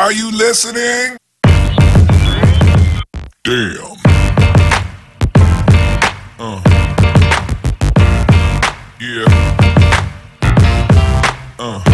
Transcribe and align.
Are 0.00 0.12
you 0.12 0.30
listening? 0.30 1.18
Damn. 3.44 3.96
Uh. 6.38 6.62
Yeah. 8.98 9.26
Uh. 11.58 11.84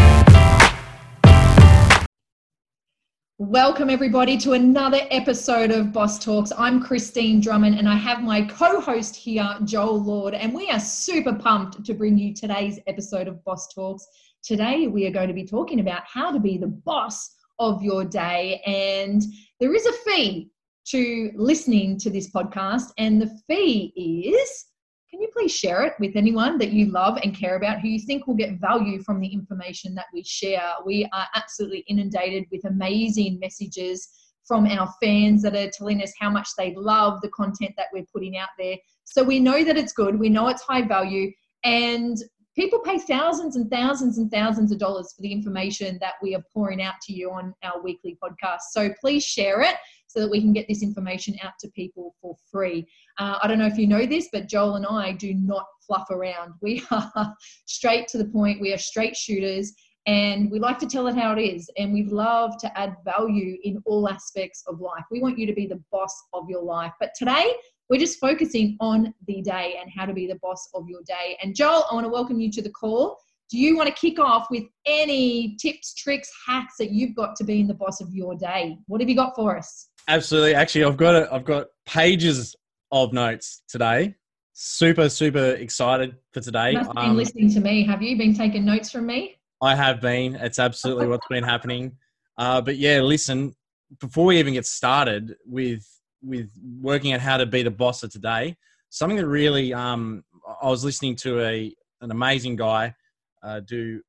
Welcome, 3.39 3.91
everybody, 3.91 4.39
to 4.39 4.53
another 4.53 5.01
episode 5.11 5.73
of 5.73 5.93
Boss 5.93 6.25
Talks. 6.25 6.53
I'm 6.57 6.81
Christine 6.81 7.41
Drummond, 7.41 7.77
and 7.77 7.89
I 7.89 7.97
have 7.97 8.23
my 8.23 8.43
co 8.43 8.81
host 8.81 9.17
here, 9.17 9.59
Joel 9.65 10.01
Lord, 10.01 10.33
and 10.33 10.55
we 10.55 10.71
are 10.71 10.79
super 10.79 11.35
pumped 11.35 11.85
to 11.85 11.93
bring 11.93 12.17
you 12.17 12.33
today's 12.33 12.79
episode 12.87 13.27
of 13.27 13.43
Boss 13.43 13.67
Talks. 13.75 14.07
Today, 14.45 14.87
we 14.87 15.09
are 15.09 15.11
going 15.11 15.27
to 15.27 15.35
be 15.35 15.45
talking 15.45 15.81
about 15.81 16.05
how 16.07 16.31
to 16.31 16.39
be 16.39 16.57
the 16.57 16.69
boss 16.69 17.33
of 17.59 17.83
your 17.83 18.05
day, 18.05 18.61
and 18.67 19.23
there 19.61 19.75
is 19.75 19.87
a 19.87 19.93
fee 19.93 20.51
to 20.87 21.31
listening 21.35 21.99
to 21.99 22.11
this 22.11 22.31
podcast, 22.31 22.91
and 22.99 23.21
the 23.21 23.31
fee 23.49 23.93
is 23.97 24.67
can 25.11 25.23
you 25.23 25.29
please 25.33 25.55
share 25.55 25.83
it 25.85 25.95
with 25.99 26.17
anyone 26.17 26.59
that 26.59 26.73
you 26.73 26.91
love 26.91 27.17
and 27.23 27.35
care 27.35 27.57
about 27.57 27.81
who 27.81 27.89
you 27.89 28.01
think 28.01 28.27
will 28.27 28.35
get 28.35 28.61
value 28.61 29.01
from 29.03 29.21
the 29.21 29.29
information 29.29 29.95
that 29.95 30.07
we 30.13 30.23
share? 30.25 30.75
We 30.85 31.09
are 31.13 31.27
absolutely 31.35 31.85
inundated 31.89 32.45
with 32.51 32.65
amazing 32.67 33.39
messages 33.41 34.09
from 34.45 34.67
our 34.67 34.93
fans 35.03 35.43
that 35.43 35.57
are 35.57 35.71
telling 35.71 36.03
us 36.03 36.13
how 36.21 36.29
much 36.29 36.49
they 36.59 36.75
love 36.75 37.21
the 37.23 37.31
content 37.31 37.73
that 37.77 37.87
we're 37.93 38.05
putting 38.13 38.37
out 38.37 38.51
there. 38.59 38.77
So 39.05 39.23
we 39.23 39.41
know 39.41 39.65
that 39.65 39.79
it's 39.79 39.93
good, 39.93 40.19
we 40.19 40.29
know 40.29 40.49
it's 40.49 40.63
high 40.63 40.83
value, 40.83 41.33
and 41.65 42.19
people 42.57 42.79
pay 42.81 42.99
thousands 42.99 43.57
and 43.57 43.71
thousands 43.71 44.19
and 44.19 44.31
thousands 44.31 44.73
of 44.73 44.79
dollars 44.79 45.13
for 45.15 45.23
the 45.23 45.33
information 45.33 45.99
that 46.01 46.15
we 46.23 46.35
are 46.35 46.43
pouring 46.53 46.83
out 46.83 46.95
to 47.03 47.13
you 47.13 47.31
on 47.31 47.55
our 47.63 47.83
weekly 47.83 48.19
podcast. 48.23 48.61
So 48.71 48.91
please 49.01 49.25
share 49.25 49.61
it 49.61 49.77
so 50.07 50.21
that 50.21 50.31
we 50.31 50.41
can 50.41 50.53
get 50.53 50.67
this 50.69 50.83
information 50.83 51.37
out 51.43 51.53
to 51.61 51.69
people 51.69 52.15
for 52.21 52.35
free. 52.51 52.87
Uh, 53.19 53.39
I 53.43 53.47
don't 53.47 53.59
know 53.59 53.67
if 53.67 53.77
you 53.77 53.87
know 53.87 54.07
this, 54.07 54.29
but 54.33 54.49
Joel 54.49 54.77
and 54.77 54.87
I 54.87 55.13
do 55.13 55.35
not 55.35 55.67
fluff 55.87 56.11
around. 56.11 56.55
We 56.63 56.83
are 56.91 57.35
straight 57.67 58.09
to 58.09 58.19
the 58.19 58.25
point, 58.25 58.61
we 58.61 58.73
are 58.73 58.79
straight 58.79 59.17
shooters. 59.17 59.75
And 60.07 60.53
we 60.53 60.61
like 60.61 60.79
to 60.79 60.87
tell 60.87 61.09
it 61.09 61.17
how 61.17 61.33
it 61.33 61.43
is. 61.43 61.69
And 61.77 61.93
we 61.93 62.05
love 62.05 62.57
to 62.59 62.79
add 62.79 62.95
value 63.05 63.57
in 63.65 63.83
all 63.87 64.09
aspects 64.09 64.63
of 64.69 64.81
life. 64.81 65.03
We 65.11 65.21
want 65.21 65.37
you 65.37 65.47
to 65.47 65.53
be 65.53 65.67
the 65.67 65.83
boss 65.91 66.15
of 66.33 66.49
your 66.49 66.63
life. 66.63 66.93
But 67.01 67.11
today, 67.19 67.53
we're 67.89 68.01
just 68.01 68.19
focusing 68.19 68.77
on 68.81 69.15
the 69.27 69.43
day 69.43 69.77
and 69.81 69.91
how 69.95 70.07
to 70.07 70.13
be 70.13 70.27
the 70.27 70.37
boss 70.37 70.69
of 70.75 70.89
your 70.89 71.01
day. 71.07 71.39
And 71.43 71.55
Joel, 71.55 71.85
I 71.91 71.95
want 71.95 72.05
to 72.05 72.11
welcome 72.11 72.41
you 72.41 72.51
to 72.53 72.63
the 72.63 72.71
call. 72.71 73.19
Do 73.49 73.59
you 73.59 73.77
want 73.77 73.89
to 73.89 73.95
kick 73.95 74.19
off 74.19 74.49
with 74.51 74.65
any 74.87 75.57
tips, 75.61 75.95
tricks, 75.95 76.29
hacks 76.47 76.75
that 76.79 76.91
you've 76.91 77.15
got 77.15 77.37
to 77.37 77.45
being 77.45 77.69
the 77.69 77.75
boss 77.75 78.01
of 78.01 78.13
your 78.13 78.35
day? 78.35 78.77
What 78.89 79.01
have 79.01 79.09
you 79.09 79.15
got 79.15 79.37
for 79.37 79.57
us? 79.57 79.89
Absolutely. 80.09 80.55
Actually, 80.55 80.85
I've 80.85 80.97
got 80.97 81.15
a, 81.15 81.33
I've 81.33 81.45
got 81.45 81.69
pages 81.87 82.57
of 82.91 83.13
notes 83.13 83.63
today. 83.69 84.17
Super, 84.53 85.09
super 85.09 85.51
excited 85.53 86.17
for 86.33 86.41
today. 86.41 86.73
You 86.73 86.79
must 86.79 86.89
have 86.89 86.97
been 86.97 87.11
um, 87.11 87.17
listening 87.17 87.53
to 87.53 87.61
me. 87.61 87.85
Have 87.85 88.03
you 88.03 88.17
been 88.19 88.35
taking 88.35 88.65
notes 88.65 88.91
from 88.91 89.07
me? 89.07 89.37
I 89.63 89.77
have 89.77 90.01
been. 90.01 90.35
It's 90.37 90.59
absolutely 90.59 91.07
what's 91.07 91.27
been 91.29 91.45
happening. 91.45 91.97
Uh, 92.37 92.61
but 92.61 92.77
yeah, 92.77 93.01
listen. 93.01 93.55
Before 94.01 94.27
we 94.27 94.39
even 94.39 94.55
get 94.55 94.67
started 94.67 95.37
with 95.47 95.87
with 96.27 96.51
working 96.81 97.13
out 97.13 97.21
how 97.21 97.37
to 97.37 97.47
be 97.47 97.63
the 97.63 97.71
boss 97.71 98.03
of 98.03 98.11
today. 98.11 98.57
Something 98.91 99.17
that 99.19 99.27
really, 99.27 99.73
um, 99.73 100.25
I 100.63 100.69
was 100.69 100.85
listening 100.85 101.17
to 101.17 101.41
a 101.43 101.75
an 102.01 102.11
amazing 102.11 102.57
guy 102.57 102.95
uh, 103.43 103.61
do 103.61 104.01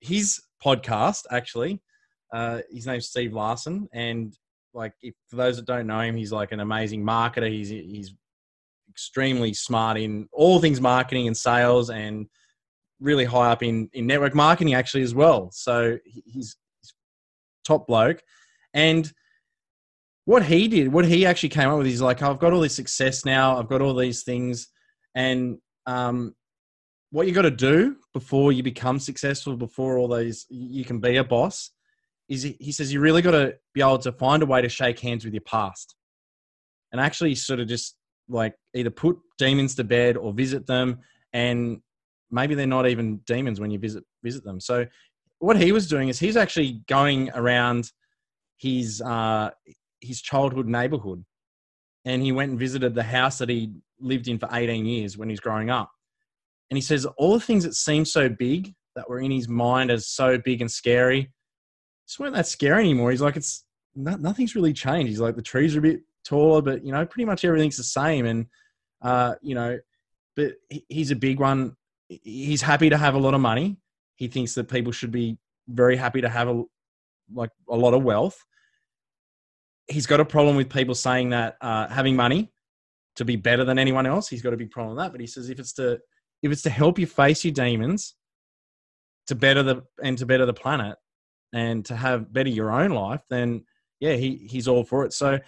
his 0.00 0.40
podcast. 0.64 1.24
Actually, 1.30 1.80
uh, 2.32 2.60
his 2.70 2.86
name's 2.86 3.08
Steve 3.08 3.32
Larsen, 3.32 3.88
and 3.92 4.36
like 4.74 4.92
if, 5.02 5.14
for 5.28 5.36
those 5.36 5.56
that 5.56 5.66
don't 5.66 5.86
know 5.86 6.00
him, 6.00 6.16
he's 6.16 6.32
like 6.32 6.52
an 6.52 6.60
amazing 6.60 7.02
marketer. 7.04 7.48
He's 7.48 7.68
he's 7.68 8.14
extremely 8.88 9.54
smart 9.54 9.96
in 9.98 10.28
all 10.32 10.60
things 10.60 10.80
marketing 10.80 11.26
and 11.26 11.36
sales, 11.36 11.90
and 11.90 12.26
really 13.00 13.24
high 13.24 13.50
up 13.50 13.62
in 13.62 13.88
in 13.92 14.06
network 14.06 14.34
marketing 14.34 14.74
actually 14.74 15.02
as 15.02 15.14
well. 15.14 15.50
So 15.52 15.98
he's, 16.04 16.56
he's 16.80 16.94
top 17.64 17.86
bloke, 17.86 18.22
and 18.74 19.10
what 20.30 20.44
he 20.44 20.68
did, 20.68 20.92
what 20.92 21.04
he 21.04 21.26
actually 21.26 21.48
came 21.48 21.68
up 21.68 21.76
with, 21.76 21.88
is 21.88 22.00
like, 22.00 22.22
I've 22.22 22.38
got 22.38 22.52
all 22.52 22.60
this 22.60 22.76
success 22.76 23.24
now, 23.24 23.58
I've 23.58 23.68
got 23.68 23.82
all 23.82 23.96
these 23.96 24.22
things, 24.22 24.68
and 25.16 25.58
um, 25.86 26.36
what 27.10 27.26
you 27.26 27.32
got 27.32 27.42
to 27.42 27.50
do 27.50 27.96
before 28.14 28.52
you 28.52 28.62
become 28.62 29.00
successful, 29.00 29.56
before 29.56 29.98
all 29.98 30.06
these, 30.06 30.46
you 30.48 30.84
can 30.84 31.00
be 31.00 31.16
a 31.16 31.24
boss, 31.24 31.72
is 32.28 32.44
he 32.44 32.70
says 32.70 32.92
you 32.92 33.00
really 33.00 33.22
got 33.22 33.32
to 33.32 33.56
be 33.74 33.80
able 33.80 33.98
to 33.98 34.12
find 34.12 34.44
a 34.44 34.46
way 34.46 34.62
to 34.62 34.68
shake 34.68 35.00
hands 35.00 35.24
with 35.24 35.34
your 35.34 35.40
past, 35.40 35.96
and 36.92 37.00
actually 37.00 37.34
sort 37.34 37.58
of 37.58 37.66
just 37.66 37.96
like 38.28 38.54
either 38.72 38.90
put 38.90 39.18
demons 39.36 39.74
to 39.74 39.82
bed 39.82 40.16
or 40.16 40.32
visit 40.32 40.64
them, 40.64 41.00
and 41.32 41.80
maybe 42.30 42.54
they're 42.54 42.68
not 42.68 42.86
even 42.86 43.16
demons 43.26 43.58
when 43.58 43.72
you 43.72 43.80
visit 43.80 44.04
visit 44.22 44.44
them. 44.44 44.60
So 44.60 44.86
what 45.40 45.60
he 45.60 45.72
was 45.72 45.88
doing 45.88 46.08
is 46.08 46.20
he's 46.20 46.36
actually 46.36 46.82
going 46.86 47.30
around 47.34 47.90
his 48.58 49.00
uh, 49.00 49.50
his 50.00 50.20
childhood 50.22 50.66
neighborhood 50.66 51.24
and 52.04 52.22
he 52.22 52.32
went 52.32 52.50
and 52.50 52.58
visited 52.58 52.94
the 52.94 53.02
house 53.02 53.38
that 53.38 53.48
he 53.48 53.72
lived 53.98 54.28
in 54.28 54.38
for 54.38 54.48
18 54.50 54.86
years 54.86 55.18
when 55.18 55.28
he's 55.28 55.40
growing 55.40 55.70
up. 55.70 55.90
And 56.70 56.76
he 56.76 56.80
says 56.80 57.04
all 57.18 57.34
the 57.34 57.40
things 57.40 57.64
that 57.64 57.74
seemed 57.74 58.08
so 58.08 58.28
big 58.28 58.74
that 58.96 59.08
were 59.08 59.20
in 59.20 59.30
his 59.30 59.48
mind 59.48 59.90
as 59.90 60.08
so 60.08 60.38
big 60.38 60.60
and 60.60 60.70
scary 60.70 61.30
just 62.06 62.18
weren't 62.18 62.34
that 62.34 62.46
scary 62.46 62.80
anymore. 62.80 63.12
He's 63.12 63.20
like, 63.20 63.36
it's 63.36 63.64
not, 63.94 64.20
nothing's 64.20 64.56
really 64.56 64.72
changed. 64.72 65.08
He's 65.08 65.20
like, 65.20 65.36
the 65.36 65.42
trees 65.42 65.76
are 65.76 65.78
a 65.78 65.82
bit 65.82 66.00
taller, 66.24 66.60
but 66.60 66.84
you 66.84 66.90
know, 66.90 67.06
pretty 67.06 67.24
much 67.24 67.44
everything's 67.44 67.76
the 67.76 67.84
same. 67.84 68.26
And, 68.26 68.46
uh, 69.02 69.34
you 69.42 69.54
know, 69.54 69.78
but 70.34 70.54
he's 70.88 71.12
a 71.12 71.16
big 71.16 71.38
one. 71.38 71.76
He's 72.08 72.62
happy 72.62 72.90
to 72.90 72.96
have 72.96 73.14
a 73.14 73.18
lot 73.18 73.34
of 73.34 73.40
money. 73.40 73.76
He 74.16 74.26
thinks 74.26 74.54
that 74.54 74.68
people 74.68 74.90
should 74.90 75.12
be 75.12 75.38
very 75.68 75.96
happy 75.96 76.20
to 76.20 76.28
have 76.28 76.48
a, 76.48 76.64
like 77.32 77.50
a 77.68 77.76
lot 77.76 77.94
of 77.94 78.02
wealth 78.02 78.44
he's 79.90 80.06
got 80.06 80.20
a 80.20 80.24
problem 80.24 80.56
with 80.56 80.70
people 80.70 80.94
saying 80.94 81.30
that 81.30 81.56
uh, 81.60 81.88
having 81.88 82.16
money 82.16 82.50
to 83.16 83.24
be 83.24 83.36
better 83.36 83.64
than 83.64 83.78
anyone 83.78 84.06
else. 84.06 84.28
He's 84.28 84.42
got 84.42 84.54
a 84.54 84.56
big 84.56 84.70
problem 84.70 84.96
with 84.96 85.04
that. 85.04 85.12
But 85.12 85.20
he 85.20 85.26
says 85.26 85.50
if 85.50 85.58
it's 85.58 85.72
to 85.74 85.98
if 86.42 86.50
it's 86.50 86.62
to 86.62 86.70
help 86.70 86.98
you 86.98 87.06
face 87.06 87.44
your 87.44 87.52
demons, 87.52 88.14
to 89.26 89.34
better 89.34 89.62
the 89.62 89.82
and 90.02 90.16
to 90.18 90.26
better 90.26 90.46
the 90.46 90.54
planet, 90.54 90.96
and 91.52 91.84
to 91.86 91.96
have 91.96 92.32
better 92.32 92.48
your 92.48 92.70
own 92.70 92.90
life, 92.90 93.22
then 93.28 93.64
yeah, 93.98 94.14
he 94.14 94.46
he's 94.48 94.68
all 94.68 94.84
for 94.84 95.04
it. 95.04 95.12
So, 95.12 95.38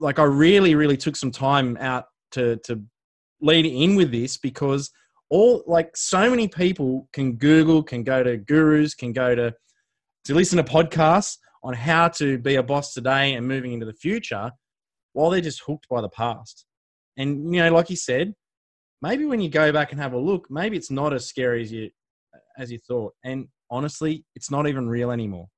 like, 0.00 0.18
I 0.18 0.24
really 0.24 0.74
really 0.74 0.96
took 0.96 1.16
some 1.16 1.30
time 1.30 1.76
out 1.78 2.06
to 2.32 2.56
to 2.64 2.82
lead 3.40 3.66
in 3.66 3.94
with 3.94 4.10
this 4.10 4.36
because 4.36 4.90
all 5.30 5.62
like 5.66 5.96
so 5.96 6.30
many 6.30 6.48
people 6.48 7.08
can 7.12 7.34
Google, 7.34 7.82
can 7.82 8.02
go 8.02 8.22
to 8.22 8.38
gurus, 8.38 8.94
can 8.94 9.12
go 9.12 9.34
to 9.34 9.54
to 10.24 10.34
listen 10.34 10.56
to 10.56 10.64
podcasts 10.64 11.36
on 11.62 11.74
how 11.74 12.08
to 12.08 12.38
be 12.38 12.56
a 12.56 12.62
boss 12.62 12.92
today 12.92 13.34
and 13.34 13.46
moving 13.46 13.72
into 13.72 13.86
the 13.86 13.92
future 13.92 14.50
while 15.12 15.30
they're 15.30 15.40
just 15.40 15.62
hooked 15.66 15.88
by 15.88 16.00
the 16.00 16.08
past. 16.08 16.64
And, 17.16 17.52
you 17.54 17.62
know, 17.62 17.72
like 17.72 17.90
you 17.90 17.96
said, 17.96 18.34
maybe 19.02 19.24
when 19.24 19.40
you 19.40 19.48
go 19.48 19.72
back 19.72 19.92
and 19.92 20.00
have 20.00 20.12
a 20.12 20.18
look, 20.18 20.48
maybe 20.50 20.76
it's 20.76 20.90
not 20.90 21.12
as 21.12 21.26
scary 21.26 21.62
as 21.62 21.72
you 21.72 21.90
as 22.56 22.70
you 22.70 22.78
thought. 22.78 23.14
And 23.24 23.48
honestly, 23.70 24.24
it's 24.34 24.50
not 24.50 24.66
even 24.66 24.88
real 24.88 25.10
anymore. 25.10 25.48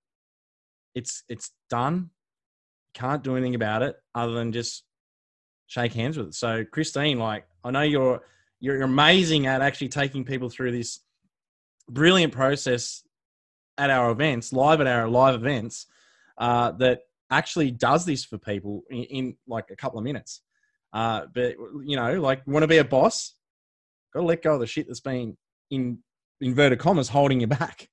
It's 0.94 1.24
it's 1.28 1.50
done. 1.68 2.10
Can't 2.94 3.22
do 3.22 3.36
anything 3.36 3.54
about 3.54 3.82
it 3.82 3.96
other 4.14 4.32
than 4.32 4.52
just 4.52 4.84
shake 5.66 5.92
hands 5.92 6.16
with 6.16 6.28
it. 6.28 6.34
So, 6.34 6.64
Christine, 6.64 7.18
like 7.18 7.44
I 7.64 7.70
know 7.70 7.82
you're 7.82 8.22
you're 8.60 8.82
amazing 8.82 9.46
at 9.46 9.62
actually 9.62 9.88
taking 9.88 10.24
people 10.24 10.48
through 10.50 10.72
this 10.72 11.00
brilliant 11.88 12.32
process 12.32 13.02
at 13.80 13.90
our 13.90 14.10
events, 14.10 14.52
live 14.52 14.80
at 14.80 14.86
our 14.86 15.08
live 15.08 15.34
events, 15.34 15.86
uh, 16.38 16.72
that 16.72 17.00
actually 17.30 17.70
does 17.70 18.04
this 18.04 18.24
for 18.24 18.38
people 18.38 18.82
in, 18.90 19.04
in 19.04 19.36
like 19.48 19.70
a 19.70 19.76
couple 19.76 19.98
of 19.98 20.04
minutes. 20.04 20.42
Uh, 20.92 21.22
but 21.34 21.54
you 21.84 21.96
know, 21.96 22.20
like 22.20 22.46
want 22.46 22.62
to 22.62 22.68
be 22.68 22.78
a 22.78 22.84
boss, 22.84 23.34
got 24.12 24.20
to 24.20 24.26
let 24.26 24.42
go 24.42 24.54
of 24.54 24.60
the 24.60 24.66
shit 24.66 24.86
that's 24.86 25.00
been 25.00 25.36
in 25.70 25.98
inverted 26.40 26.78
commas 26.78 27.08
holding 27.08 27.40
you 27.40 27.46
back. 27.46 27.88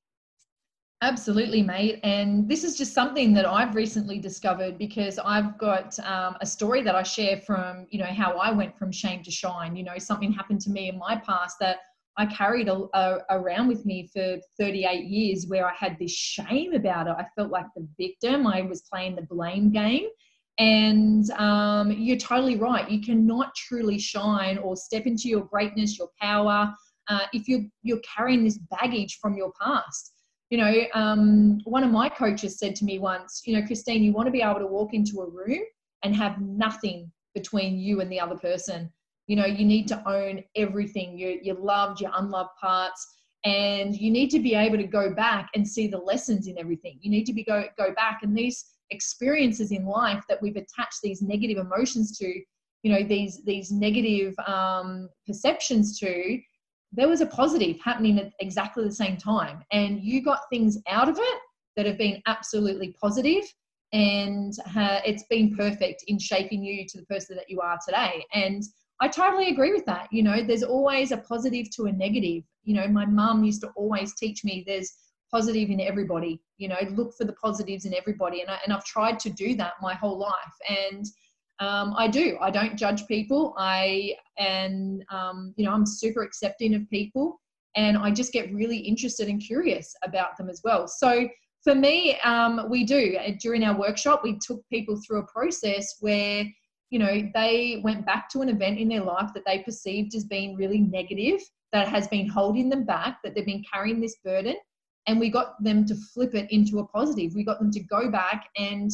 Absolutely, 1.03 1.61
mate. 1.61 1.99
And 2.01 2.49
this 2.49 2.63
is 2.63 2.75
just 2.75 2.93
something 2.93 3.31
that 3.35 3.45
I've 3.45 3.75
recently 3.75 4.17
discovered 4.17 4.79
because 4.79 5.19
I've 5.19 5.55
got 5.59 5.97
um, 5.99 6.37
a 6.41 6.45
story 6.45 6.81
that 6.81 6.95
I 6.95 7.03
share 7.03 7.37
from, 7.37 7.85
you 7.91 7.99
know, 7.99 8.05
how 8.05 8.31
I 8.37 8.51
went 8.51 8.75
from 8.75 8.91
shame 8.91 9.21
to 9.21 9.29
shine. 9.29 9.75
You 9.75 9.83
know, 9.83 9.99
something 9.99 10.31
happened 10.31 10.59
to 10.61 10.71
me 10.71 10.89
in 10.89 10.97
my 10.97 11.15
past 11.15 11.57
that 11.59 11.77
I 12.17 12.25
carried 12.25 12.67
a, 12.67 12.85
a, 12.93 13.19
around 13.29 13.67
with 13.67 13.85
me 13.85 14.09
for 14.11 14.37
38 14.59 15.05
years 15.05 15.45
where 15.47 15.67
I 15.67 15.73
had 15.77 15.97
this 15.99 16.11
shame 16.11 16.73
about 16.73 17.07
it. 17.07 17.15
I 17.17 17.25
felt 17.35 17.51
like 17.51 17.67
the 17.75 17.87
victim. 17.99 18.47
I 18.47 18.61
was 18.61 18.81
playing 18.81 19.15
the 19.15 19.21
blame 19.21 19.71
game. 19.71 20.07
And 20.57 21.29
um, 21.31 21.91
you're 21.91 22.17
totally 22.17 22.57
right. 22.57 22.89
You 22.89 23.01
cannot 23.01 23.53
truly 23.55 23.99
shine 23.99 24.57
or 24.57 24.75
step 24.75 25.05
into 25.05 25.29
your 25.29 25.45
greatness, 25.45 25.99
your 25.99 26.09
power, 26.19 26.73
uh, 27.07 27.25
if 27.33 27.47
you're, 27.47 27.61
you're 27.83 28.01
carrying 28.15 28.43
this 28.43 28.57
baggage 28.57 29.19
from 29.21 29.37
your 29.37 29.53
past. 29.61 30.13
you 30.49 30.57
know, 30.57 30.73
um, 30.95 31.59
one 31.65 31.83
of 31.83 31.91
my 31.91 32.09
coaches 32.09 32.57
said 32.57 32.75
to 32.77 32.85
me 32.85 32.97
once, 32.97 33.43
you 33.45 33.55
know, 33.55 33.65
Christine, 33.65 34.03
you 34.03 34.11
want 34.11 34.25
to 34.27 34.31
be 34.31 34.41
able 34.41 34.59
to 34.59 34.67
walk 34.67 34.93
into 34.93 35.21
a 35.21 35.29
room 35.29 35.61
and 36.03 36.15
have 36.15 36.41
nothing 36.41 37.11
between 37.35 37.77
you 37.77 38.01
and 38.01 38.11
the 38.11 38.19
other 38.19 38.35
person. 38.35 38.91
You 39.27 39.35
know, 39.35 39.45
you 39.45 39.65
need 39.65 39.87
to 39.89 40.09
own 40.09 40.43
everything 40.55 41.17
your, 41.17 41.31
your 41.31 41.55
loved, 41.55 42.01
your 42.01 42.11
unloved 42.15 42.51
parts. 42.59 43.05
And 43.45 43.95
you 43.95 44.11
need 44.11 44.29
to 44.31 44.39
be 44.39 44.55
able 44.55 44.77
to 44.77 44.87
go 44.87 45.13
back 45.13 45.49
and 45.53 45.67
see 45.67 45.87
the 45.87 45.97
lessons 45.97 46.47
in 46.47 46.57
everything. 46.57 46.97
You 47.01 47.11
need 47.11 47.25
to 47.25 47.33
be 47.33 47.43
go, 47.43 47.65
go 47.77 47.93
back 47.93 48.19
and 48.23 48.35
these 48.35 48.65
experiences 48.89 49.71
in 49.71 49.85
life 49.85 50.23
that 50.27 50.41
we've 50.41 50.55
attached 50.55 51.01
these 51.03 51.21
negative 51.21 51.57
emotions 51.57 52.17
to, 52.17 52.27
you 52.83 52.91
know, 52.91 53.03
these 53.03 53.43
these 53.45 53.71
negative 53.71 54.33
um, 54.47 55.09
perceptions 55.25 55.99
to, 55.99 56.39
there 56.91 57.07
was 57.07 57.21
a 57.21 57.25
positive 57.25 57.77
happening 57.83 58.19
at 58.19 58.31
exactly 58.39 58.83
the 58.83 58.91
same 58.91 59.17
time. 59.17 59.63
And 59.71 60.01
you 60.01 60.23
got 60.23 60.41
things 60.49 60.77
out 60.87 61.09
of 61.09 61.17
it 61.19 61.39
that 61.75 61.85
have 61.85 61.97
been 61.97 62.21
absolutely 62.25 62.95
positive 62.99 63.43
and 63.93 64.53
uh, 64.75 64.99
it's 65.05 65.23
been 65.29 65.55
perfect 65.55 66.03
in 66.07 66.19
shaping 66.19 66.63
you 66.63 66.85
to 66.87 66.97
the 66.97 67.05
person 67.05 67.35
that 67.37 67.49
you 67.49 67.61
are 67.61 67.77
today. 67.85 68.25
And 68.33 68.63
I 68.99 69.07
totally 69.07 69.49
agree 69.49 69.73
with 69.73 69.85
that. 69.85 70.07
You 70.11 70.23
know, 70.23 70.43
there's 70.43 70.63
always 70.63 71.11
a 71.11 71.17
positive 71.17 71.69
to 71.75 71.85
a 71.85 71.91
negative. 71.91 72.43
You 72.63 72.75
know, 72.75 72.87
my 72.87 73.05
mum 73.05 73.43
used 73.43 73.61
to 73.61 73.69
always 73.75 74.15
teach 74.15 74.43
me 74.43 74.63
there's 74.65 74.91
positive 75.31 75.69
in 75.69 75.79
everybody. 75.79 76.41
You 76.57 76.69
know, 76.69 76.77
look 76.91 77.13
for 77.15 77.25
the 77.25 77.33
positives 77.33 77.85
in 77.85 77.93
everybody. 77.93 78.41
And, 78.41 78.49
I, 78.49 78.59
and 78.65 78.73
I've 78.73 78.85
tried 78.85 79.19
to 79.19 79.29
do 79.29 79.55
that 79.55 79.73
my 79.81 79.93
whole 79.93 80.17
life. 80.17 80.55
And 80.69 81.05
um, 81.59 81.93
I 81.97 82.07
do. 82.07 82.37
I 82.39 82.51
don't 82.51 82.77
judge 82.77 83.07
people. 83.07 83.55
I 83.57 84.15
and 84.37 85.03
um, 85.09 85.53
you 85.57 85.65
know 85.65 85.71
I'm 85.71 85.85
super 85.85 86.21
accepting 86.21 86.75
of 86.75 86.87
people, 86.89 87.39
and 87.75 87.97
I 87.97 88.11
just 88.11 88.31
get 88.31 88.53
really 88.53 88.77
interested 88.77 89.27
and 89.27 89.41
curious 89.41 89.95
about 90.03 90.37
them 90.37 90.49
as 90.49 90.61
well. 90.63 90.87
So 90.87 91.27
for 91.63 91.73
me, 91.73 92.19
um, 92.19 92.69
we 92.69 92.83
do 92.83 93.17
during 93.39 93.63
our 93.63 93.77
workshop 93.77 94.21
we 94.23 94.37
took 94.39 94.61
people 94.69 95.01
through 95.05 95.21
a 95.21 95.27
process 95.27 95.95
where 95.99 96.45
you 96.89 96.99
know 96.99 97.29
they 97.33 97.81
went 97.83 98.05
back 98.05 98.29
to 98.29 98.41
an 98.41 98.49
event 98.49 98.79
in 98.79 98.87
their 98.87 99.03
life 99.03 99.31
that 99.33 99.43
they 99.45 99.59
perceived 99.59 100.15
as 100.15 100.25
being 100.25 100.55
really 100.55 100.79
negative, 100.79 101.41
that 101.73 101.87
has 101.87 102.07
been 102.07 102.27
holding 102.27 102.69
them 102.69 102.85
back, 102.85 103.19
that 103.23 103.35
they've 103.35 103.45
been 103.45 103.63
carrying 103.71 103.99
this 103.99 104.17
burden, 104.23 104.55
and 105.07 105.19
we 105.19 105.29
got 105.29 105.61
them 105.63 105.85
to 105.85 105.95
flip 105.95 106.33
it 106.35 106.51
into 106.51 106.79
a 106.79 106.87
positive. 106.87 107.33
We 107.35 107.43
got 107.43 107.59
them 107.59 107.71
to 107.71 107.83
go 107.83 108.09
back 108.09 108.47
and 108.57 108.91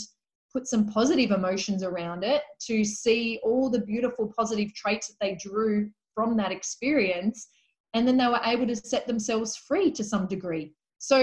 put 0.53 0.67
some 0.67 0.87
positive 0.87 1.31
emotions 1.31 1.83
around 1.83 2.23
it 2.23 2.43
to 2.67 2.85
see 2.85 3.39
all 3.43 3.69
the 3.69 3.81
beautiful 3.81 4.31
positive 4.37 4.73
traits 4.73 5.07
that 5.07 5.15
they 5.19 5.35
drew 5.35 5.89
from 6.13 6.37
that 6.37 6.51
experience 6.51 7.47
and 7.95 8.07
then 8.07 8.17
they 8.17 8.27
were 8.27 8.41
able 8.45 8.67
to 8.67 8.75
set 8.75 9.07
themselves 9.07 9.57
free 9.57 9.91
to 9.91 10.03
some 10.03 10.27
degree 10.27 10.71
so 10.99 11.17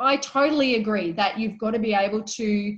i 0.00 0.16
totally 0.16 0.74
agree 0.74 1.12
that 1.12 1.38
you've 1.38 1.58
got 1.58 1.70
to 1.70 1.78
be 1.78 1.94
able 1.94 2.22
to 2.22 2.76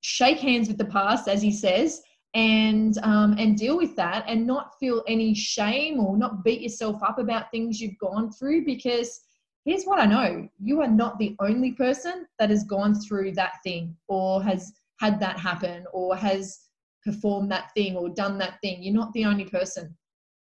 shake 0.00 0.38
hands 0.38 0.68
with 0.68 0.78
the 0.78 0.84
past 0.84 1.28
as 1.28 1.42
he 1.42 1.50
says 1.50 2.00
and 2.34 2.98
um, 3.02 3.36
and 3.38 3.56
deal 3.56 3.76
with 3.76 3.94
that 3.96 4.24
and 4.26 4.46
not 4.46 4.78
feel 4.80 5.02
any 5.06 5.34
shame 5.34 6.00
or 6.00 6.16
not 6.16 6.42
beat 6.44 6.60
yourself 6.60 7.02
up 7.02 7.18
about 7.18 7.50
things 7.50 7.80
you've 7.80 7.98
gone 7.98 8.32
through 8.32 8.64
because 8.64 9.20
here's 9.64 9.84
what 9.84 10.00
i 10.00 10.04
know 10.04 10.48
you 10.60 10.80
are 10.80 10.88
not 10.88 11.16
the 11.18 11.36
only 11.40 11.72
person 11.72 12.26
that 12.38 12.50
has 12.50 12.64
gone 12.64 12.94
through 12.94 13.30
that 13.32 13.52
thing 13.62 13.96
or 14.08 14.42
has 14.42 14.72
had 15.00 15.20
that 15.20 15.38
happen 15.38 15.84
or 15.92 16.16
has 16.16 16.64
performed 17.04 17.50
that 17.52 17.72
thing 17.74 17.96
or 17.96 18.08
done 18.08 18.38
that 18.38 18.60
thing. 18.62 18.82
You're 18.82 18.94
not 18.94 19.12
the 19.12 19.26
only 19.26 19.44
person, 19.44 19.96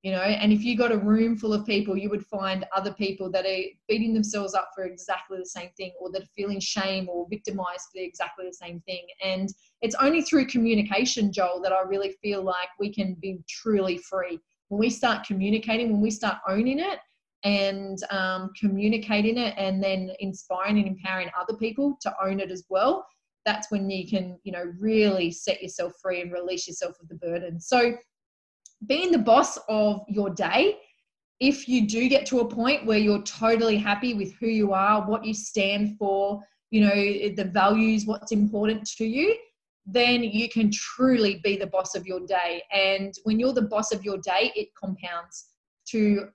you 0.03 0.12
know. 0.12 0.21
And 0.21 0.51
if 0.51 0.63
you 0.63 0.77
got 0.77 0.92
a 0.92 0.98
room 0.98 1.38
full 1.38 1.53
of 1.53 1.65
people, 1.65 1.98
you 1.98 2.09
would 2.09 2.25
find 2.25 2.65
other 2.75 2.94
people 2.94 3.30
that 3.31 3.45
are 3.45 3.63
beating 3.88 4.13
themselves 4.13 4.53
up 4.53 4.69
for 4.75 4.83
exactly 4.83 5.38
the 5.38 5.45
same 5.45 5.69
thing 5.77 5.92
or 6.00 6.12
that 6.12 6.24
are 6.24 6.33
feeling 6.36 6.59
shame 6.59 7.09
or 7.09 7.27
victimized 7.30 7.88
for 7.94 8.01
exactly 8.01 8.45
the 8.48 8.53
same 8.53 8.81
thing. 8.81 9.06
And 9.24 9.50
it's 9.81 9.95
only 9.95 10.21
through 10.21 10.48
communication, 10.48 11.31
Joel, 11.31 11.62
that 11.62 11.74
I 11.74 11.81
really 11.81 12.15
feel 12.21 12.44
like 12.44 12.69
we 12.80 12.94
can 12.94 13.15
be 13.21 13.39
truly 13.48 13.98
free. 13.98 14.39
When 14.69 14.80
we 14.80 14.89
start 14.89 15.25
communicating, 15.25 15.92
when 15.92 16.01
we 16.01 16.12
start 16.12 16.38
owning 16.48 16.80
it, 16.80 17.00
and 17.44 17.98
um, 18.12 18.51
communicating 18.59 19.38
it 19.38 19.56
and 19.57 19.83
then 19.83 20.12
inspiring 20.19 20.77
and 20.77 20.88
empowering 20.88 21.30
other 21.39 21.56
people 21.57 21.98
to 22.01 22.13
own 22.24 22.39
it 22.39 22.51
as 22.51 22.65
well 22.69 23.03
that's 23.45 23.71
when 23.71 23.89
you 23.89 24.07
can 24.07 24.38
you 24.44 24.51
know 24.51 24.71
really 24.80 25.31
set 25.31 25.62
yourself 25.62 25.94
free 26.01 26.21
and 26.21 26.31
release 26.31 26.68
yourself 26.68 26.95
of 27.01 27.07
the 27.09 27.15
burden 27.15 27.59
so 27.59 27.94
being 28.88 29.12
the 29.12 29.18
boss 29.18 29.57
of 29.69 30.01
your 30.07 30.30
day 30.30 30.78
if 31.39 31.68
you 31.68 31.88
do 31.88 32.07
get 32.07 32.25
to 32.28 32.39
a 32.39 32.48
point 32.48 32.86
where 32.86 33.00
you're 33.00 33.24
totally 33.24 33.78
happy 33.78 34.13
with 34.13 34.33
who 34.39 34.48
you 34.48 34.74
are 34.74 35.07
what 35.07 35.25
you 35.25 35.33
stand 35.33 35.98
for 35.98 36.42
you 36.69 36.81
know 36.81 36.95
the 37.36 37.50
values 37.54 38.06
what's 38.06 38.31
important 38.31 38.86
to 38.86 39.06
you 39.06 39.36
then 39.86 40.24
you 40.24 40.50
can 40.50 40.72
truly 40.72 41.39
be 41.44 41.57
the 41.57 41.68
boss 41.68 41.95
of 41.95 42.06
your 42.06 42.19
day. 42.25 42.63
And 42.72 43.13
when 43.24 43.39
you're 43.39 43.54
the 43.54 43.63
boss 43.63 43.92
of 43.92 44.04
your 44.04 44.18
day 44.19 44.51
it 44.56 44.69
compounds 44.80 45.48
to 45.89 46.27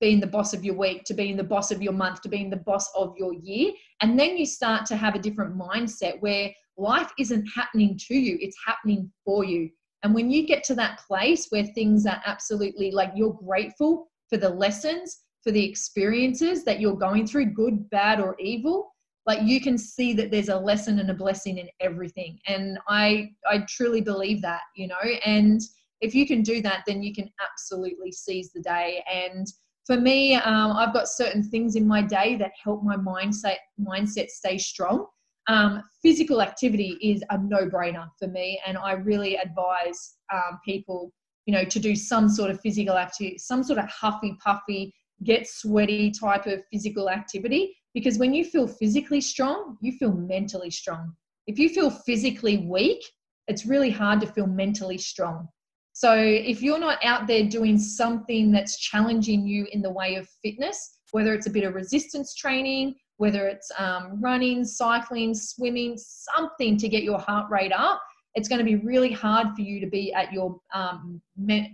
being 0.00 0.20
the 0.20 0.26
boss 0.26 0.52
of 0.52 0.64
your 0.64 0.74
week 0.74 1.04
to 1.04 1.14
being 1.14 1.36
the 1.36 1.44
boss 1.44 1.70
of 1.70 1.82
your 1.82 1.92
month 1.92 2.20
to 2.22 2.28
being 2.28 2.50
the 2.50 2.56
boss 2.56 2.88
of 2.96 3.14
your 3.16 3.32
year. 3.34 3.72
And 4.00 4.18
then 4.18 4.36
you 4.36 4.46
start 4.46 4.86
to 4.86 4.96
have 4.96 5.14
a 5.14 5.18
different 5.18 5.56
mindset 5.56 6.20
where 6.20 6.50
life 6.76 7.10
isn't 7.18 7.46
happening 7.54 7.98
to 8.06 8.14
you 8.14 8.36
it's 8.38 8.56
happening 8.66 9.10
for 9.24 9.44
you 9.44 9.70
and 10.06 10.14
when 10.14 10.30
you 10.30 10.46
get 10.46 10.62
to 10.62 10.74
that 10.76 11.00
place 11.00 11.48
where 11.50 11.64
things 11.64 12.06
are 12.06 12.22
absolutely 12.26 12.92
like 12.92 13.10
you're 13.16 13.36
grateful 13.44 14.06
for 14.30 14.36
the 14.36 14.48
lessons 14.48 15.22
for 15.42 15.50
the 15.50 15.64
experiences 15.68 16.64
that 16.64 16.78
you're 16.78 16.94
going 16.94 17.26
through 17.26 17.46
good 17.46 17.90
bad 17.90 18.20
or 18.20 18.36
evil 18.38 18.94
like 19.26 19.42
you 19.42 19.60
can 19.60 19.76
see 19.76 20.12
that 20.12 20.30
there's 20.30 20.48
a 20.48 20.56
lesson 20.56 21.00
and 21.00 21.10
a 21.10 21.14
blessing 21.14 21.58
in 21.58 21.68
everything. 21.80 22.38
And 22.46 22.78
i 22.88 23.30
i 23.50 23.64
truly 23.68 24.00
believe 24.00 24.40
that 24.42 24.60
you 24.76 24.86
know? 24.86 25.06
And 25.24 25.60
if 26.00 26.14
you 26.14 26.24
can 26.24 26.42
do 26.42 26.62
that 26.62 26.84
then 26.86 27.02
you 27.02 27.12
can 27.12 27.28
absolutely 27.44 28.12
seize 28.12 28.52
the 28.52 28.60
day. 28.60 29.02
And 29.12 29.44
for 29.86 29.96
me, 29.96 30.34
um, 30.34 30.70
I've 30.76 30.94
got 30.94 31.08
certain 31.08 31.42
things 31.42 31.74
in 31.74 31.84
my 31.84 32.02
day 32.02 32.36
that 32.36 32.52
help 32.62 32.84
my 32.84 32.96
mindset 32.96 33.56
mindset 33.80 34.28
stay 34.28 34.56
strong. 34.56 35.06
Um, 35.48 35.82
physical 36.02 36.42
activity 36.42 36.98
is 37.00 37.22
a 37.30 37.38
no-brainer 37.38 38.08
for 38.18 38.28
me, 38.28 38.60
and 38.66 38.76
I 38.76 38.92
really 38.92 39.36
advise 39.36 40.16
um, 40.32 40.58
people, 40.64 41.12
you 41.46 41.54
know, 41.54 41.64
to 41.64 41.78
do 41.78 41.94
some 41.94 42.28
sort 42.28 42.50
of 42.50 42.60
physical 42.60 42.96
activity, 42.96 43.38
some 43.38 43.62
sort 43.62 43.78
of 43.78 43.88
huffy 43.88 44.36
puffy, 44.42 44.92
get 45.24 45.46
sweaty 45.46 46.10
type 46.10 46.46
of 46.46 46.62
physical 46.72 47.08
activity. 47.08 47.76
Because 47.94 48.18
when 48.18 48.34
you 48.34 48.44
feel 48.44 48.66
physically 48.66 49.20
strong, 49.20 49.78
you 49.80 49.92
feel 49.92 50.12
mentally 50.12 50.70
strong. 50.70 51.12
If 51.46 51.58
you 51.58 51.68
feel 51.68 51.90
physically 51.90 52.58
weak, 52.58 53.02
it's 53.48 53.64
really 53.64 53.90
hard 53.90 54.20
to 54.20 54.26
feel 54.26 54.46
mentally 54.46 54.98
strong. 54.98 55.48
So 55.92 56.12
if 56.14 56.60
you're 56.60 56.78
not 56.78 57.02
out 57.02 57.26
there 57.26 57.44
doing 57.44 57.78
something 57.78 58.52
that's 58.52 58.78
challenging 58.78 59.46
you 59.46 59.66
in 59.72 59.80
the 59.80 59.90
way 59.90 60.16
of 60.16 60.28
fitness, 60.42 60.98
whether 61.12 61.32
it's 61.32 61.46
a 61.46 61.50
bit 61.50 61.64
of 61.64 61.74
resistance 61.74 62.34
training, 62.34 62.96
whether 63.18 63.46
it's 63.46 63.70
um, 63.78 64.20
running, 64.20 64.64
cycling, 64.64 65.34
swimming, 65.34 65.96
something 65.96 66.76
to 66.76 66.88
get 66.88 67.02
your 67.02 67.18
heart 67.18 67.50
rate 67.50 67.72
up, 67.72 68.00
it's 68.34 68.48
going 68.48 68.58
to 68.58 68.64
be 68.64 68.76
really 68.76 69.12
hard 69.12 69.48
for 69.56 69.62
you 69.62 69.80
to 69.80 69.86
be 69.86 70.12
at 70.12 70.32
your 70.32 70.60
um, 70.74 71.20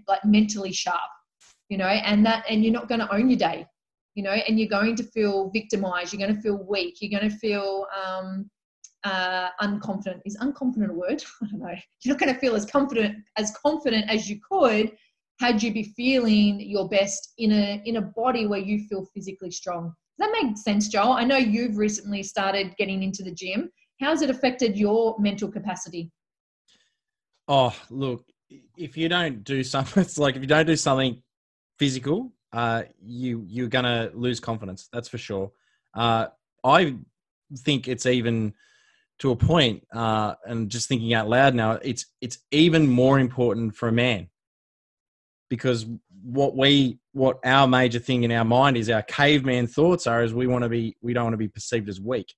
like 0.07 0.25
mentally 0.25 0.73
sharp, 0.73 1.01
you 1.69 1.77
know, 1.77 1.87
and 1.87 2.25
that 2.25 2.45
and 2.49 2.65
you're 2.65 2.73
not 2.73 2.89
going 2.89 3.01
to 3.01 3.13
own 3.13 3.29
your 3.29 3.39
day, 3.39 3.67
you 4.15 4.23
know, 4.23 4.31
and 4.31 4.59
you're 4.59 4.69
going 4.69 4.95
to 4.97 5.03
feel 5.03 5.51
victimized, 5.51 6.13
you're 6.13 6.25
going 6.25 6.35
to 6.35 6.41
feel 6.41 6.65
weak, 6.69 6.99
you're 7.01 7.19
going 7.19 7.29
to 7.29 7.37
feel 7.37 7.87
um, 8.05 8.49
uh, 9.03 9.49
unconfident. 9.61 10.21
Is 10.25 10.37
unconfident 10.39 10.91
a 10.91 10.95
word? 10.95 11.23
I 11.43 11.47
don't 11.51 11.61
know. 11.61 11.75
You're 12.03 12.15
not 12.15 12.21
going 12.21 12.33
to 12.33 12.39
feel 12.39 12.55
as 12.55 12.65
confident 12.65 13.17
as 13.37 13.57
confident 13.61 14.09
as 14.09 14.31
you 14.31 14.39
could 14.49 14.93
had 15.41 15.61
you 15.61 15.73
be 15.73 15.93
feeling 15.97 16.61
your 16.61 16.89
best 16.89 17.33
in 17.39 17.51
a 17.51 17.83
in 17.85 17.97
a 17.97 18.03
body 18.03 18.47
where 18.47 18.61
you 18.61 18.87
feel 18.89 19.05
physically 19.13 19.51
strong. 19.51 19.93
Does 20.19 20.29
that 20.29 20.43
make 20.43 20.57
sense, 20.59 20.89
Joel? 20.89 21.13
I 21.13 21.25
know 21.25 21.37
you've 21.37 21.79
recently 21.79 22.23
started 22.23 22.75
getting 22.77 23.03
into 23.03 23.23
the 23.23 23.33
gym. 23.33 23.71
How's 24.01 24.23
it 24.23 24.31
affected 24.31 24.77
your 24.77 25.17
mental 25.19 25.51
capacity? 25.51 26.11
Oh, 27.49 27.75
look, 27.89 28.25
if 28.77 28.97
you 28.97 29.09
don't 29.09 29.43
do 29.43 29.63
something, 29.65 30.03
it's 30.03 30.19
like 30.19 30.37
if 30.37 30.43
you 30.43 30.49
don't 30.49 30.67
do 30.67 30.77
something 30.77 31.23
physical, 31.79 32.33
uh, 32.53 32.83
you 33.03 33.45
you're 33.49 33.69
gonna 33.69 34.11
lose 34.13 34.39
confidence. 34.39 34.89
That's 34.93 35.09
for 35.09 35.19
sure. 35.19 35.51
Uh, 35.95 36.27
I 36.63 36.97
think 37.59 37.89
it's 37.89 38.07
even 38.07 38.53
to 39.21 39.31
a 39.31 39.37
point, 39.37 39.87
uh, 39.95 40.35
and 40.45 40.69
just 40.69 40.89
thinking 40.89 41.15
out 41.15 41.29
loud 41.29 41.55
now, 41.55 41.73
it's 41.83 42.07
it's 42.21 42.39
even 42.51 42.87
more 42.87 43.19
important 43.19 43.75
for 43.75 43.89
a 43.89 43.93
man 43.93 44.29
because 45.49 45.87
what 46.23 46.57
we 46.57 46.99
what 47.13 47.39
our 47.45 47.69
major 47.69 47.99
thing 47.99 48.23
in 48.23 48.33
our 48.33 48.45
mind 48.45 48.77
is 48.77 48.89
our 48.89 49.03
caveman 49.03 49.67
thoughts 49.67 50.07
are 50.07 50.23
is 50.23 50.33
we 50.33 50.47
want 50.47 50.63
to 50.63 50.69
be 50.69 50.97
we 51.03 51.13
don't 51.13 51.25
want 51.25 51.35
to 51.35 51.39
be 51.39 51.49
perceived 51.49 51.89
as 51.89 52.01
weak. 52.01 52.35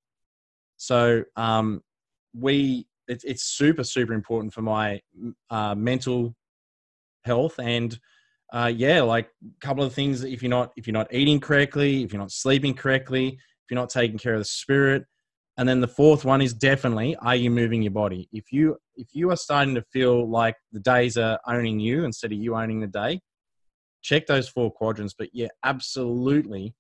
So 0.77 1.25
um, 1.37 1.83
we 2.37 2.87
it, 3.07 3.23
it's 3.25 3.45
super 3.45 3.85
super 3.85 4.13
important 4.13 4.53
for 4.53 4.63
my 4.63 5.01
uh, 5.51 5.75
mental 5.75 6.35
health 7.25 7.59
and 7.59 7.99
uh, 8.53 8.71
yeah, 8.75 9.03
like 9.03 9.29
a 9.45 9.67
couple 9.67 9.83
of 9.83 9.93
things. 9.93 10.23
If 10.23 10.43
you're 10.43 10.51
not 10.51 10.73
if 10.77 10.87
you're 10.87 10.93
not 10.93 11.13
eating 11.13 11.41
correctly, 11.41 12.03
if 12.03 12.13
you're 12.13 12.23
not 12.23 12.33
sleeping 12.33 12.75
correctly, 12.75 13.29
if 13.29 13.71
you're 13.71 13.81
not 13.81 13.91
taking 13.91 14.19
care 14.19 14.35
of 14.35 14.41
the 14.41 14.45
spirit. 14.45 15.05
And 15.57 15.69
then 15.69 15.81
the 15.81 15.89
fourth 15.89 16.25
one 16.25 16.43
is 16.43 16.53
definitely 16.53 17.17
are 17.17 17.37
you 17.37 17.51
moving 17.51 17.83
your 17.83 17.93
body? 17.93 18.29
If 18.33 18.53
you 18.53 18.77
if 18.97 19.09
you 19.13 19.31
are 19.31 19.37
starting 19.37 19.75
to 19.77 19.83
feel 19.93 20.29
like 20.29 20.57
the 20.73 20.81
days 20.81 21.17
are 21.17 21.39
owning 21.47 21.79
you 21.79 22.05
instead 22.05 22.33
of 22.33 22.39
you 22.39 22.57
owning 22.57 22.81
the 22.81 22.89
day, 22.89 23.21
check 24.05 24.27
those 24.27 24.49
four 24.49 24.71
quadrants. 24.71 25.15
But 25.19 25.31
yeah, 25.33 25.49
absolutely. 25.65 26.75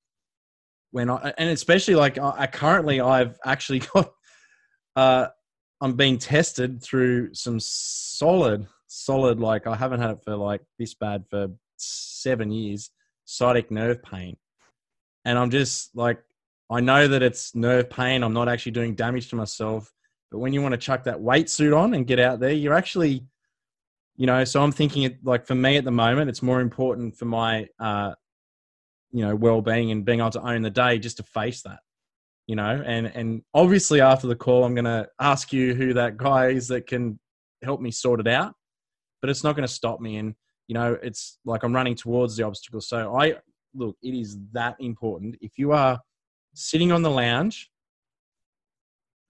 When 0.93 1.11
I 1.11 1.33
and 1.39 1.51
especially 1.51 1.97
like 1.97 2.19
I 2.19 2.47
currently 2.47 3.01
I've 3.01 3.37
actually 3.45 3.81
got 3.95 4.13
uh 4.95 5.27
I'm 5.81 5.95
being 5.95 6.19
tested 6.19 6.83
through 6.83 7.35
some 7.35 7.59
solid, 7.59 8.69
solid 8.87 9.41
like 9.41 9.67
I 9.67 9.75
haven't 9.75 10.01
had 10.01 10.11
it 10.11 10.23
for 10.25 10.37
like 10.37 10.61
this 10.79 10.95
bad 10.95 11.25
for 11.29 11.49
seven 11.77 12.53
years, 12.53 12.91
sciatic 13.25 13.73
nerve 13.73 14.03
pain. 14.03 14.37
And 15.25 15.37
I'm 15.37 15.51
just 15.51 15.97
like 15.97 16.23
I 16.71 16.81
know 16.81 17.09
that 17.09 17.23
it's 17.23 17.55
nerve 17.55 17.91
pain. 17.91 18.23
I'm 18.23 18.33
not 18.33 18.49
actually 18.49 18.73
doing 18.73 18.95
damage 18.95 19.29
to 19.31 19.37
myself. 19.37 19.93
But 20.31 20.39
when 20.39 20.53
you 20.53 20.63
want 20.63 20.73
to 20.73 20.79
chuck 20.79 21.05
that 21.05 21.21
weight 21.21 21.51
suit 21.51 21.73
on 21.73 21.95
and 21.95 22.07
get 22.07 22.19
out 22.19 22.41
there, 22.41 22.51
you're 22.53 22.75
actually, 22.75 23.25
you 24.17 24.27
know, 24.27 24.45
so 24.45 24.63
I'm 24.63 24.73
thinking 24.73 25.03
it 25.05 25.25
like 25.25 25.47
for 25.47 25.55
me 25.55 25.77
at 25.77 25.85
the 25.85 25.91
moment, 25.91 26.29
it's 26.31 26.43
more 26.43 26.61
important 26.61 27.17
for 27.17 27.25
my, 27.25 27.67
uh, 27.79 28.15
you 29.11 29.25
know, 29.25 29.35
well 29.35 29.61
being 29.61 29.91
and 29.91 30.05
being 30.05 30.21
able 30.21 30.31
to 30.31 30.41
own 30.41 30.63
the 30.63 30.71
day 30.71 30.99
just 30.99 31.17
to 31.19 31.23
face 31.23 31.63
that, 31.63 31.81
you 32.47 32.57
know, 32.57 32.83
and, 32.85 33.07
and 33.07 33.43
obviously 33.55 34.01
after 34.01 34.27
the 34.27 34.37
call, 34.37 34.65
I'm 34.65 34.75
going 34.75 34.85
to 34.85 35.09
ask 35.21 35.53
you 35.53 35.75
who 35.75 35.95
that 35.95 36.17
guy 36.17 36.49
is 36.49 36.69
that 36.69 36.87
can 36.87 37.19
help 37.63 37.81
me 37.81 37.91
sort 37.91 38.21
it 38.21 38.29
out, 38.29 38.55
but 39.21 39.31
it's 39.31 39.45
not 39.45 39.57
going 39.57 39.67
to 39.67 39.73
stop 39.73 40.01
me. 40.01 40.17
And, 40.17 40.35
you 40.69 40.75
know, 40.75 40.97
it's 41.03 41.39
like 41.45 41.63
I'm 41.63 41.75
running 41.75 41.95
towards 41.95 42.37
the 42.37 42.45
obstacle. 42.45 42.81
So 42.81 43.17
I, 43.17 43.37
look, 43.75 43.97
it 44.03 44.15
is 44.15 44.39
that 44.53 44.77
important. 44.79 45.37
If 45.41 45.59
you 45.59 45.73
are, 45.73 45.99
sitting 46.55 46.93
on 46.93 47.03
the 47.03 47.11
lounge, 47.11 47.71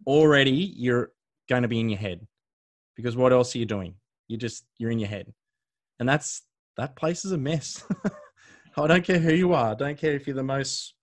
already 0.06 0.74
you're 0.76 1.10
going 1.48 1.62
to 1.62 1.68
be 1.68 1.80
in 1.80 1.88
your 1.88 1.98
head 1.98 2.26
because 2.96 3.16
what 3.16 3.32
else 3.32 3.54
are 3.54 3.58
you 3.58 3.66
doing? 3.66 3.94
You 4.34 4.38
just 4.38 4.66
you're 4.78 4.90
in 4.90 4.98
your 4.98 5.08
head, 5.08 5.32
and 6.00 6.08
that's 6.08 6.42
that 6.76 6.96
place 6.96 7.24
is 7.24 7.30
a 7.30 7.38
mess. 7.38 7.84
I 8.76 8.88
don't 8.88 9.04
care 9.04 9.20
who 9.20 9.32
you 9.32 9.52
are. 9.52 9.70
I 9.70 9.74
don't 9.74 9.96
care 9.96 10.14
if 10.14 10.26
you're 10.26 10.34
the 10.34 10.42
most 10.42 10.94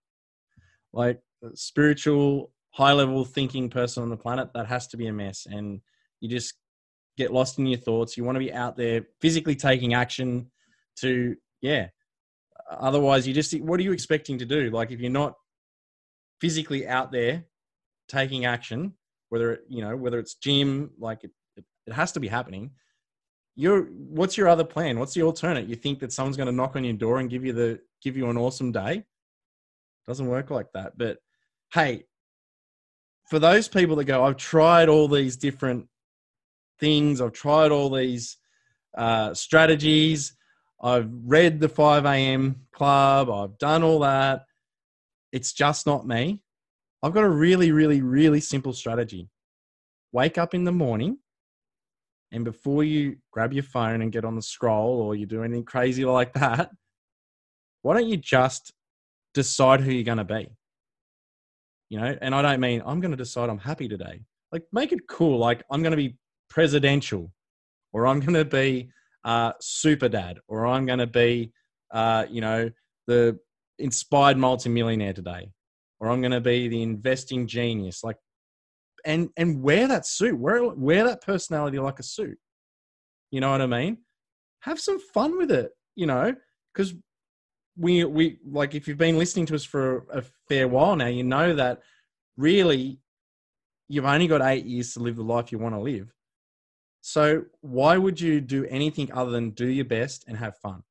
like 0.92 1.22
spiritual, 1.54 2.52
high 2.72 2.92
level 2.92 3.24
thinking 3.24 3.70
person 3.70 4.04
on 4.04 4.10
the 4.10 4.18
planet. 4.18 4.50
That 4.54 4.68
has 4.68 4.88
to 4.90 4.98
be 4.98 5.08
a 5.08 5.14
mess, 5.14 5.48
and 5.50 5.80
you 6.20 6.28
just 6.28 6.56
get 7.18 7.32
lost 7.32 7.58
in 7.58 7.68
your 7.68 7.80
thoughts. 7.80 8.18
You 8.18 8.26
want 8.26 8.36
to 8.36 8.42
be 8.42 8.52
out 8.52 8.76
there 8.76 9.06
physically 9.22 9.56
taking 9.56 9.94
action 9.94 10.52
to 10.98 11.38
yeah. 11.62 11.88
Otherwise, 12.70 13.26
you 13.26 13.34
just 13.34 13.58
what 13.62 13.80
are 13.80 13.84
you 13.84 13.94
expecting 13.94 14.40
to 14.40 14.46
do? 14.46 14.72
Like 14.72 14.92
if 14.92 15.00
you're 15.00 15.10
not 15.10 15.36
physically 16.42 16.86
out 16.86 17.14
there 17.14 17.46
taking 18.10 18.44
action, 18.44 18.96
whether 19.30 19.54
it 19.54 19.62
you 19.70 19.82
know 19.82 19.96
whether 19.96 20.20
it's 20.20 20.36
gym, 20.36 20.92
like 21.00 21.24
it, 21.24 21.32
it, 21.56 21.64
it 21.88 21.94
has 21.94 22.12
to 22.12 22.20
be 22.20 22.28
happening. 22.28 22.72
You're 23.62 23.84
what's 23.84 24.38
your 24.38 24.48
other 24.48 24.64
plan? 24.64 25.00
What's 25.00 25.14
the 25.14 25.24
alternate? 25.24 25.68
You 25.68 25.76
think 25.76 26.00
that 26.00 26.12
someone's 26.12 26.38
going 26.38 26.48
to 26.48 26.54
knock 26.54 26.76
on 26.76 26.84
your 26.84 26.94
door 26.94 27.20
and 27.20 27.30
give 27.30 27.46
you 27.46 27.54
the 27.54 27.80
give 28.02 28.18
you 28.18 28.30
an 28.30 28.38
awesome 28.38 28.72
day? 28.72 29.04
Doesn't 30.08 30.28
work 30.28 30.50
like 30.50 30.72
that. 30.74 30.98
But 30.98 31.20
hey, 31.74 32.06
for 33.30 33.40
those 33.40 33.68
people 33.68 33.96
that 33.98 34.06
go, 34.06 34.24
I've 34.24 34.38
tried 34.38 34.90
all 34.90 35.08
these 35.08 35.38
different 35.38 35.88
things. 36.80 37.22
I've 37.22 37.34
tried 37.34 37.72
all 37.72 37.90
these 37.90 38.38
uh, 38.98 39.34
strategies. 39.34 40.34
I've 40.82 41.10
read 41.26 41.60
the 41.60 41.70
5 41.70 42.06
a.m. 42.06 42.62
club. 42.74 43.30
I've 43.30 43.58
done 43.60 43.84
all 43.84 44.00
that 44.00 44.46
it's 45.32 45.54
just 45.54 45.86
not 45.88 46.08
me. 46.08 46.42
I've 47.04 47.14
got 47.14 47.24
a 47.24 47.30
really, 47.30 47.72
really, 47.72 48.02
really 48.02 48.40
simple 48.40 48.74
strategy. 48.74 49.30
Wake 50.12 50.38
up 50.38 50.54
in 50.54 50.66
the 50.66 50.72
morning, 50.72 51.18
and 52.32 52.46
before 52.46 52.84
you 52.84 53.18
grab 53.32 53.54
your 53.54 53.64
phone 53.64 54.02
and 54.02 54.12
get 54.12 54.26
on 54.26 54.36
the 54.36 54.42
scroll 54.42 55.02
or 55.02 55.16
you 55.16 55.26
do 55.26 55.44
anything 55.44 55.66
crazy 55.66 56.06
like 56.06 56.34
that, 56.34 56.72
why 57.82 57.94
don't 57.94 58.08
you 58.08 58.18
just 58.18 58.74
decide 59.34 59.82
who 59.82 59.92
you're 59.92 60.04
going 60.04 60.18
to 60.18 60.24
be? 60.24 60.48
You 61.90 62.00
know, 62.00 62.18
and 62.22 62.34
I 62.34 62.42
don't 62.42 62.62
mean 62.62 62.82
I'm 62.86 63.02
going 63.02 63.12
to 63.12 63.18
decide 63.18 63.50
I'm 63.50 63.58
happy 63.58 63.90
today. 63.90 64.22
Like, 64.52 64.64
make 64.72 64.92
it 64.92 65.08
cool. 65.10 65.38
Like, 65.40 65.64
I'm 65.70 65.82
going 65.82 65.92
to 65.92 65.98
be 65.98 66.16
presidential, 66.50 67.32
or 67.92 68.08
I'm 68.08 68.20
going 68.20 68.34
to 68.34 68.46
be 68.46 68.90
uh, 69.26 69.54
super 69.60 70.08
dad, 70.08 70.40
or 70.48 70.68
I'm 70.68 70.86
going 70.86 71.00
to 71.00 71.08
be, 71.08 71.52
uh, 71.92 72.26
you 72.30 72.42
know, 72.42 72.70
the 73.08 73.38
inspired 73.80 74.38
multimillionaire 74.38 75.14
today, 75.14 75.52
or 76.00 76.10
I'm 76.10 76.22
going 76.22 76.32
to 76.32 76.42
be 76.42 76.68
the 76.68 76.82
investing 76.82 77.48
genius. 77.48 78.04
Like, 78.04 78.18
and 79.06 79.30
and 79.38 79.62
wear 79.62 79.88
that 79.88 80.06
suit, 80.06 80.38
wear 80.38 80.64
wear 80.64 81.04
that 81.06 81.22
personality 81.22 81.80
like 81.80 82.00
a 82.00 82.04
suit. 82.04 82.38
You 83.32 83.42
know 83.42 83.52
what 83.52 83.62
I 83.62 83.68
mean? 83.68 83.98
Have 84.62 84.80
some 84.80 85.00
fun 85.00 85.38
with 85.38 85.52
it. 85.52 85.72
You 85.96 86.06
know, 86.06 86.36
because 86.74 86.94
we 87.78 88.04
we 88.04 88.40
like 88.46 88.76
if 88.76 88.88
you've 88.88 88.98
been 88.98 89.18
listening 89.18 89.46
to 89.48 89.56
us 89.56 89.64
for 89.64 90.06
a 90.12 90.24
fair 90.48 90.68
while 90.68 90.96
now, 90.96 91.08
you 91.08 91.24
know 91.24 91.54
that 91.54 91.82
really 92.38 93.00
you've 93.88 94.06
only 94.06 94.28
got 94.28 94.42
eight 94.42 94.66
years 94.66 94.94
to 94.94 95.00
live 95.00 95.18
the 95.18 95.24
life 95.24 95.52
you 95.52 95.60
want 95.60 95.76
to 95.76 95.82
live. 95.82 96.14
So 97.02 97.44
why 97.62 97.98
would 97.98 98.22
you 98.22 98.40
do 98.40 98.66
anything 98.66 99.12
other 99.12 99.32
than 99.32 99.50
do 99.52 99.68
your 99.68 99.86
best 99.86 100.26
and 100.28 100.38
have 100.38 100.58
fun? 100.58 100.84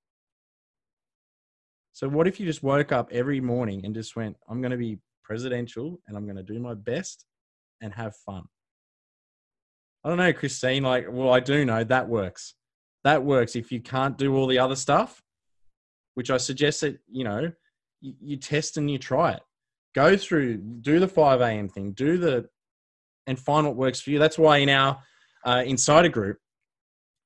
So 1.92 2.08
what 2.08 2.26
if 2.26 2.40
you 2.40 2.46
just 2.46 2.62
woke 2.62 2.92
up 2.92 3.08
every 3.12 3.40
morning 3.40 3.84
and 3.84 3.94
just 3.94 4.16
went, 4.16 4.36
I'm 4.48 4.60
going 4.60 4.72
to 4.72 4.76
be 4.76 4.98
presidential 5.22 6.00
and 6.08 6.16
I'm 6.16 6.24
going 6.24 6.36
to 6.36 6.42
do 6.42 6.58
my 6.58 6.74
best 6.74 7.24
and 7.80 7.92
have 7.94 8.14
fun? 8.16 8.44
I 10.04 10.08
don't 10.08 10.18
know, 10.18 10.32
Christine. 10.32 10.82
Like, 10.82 11.06
well, 11.10 11.32
I 11.32 11.40
do 11.40 11.64
know 11.64 11.84
that 11.84 12.08
works. 12.08 12.54
That 13.04 13.24
works. 13.24 13.56
If 13.56 13.70
you 13.70 13.80
can't 13.80 14.16
do 14.16 14.34
all 14.34 14.46
the 14.46 14.58
other 14.58 14.76
stuff, 14.76 15.22
which 16.14 16.30
I 16.30 16.36
suggest 16.38 16.80
that, 16.82 16.98
you 17.10 17.24
know, 17.24 17.52
you, 18.00 18.14
you 18.20 18.36
test 18.36 18.76
and 18.76 18.90
you 18.90 18.98
try 18.98 19.32
it. 19.32 19.42
Go 19.94 20.16
through, 20.16 20.58
do 20.58 21.00
the 21.00 21.08
5 21.08 21.40
a.m. 21.40 21.68
thing, 21.68 21.92
do 21.92 22.16
the, 22.16 22.48
and 23.26 23.38
find 23.38 23.66
what 23.66 23.76
works 23.76 24.00
for 24.00 24.10
you. 24.10 24.18
That's 24.18 24.38
why 24.38 24.58
in 24.58 24.68
our 24.68 24.98
uh, 25.44 25.62
insider 25.66 26.08
group, 26.08 26.38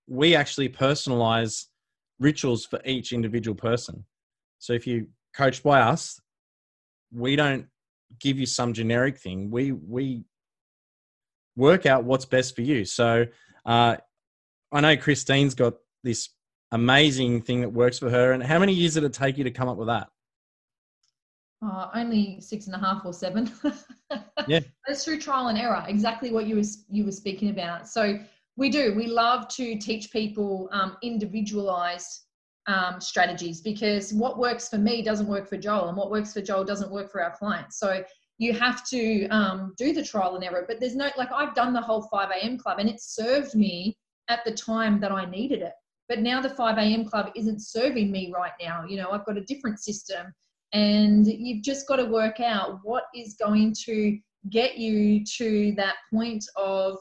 we 0.08 0.34
actually 0.34 0.68
personalize 0.68 1.66
rituals 2.18 2.64
for 2.64 2.80
each 2.84 3.12
individual 3.12 3.54
person. 3.54 4.04
So 4.58 4.72
if 4.72 4.86
you 4.86 5.08
coached 5.34 5.62
by 5.62 5.80
us, 5.80 6.20
we 7.12 7.36
don't 7.36 7.66
give 8.20 8.38
you 8.38 8.46
some 8.46 8.72
generic 8.72 9.18
thing. 9.18 9.50
We 9.50 9.72
we 9.72 10.24
work 11.56 11.86
out 11.86 12.04
what's 12.04 12.24
best 12.24 12.54
for 12.54 12.62
you. 12.62 12.84
So 12.84 13.26
uh, 13.64 13.96
I 14.72 14.80
know 14.80 14.96
Christine's 14.96 15.54
got 15.54 15.74
this 16.02 16.30
amazing 16.72 17.42
thing 17.42 17.60
that 17.60 17.68
works 17.70 17.98
for 17.98 18.10
her. 18.10 18.32
And 18.32 18.42
how 18.42 18.58
many 18.58 18.72
years 18.72 18.94
did 18.94 19.04
it 19.04 19.12
take 19.12 19.38
you 19.38 19.44
to 19.44 19.50
come 19.50 19.68
up 19.68 19.76
with 19.76 19.88
that? 19.88 20.08
Uh, 21.64 21.88
only 21.94 22.40
six 22.40 22.66
and 22.66 22.74
a 22.74 22.78
half 22.78 23.06
or 23.06 23.12
seven. 23.12 23.50
yeah, 24.46 24.60
that's 24.86 25.04
through 25.04 25.18
trial 25.18 25.48
and 25.48 25.56
error. 25.56 25.82
Exactly 25.88 26.30
what 26.30 26.46
you 26.46 26.56
was 26.56 26.84
you 26.90 27.04
were 27.04 27.12
speaking 27.12 27.48
about. 27.48 27.88
So 27.88 28.18
we 28.56 28.68
do. 28.68 28.94
We 28.94 29.06
love 29.06 29.48
to 29.48 29.78
teach 29.78 30.12
people 30.12 30.68
um, 30.72 30.98
individualized 31.02 32.26
um, 32.66 33.00
strategies 33.00 33.62
because 33.62 34.12
what 34.12 34.38
works 34.38 34.68
for 34.68 34.76
me 34.76 35.00
doesn't 35.02 35.26
work 35.26 35.48
for 35.48 35.56
Joel, 35.56 35.88
and 35.88 35.96
what 35.96 36.10
works 36.10 36.34
for 36.34 36.42
Joel 36.42 36.64
doesn't 36.64 36.90
work 36.90 37.10
for 37.10 37.22
our 37.22 37.34
clients. 37.34 37.78
So 37.78 38.04
you 38.38 38.52
have 38.52 38.84
to 38.88 39.26
um, 39.28 39.74
do 39.78 39.92
the 39.92 40.04
trial 40.04 40.34
and 40.34 40.44
error. 40.44 40.64
But 40.66 40.80
there's 40.80 40.96
no 40.96 41.10
like 41.16 41.30
I've 41.32 41.54
done 41.54 41.72
the 41.72 41.80
whole 41.80 42.02
5 42.02 42.30
a.m. 42.30 42.58
club, 42.58 42.78
and 42.78 42.88
it 42.88 43.00
served 43.00 43.54
me 43.54 43.96
at 44.28 44.44
the 44.44 44.52
time 44.52 45.00
that 45.00 45.12
I 45.12 45.24
needed 45.24 45.62
it. 45.62 45.72
But 46.08 46.20
now 46.20 46.40
the 46.40 46.50
5 46.50 46.78
a.m. 46.78 47.04
club 47.04 47.30
isn't 47.34 47.60
serving 47.60 48.10
me 48.10 48.32
right 48.34 48.52
now. 48.60 48.84
You 48.86 48.98
know, 48.98 49.10
I've 49.10 49.24
got 49.24 49.38
a 49.38 49.44
different 49.44 49.78
system, 49.80 50.32
and 50.72 51.26
you've 51.26 51.62
just 51.62 51.86
got 51.86 51.96
to 51.96 52.04
work 52.04 52.40
out 52.40 52.80
what 52.82 53.04
is 53.14 53.34
going 53.34 53.74
to 53.84 54.18
get 54.50 54.76
you 54.76 55.24
to 55.24 55.72
that 55.76 55.94
point 56.12 56.44
of 56.56 56.98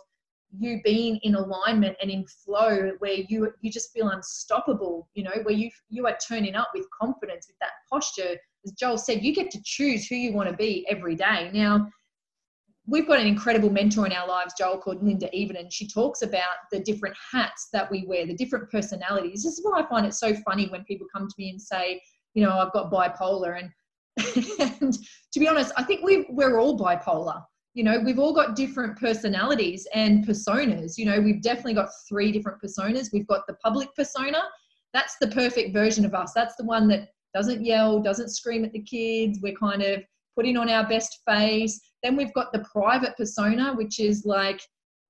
you 0.58 0.82
being 0.84 1.20
in 1.24 1.36
alignment 1.36 1.98
and 2.02 2.12
in 2.12 2.26
flow 2.28 2.92
where 3.00 3.18
you 3.28 3.52
you 3.62 3.72
just 3.72 3.92
feel 3.92 4.10
unstoppable 4.10 5.10
you 5.16 5.24
know 5.24 5.34
where 5.44 5.56
you 5.56 5.70
you 5.90 6.06
are 6.06 6.16
turning 6.26 6.56
up 6.56 6.70
with 6.76 6.86
confidence 6.92 7.48
with 7.48 7.58
that 7.60 7.72
posture 7.90 8.38
as 8.66 8.72
joel 8.74 8.98
said 8.98 9.24
you 9.24 9.34
get 9.34 9.52
to 9.52 9.62
choose 9.64 10.08
who 10.08 10.16
you 10.16 10.34
want 10.34 10.50
to 10.50 10.56
be 10.56 10.86
every 10.90 11.16
day. 11.16 11.50
Now 11.54 11.90
we've 12.88 13.08
got 13.08 13.20
an 13.20 13.28
incredible 13.28 13.70
mentor 13.70 14.06
in 14.06 14.12
our 14.12 14.28
lives 14.28 14.54
joel 14.58 14.78
called 14.78 15.02
linda 15.02 15.30
even 15.34 15.56
and 15.56 15.72
she 15.72 15.88
talks 15.88 16.22
about 16.22 16.56
the 16.72 16.80
different 16.80 17.16
hats 17.32 17.70
that 17.72 17.90
we 17.90 18.06
wear 18.06 18.26
the 18.26 18.36
different 18.36 18.70
personalities. 18.70 19.44
This 19.44 19.54
is 19.54 19.62
why 19.64 19.82
i 19.82 19.88
find 19.88 20.06
it 20.06 20.14
so 20.14 20.34
funny 20.46 20.68
when 20.68 20.84
people 20.84 21.08
come 21.14 21.28
to 21.28 21.36
me 21.38 21.50
and 21.50 21.62
say 21.62 22.02
you 22.34 22.44
know 22.44 22.58
i've 22.58 22.74
got 22.74 22.92
bipolar. 22.92 23.60
And 23.60 23.72
and 24.82 24.94
to 25.32 25.40
be 25.40 25.48
honest 25.48 25.72
i 25.78 25.84
think 25.84 26.04
we 26.04 26.26
we're 26.30 26.60
all 26.60 26.78
bipolar. 26.78 27.44
You 27.74 27.84
know 27.84 28.00
we've 28.00 28.20
all 28.20 28.34
got 28.34 28.56
different 28.56 29.00
personalities 29.00 29.88
and 29.94 30.26
personas. 30.26 30.98
You 30.98 31.06
know 31.06 31.20
we've 31.20 31.42
definitely 31.42 31.74
got 31.74 31.90
three 32.08 32.32
different 32.32 32.62
personas. 32.62 33.12
We've 33.12 33.28
got 33.28 33.48
the 33.48 33.56
public 33.56 33.94
persona. 33.96 34.44
That's 34.94 35.18
the 35.20 35.28
perfect 35.28 35.74
version 35.74 36.06
of 36.06 36.14
us. 36.14 36.34
That's 36.34 36.56
the 36.56 36.66
one 36.66 36.88
that 36.90 37.10
doesn't 37.34 37.66
yell 37.66 38.00
doesn't 38.00 38.30
scream 38.30 38.64
at 38.64 38.74
the 38.74 38.82
kids 38.82 39.40
we're 39.42 39.56
kind 39.56 39.82
of 39.82 40.04
putting 40.36 40.58
on 40.58 40.70
our 40.70 40.88
best 40.88 41.20
face. 41.28 41.80
Then 42.02 42.16
we've 42.16 42.34
got 42.34 42.52
the 42.52 42.66
private 42.72 43.16
persona, 43.18 43.74
which 43.74 44.00
is 44.00 44.26
like, 44.26 44.62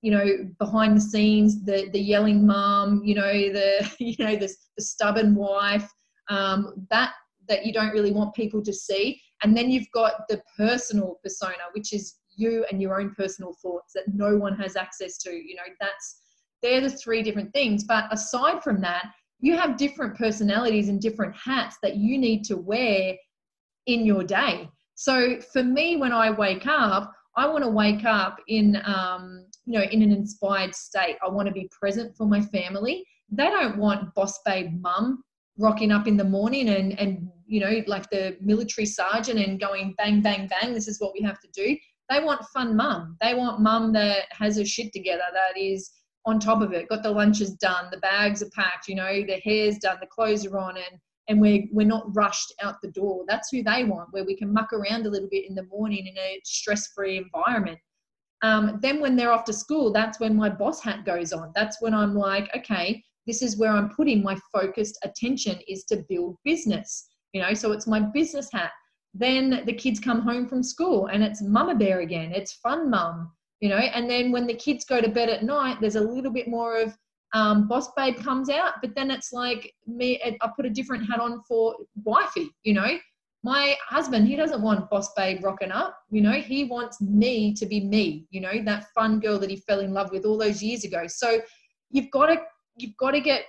you 0.01 0.11
know, 0.11 0.49
behind 0.59 0.97
the 0.97 1.01
scenes, 1.01 1.63
the 1.63 1.89
the 1.91 1.99
yelling 1.99 2.45
mom, 2.45 3.01
you 3.03 3.15
know, 3.15 3.31
the 3.31 3.89
you 3.99 4.15
know 4.19 4.35
the, 4.35 4.53
the 4.77 4.83
stubborn 4.83 5.35
wife, 5.35 5.89
um, 6.29 6.85
that 6.89 7.13
that 7.49 7.65
you 7.65 7.73
don't 7.73 7.91
really 7.91 8.11
want 8.11 8.33
people 8.33 8.61
to 8.63 8.73
see. 8.73 9.21
And 9.43 9.55
then 9.55 9.69
you've 9.69 9.91
got 9.93 10.27
the 10.29 10.41
personal 10.57 11.19
persona, 11.23 11.63
which 11.73 11.93
is 11.93 12.15
you 12.35 12.65
and 12.71 12.81
your 12.81 12.99
own 12.99 13.13
personal 13.15 13.53
thoughts 13.61 13.93
that 13.93 14.05
no 14.13 14.37
one 14.37 14.55
has 14.55 14.75
access 14.75 15.17
to. 15.19 15.31
You 15.31 15.55
know, 15.55 15.73
that's 15.79 16.21
they're 16.61 16.81
the 16.81 16.89
three 16.89 17.21
different 17.21 17.53
things. 17.53 17.83
But 17.83 18.11
aside 18.11 18.63
from 18.63 18.79
that, 18.81 19.07
you 19.43 19.57
have 19.57 19.75
different 19.75 20.15
personalities 20.15 20.87
and 20.87 21.01
different 21.01 21.35
hats 21.35 21.75
that 21.83 21.97
you 21.97 22.17
need 22.17 22.45
to 22.45 22.55
wear 22.55 23.13
in 23.87 24.05
your 24.05 24.23
day. 24.23 24.69
So 24.95 25.41
for 25.51 25.61
me, 25.61 25.97
when 25.97 26.13
I 26.13 26.31
wake 26.31 26.65
up, 26.65 27.11
I 27.35 27.45
want 27.47 27.65
to 27.65 27.69
wake 27.69 28.05
up 28.05 28.37
in, 28.47 28.81
um, 28.85 29.45
you 29.65 29.77
know, 29.77 29.83
in 29.83 30.01
an 30.01 30.13
inspired 30.13 30.73
state. 30.73 31.17
I 31.21 31.29
want 31.29 31.49
to 31.49 31.53
be 31.53 31.69
present 31.77 32.15
for 32.15 32.25
my 32.25 32.39
family. 32.39 33.03
They 33.29 33.49
don't 33.49 33.77
want 33.77 34.15
boss 34.15 34.39
babe 34.45 34.79
mum 34.79 35.21
rocking 35.57 35.91
up 35.91 36.07
in 36.07 36.15
the 36.15 36.23
morning 36.23 36.69
and 36.69 36.99
and 36.99 37.29
you 37.45 37.59
know 37.59 37.83
like 37.85 38.09
the 38.09 38.35
military 38.41 38.87
sergeant 38.87 39.39
and 39.39 39.59
going 39.59 39.93
bang 39.97 40.21
bang 40.21 40.47
bang. 40.47 40.73
This 40.73 40.87
is 40.87 41.01
what 41.01 41.13
we 41.13 41.21
have 41.25 41.39
to 41.41 41.49
do. 41.53 41.75
They 42.09 42.23
want 42.23 42.45
fun 42.53 42.77
mum. 42.77 43.17
They 43.19 43.33
want 43.33 43.59
mum 43.59 43.91
that 43.93 44.25
has 44.31 44.57
her 44.57 44.65
shit 44.65 44.93
together. 44.93 45.23
That 45.33 45.59
is 45.59 45.91
on 46.25 46.39
top 46.39 46.61
of 46.61 46.73
it. 46.73 46.87
Got 46.89 47.03
the 47.03 47.11
lunches 47.11 47.51
done. 47.51 47.85
The 47.91 47.97
bags 47.97 48.41
are 48.41 48.49
packed. 48.51 48.87
You 48.87 48.95
know, 48.95 49.23
the 49.25 49.41
hair's 49.43 49.77
done. 49.77 49.97
The 49.99 50.07
clothes 50.07 50.45
are 50.45 50.57
on 50.57 50.77
and 50.77 50.99
and 51.29 51.39
we're 51.39 51.63
we're 51.71 51.87
not 51.87 52.15
rushed 52.15 52.53
out 52.61 52.81
the 52.81 52.91
door. 52.91 53.23
That's 53.27 53.49
who 53.49 53.63
they 53.63 53.83
want, 53.83 54.11
where 54.11 54.25
we 54.25 54.35
can 54.35 54.53
muck 54.53 54.73
around 54.73 55.05
a 55.05 55.09
little 55.09 55.29
bit 55.29 55.47
in 55.47 55.55
the 55.55 55.63
morning 55.63 56.07
in 56.07 56.17
a 56.17 56.39
stress-free 56.43 57.17
environment. 57.17 57.79
Um, 58.41 58.79
then 58.81 58.99
when 58.99 59.15
they're 59.15 59.31
off 59.31 59.45
to 59.45 59.53
school, 59.53 59.93
that's 59.93 60.19
when 60.19 60.35
my 60.35 60.49
boss 60.49 60.83
hat 60.83 61.05
goes 61.05 61.31
on. 61.31 61.53
That's 61.55 61.81
when 61.81 61.93
I'm 61.93 62.13
like, 62.13 62.53
okay, 62.55 63.01
this 63.25 63.41
is 63.41 63.57
where 63.57 63.71
I'm 63.71 63.89
putting 63.89 64.21
my 64.21 64.37
focused 64.51 64.99
attention 65.03 65.59
is 65.67 65.85
to 65.85 66.03
build 66.09 66.35
business. 66.43 67.07
You 67.31 67.41
know, 67.41 67.53
so 67.53 67.71
it's 67.71 67.87
my 67.87 68.01
business 68.01 68.49
hat. 68.51 68.71
Then 69.13 69.63
the 69.65 69.73
kids 69.73 69.99
come 69.99 70.21
home 70.21 70.47
from 70.47 70.61
school 70.61 71.07
and 71.07 71.23
it's 71.23 71.41
mama 71.41 71.75
bear 71.75 72.01
again. 72.01 72.33
It's 72.33 72.53
fun 72.55 72.89
mum, 72.89 73.31
you 73.63 73.69
know. 73.69 73.77
And 73.77 74.09
then 74.09 74.33
when 74.33 74.45
the 74.45 74.53
kids 74.53 74.83
go 74.83 74.99
to 74.99 75.07
bed 75.07 75.29
at 75.29 75.41
night, 75.41 75.77
there's 75.79 75.95
a 75.95 76.01
little 76.01 76.31
bit 76.31 76.49
more 76.49 76.81
of 76.81 76.97
um, 77.33 77.65
boss 77.69 77.87
babe 77.95 78.17
comes 78.17 78.49
out, 78.49 78.73
but 78.81 78.93
then 78.93 79.09
it's 79.09 79.31
like 79.31 79.73
me, 79.87 80.21
I 80.21 80.49
put 80.53 80.65
a 80.65 80.69
different 80.69 81.09
hat 81.09 81.21
on 81.21 81.41
for 81.47 81.73
wifey, 82.03 82.49
you 82.63 82.73
know. 82.73 82.99
My 83.41 83.75
husband, 83.87 84.27
he 84.27 84.35
doesn't 84.35 84.61
want 84.61 84.89
boss 84.89 85.13
babe 85.13 85.45
rocking 85.45 85.71
up, 85.71 85.97
you 86.11 86.19
know, 86.19 86.33
he 86.33 86.65
wants 86.65 86.99
me 86.99 87.53
to 87.53 87.65
be 87.65 87.79
me, 87.85 88.27
you 88.31 88.41
know, 88.41 88.61
that 88.65 88.87
fun 88.93 89.21
girl 89.21 89.39
that 89.39 89.49
he 89.49 89.55
fell 89.55 89.79
in 89.79 89.93
love 89.93 90.11
with 90.11 90.25
all 90.25 90.37
those 90.37 90.61
years 90.61 90.83
ago. 90.83 91.07
So 91.07 91.39
you've 91.89 92.11
got 92.11 92.25
to, 92.25 92.41
you've 92.75 92.97
got 92.97 93.11
to 93.11 93.21
get 93.21 93.45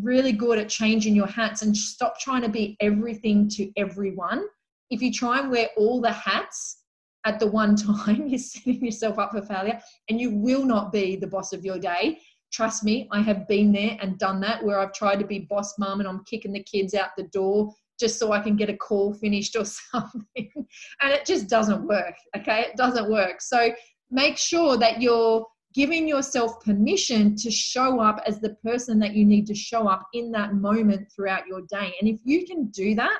really 0.00 0.32
good 0.32 0.58
at 0.58 0.70
changing 0.70 1.14
your 1.14 1.26
hats 1.26 1.60
and 1.60 1.76
stop 1.76 2.18
trying 2.18 2.42
to 2.42 2.48
be 2.48 2.74
everything 2.80 3.50
to 3.50 3.70
everyone. 3.76 4.46
If 4.88 5.02
you 5.02 5.12
try 5.12 5.40
and 5.40 5.50
wear 5.50 5.68
all 5.76 6.00
the 6.00 6.12
hats 6.12 6.84
at 7.26 7.38
the 7.38 7.46
one 7.46 7.76
time, 7.76 8.26
you're 8.28 8.38
setting 8.38 8.82
yourself 8.82 9.18
up 9.18 9.32
for 9.32 9.42
failure 9.42 9.78
and 10.08 10.18
you 10.18 10.30
will 10.30 10.64
not 10.64 10.92
be 10.92 11.16
the 11.16 11.26
boss 11.26 11.52
of 11.52 11.64
your 11.64 11.78
day 11.78 12.18
Trust 12.52 12.84
me, 12.84 13.08
I 13.10 13.20
have 13.20 13.48
been 13.48 13.72
there 13.72 13.98
and 14.00 14.18
done 14.18 14.40
that 14.40 14.64
where 14.64 14.78
I've 14.78 14.92
tried 14.92 15.18
to 15.18 15.26
be 15.26 15.40
boss 15.40 15.78
mom 15.78 16.00
and 16.00 16.08
I'm 16.08 16.24
kicking 16.24 16.52
the 16.52 16.62
kids 16.62 16.94
out 16.94 17.10
the 17.16 17.24
door 17.24 17.72
just 17.98 18.18
so 18.18 18.32
I 18.32 18.40
can 18.40 18.56
get 18.56 18.70
a 18.70 18.76
call 18.76 19.12
finished 19.14 19.56
or 19.56 19.64
something. 19.92 20.50
and 20.54 21.12
it 21.12 21.26
just 21.26 21.48
doesn't 21.48 21.86
work. 21.86 22.14
Okay. 22.36 22.60
It 22.62 22.76
doesn't 22.76 23.10
work. 23.10 23.40
So 23.40 23.72
make 24.10 24.38
sure 24.38 24.76
that 24.78 25.02
you're 25.02 25.46
giving 25.74 26.08
yourself 26.08 26.58
permission 26.64 27.36
to 27.36 27.50
show 27.50 28.00
up 28.00 28.22
as 28.26 28.40
the 28.40 28.54
person 28.64 28.98
that 29.00 29.14
you 29.14 29.26
need 29.26 29.46
to 29.48 29.54
show 29.54 29.86
up 29.88 30.06
in 30.14 30.30
that 30.32 30.54
moment 30.54 31.08
throughout 31.14 31.46
your 31.46 31.62
day. 31.68 31.92
And 32.00 32.08
if 32.08 32.20
you 32.24 32.46
can 32.46 32.68
do 32.68 32.94
that, 32.94 33.18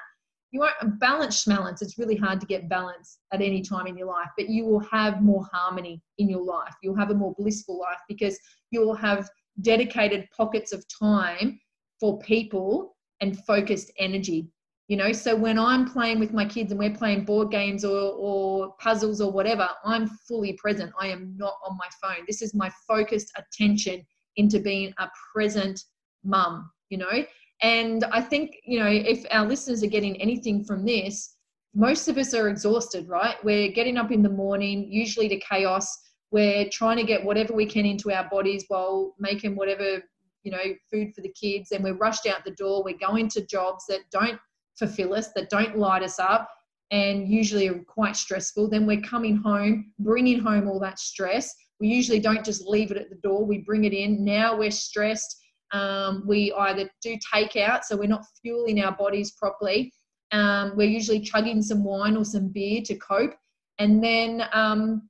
you 0.53 0.61
won't 0.61 1.01
balance 1.01 1.45
schmalance. 1.45 1.83
It's 1.83 1.99
really 1.99 2.17
hard 2.17 2.41
to 2.41 2.47
get 2.47 2.69
balance 2.69 3.19
at 3.33 3.43
any 3.43 3.63
time 3.63 3.87
in 3.87 3.97
your 3.97 4.07
life, 4.07 4.31
but 4.37 4.49
you 4.49 4.65
will 4.65 4.81
have 4.81 5.23
more 5.23 5.47
harmony 5.53 6.03
in 6.19 6.29
your 6.29 6.43
life. 6.43 6.75
You'll 6.83 6.97
have 6.97 7.11
a 7.11 7.15
more 7.15 7.35
blissful 7.37 7.79
life 7.79 7.99
because 8.09 8.39
you'll 8.71 8.95
have 8.95 9.29
dedicated 9.63 10.29
pockets 10.37 10.73
of 10.73 10.85
time 10.89 11.59
for 11.99 12.19
people 12.21 12.97
and 13.21 13.39
focused 13.45 13.91
energy. 13.99 14.49
You 14.89 14.97
know, 14.97 15.11
so 15.11 15.35
when 15.35 15.59
I'm 15.59 15.85
playing 15.85 16.21
with 16.21 16.33
my 16.33 16.45
kids 16.45 16.71
and 16.71 16.79
we're 16.79 16.95
playing 16.95 17.25
board 17.25 17.51
games 17.51 17.85
or, 17.85 18.13
or 18.17 18.75
puzzles 18.79 19.21
or 19.21 19.33
whatever, 19.33 19.69
I'm 19.85 20.07
fully 20.29 20.53
present. 20.53 20.93
I 21.01 21.09
am 21.09 21.35
not 21.37 21.55
on 21.67 21.77
my 21.77 21.89
phone. 22.01 22.25
This 22.27 22.41
is 22.41 22.55
my 22.55 22.71
focused 22.87 23.33
attention 23.37 24.07
into 24.37 24.61
being 24.61 24.95
a 24.99 25.09
present 25.35 25.83
mum, 26.23 26.71
you 26.89 26.99
know, 26.99 27.25
and 27.63 28.05
I 28.13 28.21
think, 28.21 28.57
you 28.65 28.79
know, 28.79 28.87
if 28.87 29.25
our 29.31 29.47
listeners 29.47 29.83
are 29.83 29.89
getting 29.89 30.21
anything 30.21 30.65
from 30.65 30.85
this, 30.85 31.37
most 31.75 32.09
of 32.09 32.19
us 32.19 32.35
are 32.35 32.49
exhausted, 32.49 33.09
right? 33.09 33.37
We're 33.45 33.71
getting 33.73 33.97
up 33.97 34.11
in 34.11 34.23
the 34.23 34.31
morning, 34.31 34.91
usually 34.91 35.29
to 35.29 35.39
chaos. 35.39 35.87
We're 36.31 36.69
trying 36.71 36.97
to 36.99 37.05
get 37.05 37.25
whatever 37.25 37.55
we 37.55 37.67
can 37.67 37.87
into 37.87 38.11
our 38.13 38.29
bodies 38.29 38.65
while 38.69 39.15
making 39.19 39.57
whatever, 39.57 40.03
you 40.43 40.53
know, 40.53 40.75
food 40.91 41.15
for 41.15 41.21
the 41.21 41.33
kids. 41.41 41.73
And 41.73 41.85
we're 41.85 41.97
rushed 41.97 42.27
out 42.27 42.45
the 42.45 42.53
door. 42.53 42.83
We're 42.83 42.99
going 42.99 43.29
to 43.31 43.47
jobs 43.47 43.85
that 43.89 44.01
don't 44.11 44.39
fulfill 44.79 45.15
us, 45.15 45.33
that 45.35 45.51
don't 45.51 45.79
light 45.79 46.03
us 46.03 46.19
up, 46.19 46.49
and 46.91 47.29
usually 47.29 47.69
are 47.69 47.79
quite 47.85 48.17
stressful. 48.17 48.69
Then 48.69 48.87
we're 48.87 49.01
coming 49.01 49.37
home, 49.37 49.93
bringing 49.99 50.41
home 50.41 50.69
all 50.69 50.81
that 50.81 50.99
stress. 50.99 51.55
We 51.81 51.89
usually 51.89 52.21
don't 52.21 52.45
just 52.45 52.67
leave 52.67 52.91
it 52.91 52.97
at 52.97 53.11
the 53.11 53.17
door, 53.17 53.45
we 53.45 53.59
bring 53.59 53.85
it 53.85 53.93
in. 53.93 54.25
Now 54.25 54.57
we're 54.57 54.71
stressed 54.71 55.37
um, 55.73 56.23
we 56.27 56.53
either 56.53 56.89
do 57.03 57.17
takeout, 57.33 57.85
so 57.85 57.97
we're 57.97 58.09
not 58.09 58.25
fueling 58.43 58.83
our 58.83 58.93
bodies 58.93 59.33
properly. 59.33 59.93
Um, 60.33 60.73
we're 60.77 60.89
usually 60.89 61.21
chugging 61.21 61.63
some 61.63 61.85
wine 61.85 62.17
or 62.17 62.25
some 62.25 62.49
beer 62.49 62.83
to 62.83 62.95
cope. 62.97 63.35
And 63.79 64.03
then 64.03 64.45
um, 64.53 65.09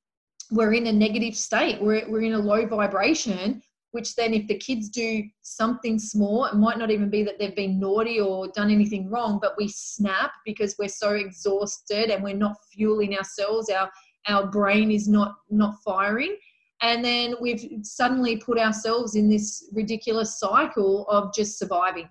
we're 0.50 0.74
in 0.74 0.86
a 0.86 0.92
negative 0.92 1.36
state, 1.36 1.80
we're, 1.80 2.08
we're 2.08 2.22
in 2.22 2.34
a 2.34 2.38
low 2.38 2.66
vibration, 2.66 3.62
which 3.92 4.14
then, 4.14 4.34
if 4.34 4.46
the 4.46 4.58
kids 4.58 4.90
do 4.90 5.24
something 5.40 5.98
small, 5.98 6.44
it 6.44 6.54
might 6.54 6.76
not 6.76 6.90
even 6.90 7.08
be 7.08 7.22
that 7.22 7.38
they've 7.38 7.56
been 7.56 7.80
naughty 7.80 8.20
or 8.20 8.48
done 8.48 8.70
anything 8.70 9.08
wrong, 9.08 9.38
but 9.40 9.54
we 9.56 9.68
snap 9.68 10.32
because 10.44 10.76
we're 10.78 10.88
so 10.88 11.12
exhausted 11.12 12.10
and 12.10 12.22
we're 12.22 12.36
not 12.36 12.56
fueling 12.72 13.16
ourselves. 13.16 13.70
Our 13.70 13.90
our 14.28 14.48
brain 14.48 14.90
is 14.90 15.08
not 15.08 15.36
not 15.50 15.76
firing 15.84 16.36
and 16.82 17.04
then 17.04 17.34
we've 17.40 17.68
suddenly 17.82 18.36
put 18.36 18.58
ourselves 18.58 19.14
in 19.14 19.28
this 19.28 19.68
ridiculous 19.72 20.38
cycle 20.38 21.06
of 21.08 21.32
just 21.34 21.58
surviving 21.58 22.08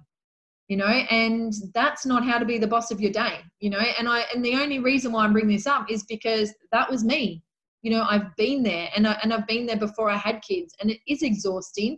you 0.68 0.78
know 0.78 0.86
and 0.86 1.54
that's 1.74 2.06
not 2.06 2.26
how 2.26 2.38
to 2.38 2.46
be 2.46 2.58
the 2.58 2.68
boss 2.68 2.92
of 2.92 3.00
your 3.00 3.12
day 3.12 3.40
you 3.60 3.70
know. 3.70 3.80
And 3.80 4.08
i 4.10 4.26
and 4.34 4.44
the 4.44 4.56
only 4.56 4.80
reason 4.80 5.12
why 5.12 5.24
i'm 5.24 5.34
bringing 5.34 5.56
this 5.56 5.68
up 5.68 5.90
is 5.90 6.04
because 6.04 6.54
that 6.72 6.90
was 6.90 7.04
me 7.04 7.44
you 7.82 7.92
know. 7.92 8.06
I've 8.10 8.36
been 8.36 8.64
there 8.64 8.90
and, 8.96 9.08
I, 9.08 9.18
and 9.22 9.34
i've 9.34 9.48
been 9.48 9.66
there 9.66 9.78
before 9.78 10.10
i 10.10 10.18
had 10.18 10.42
kids 10.42 10.74
and 10.80 10.90
it 10.90 11.00
is 11.08 11.22
exhausting 11.22 11.98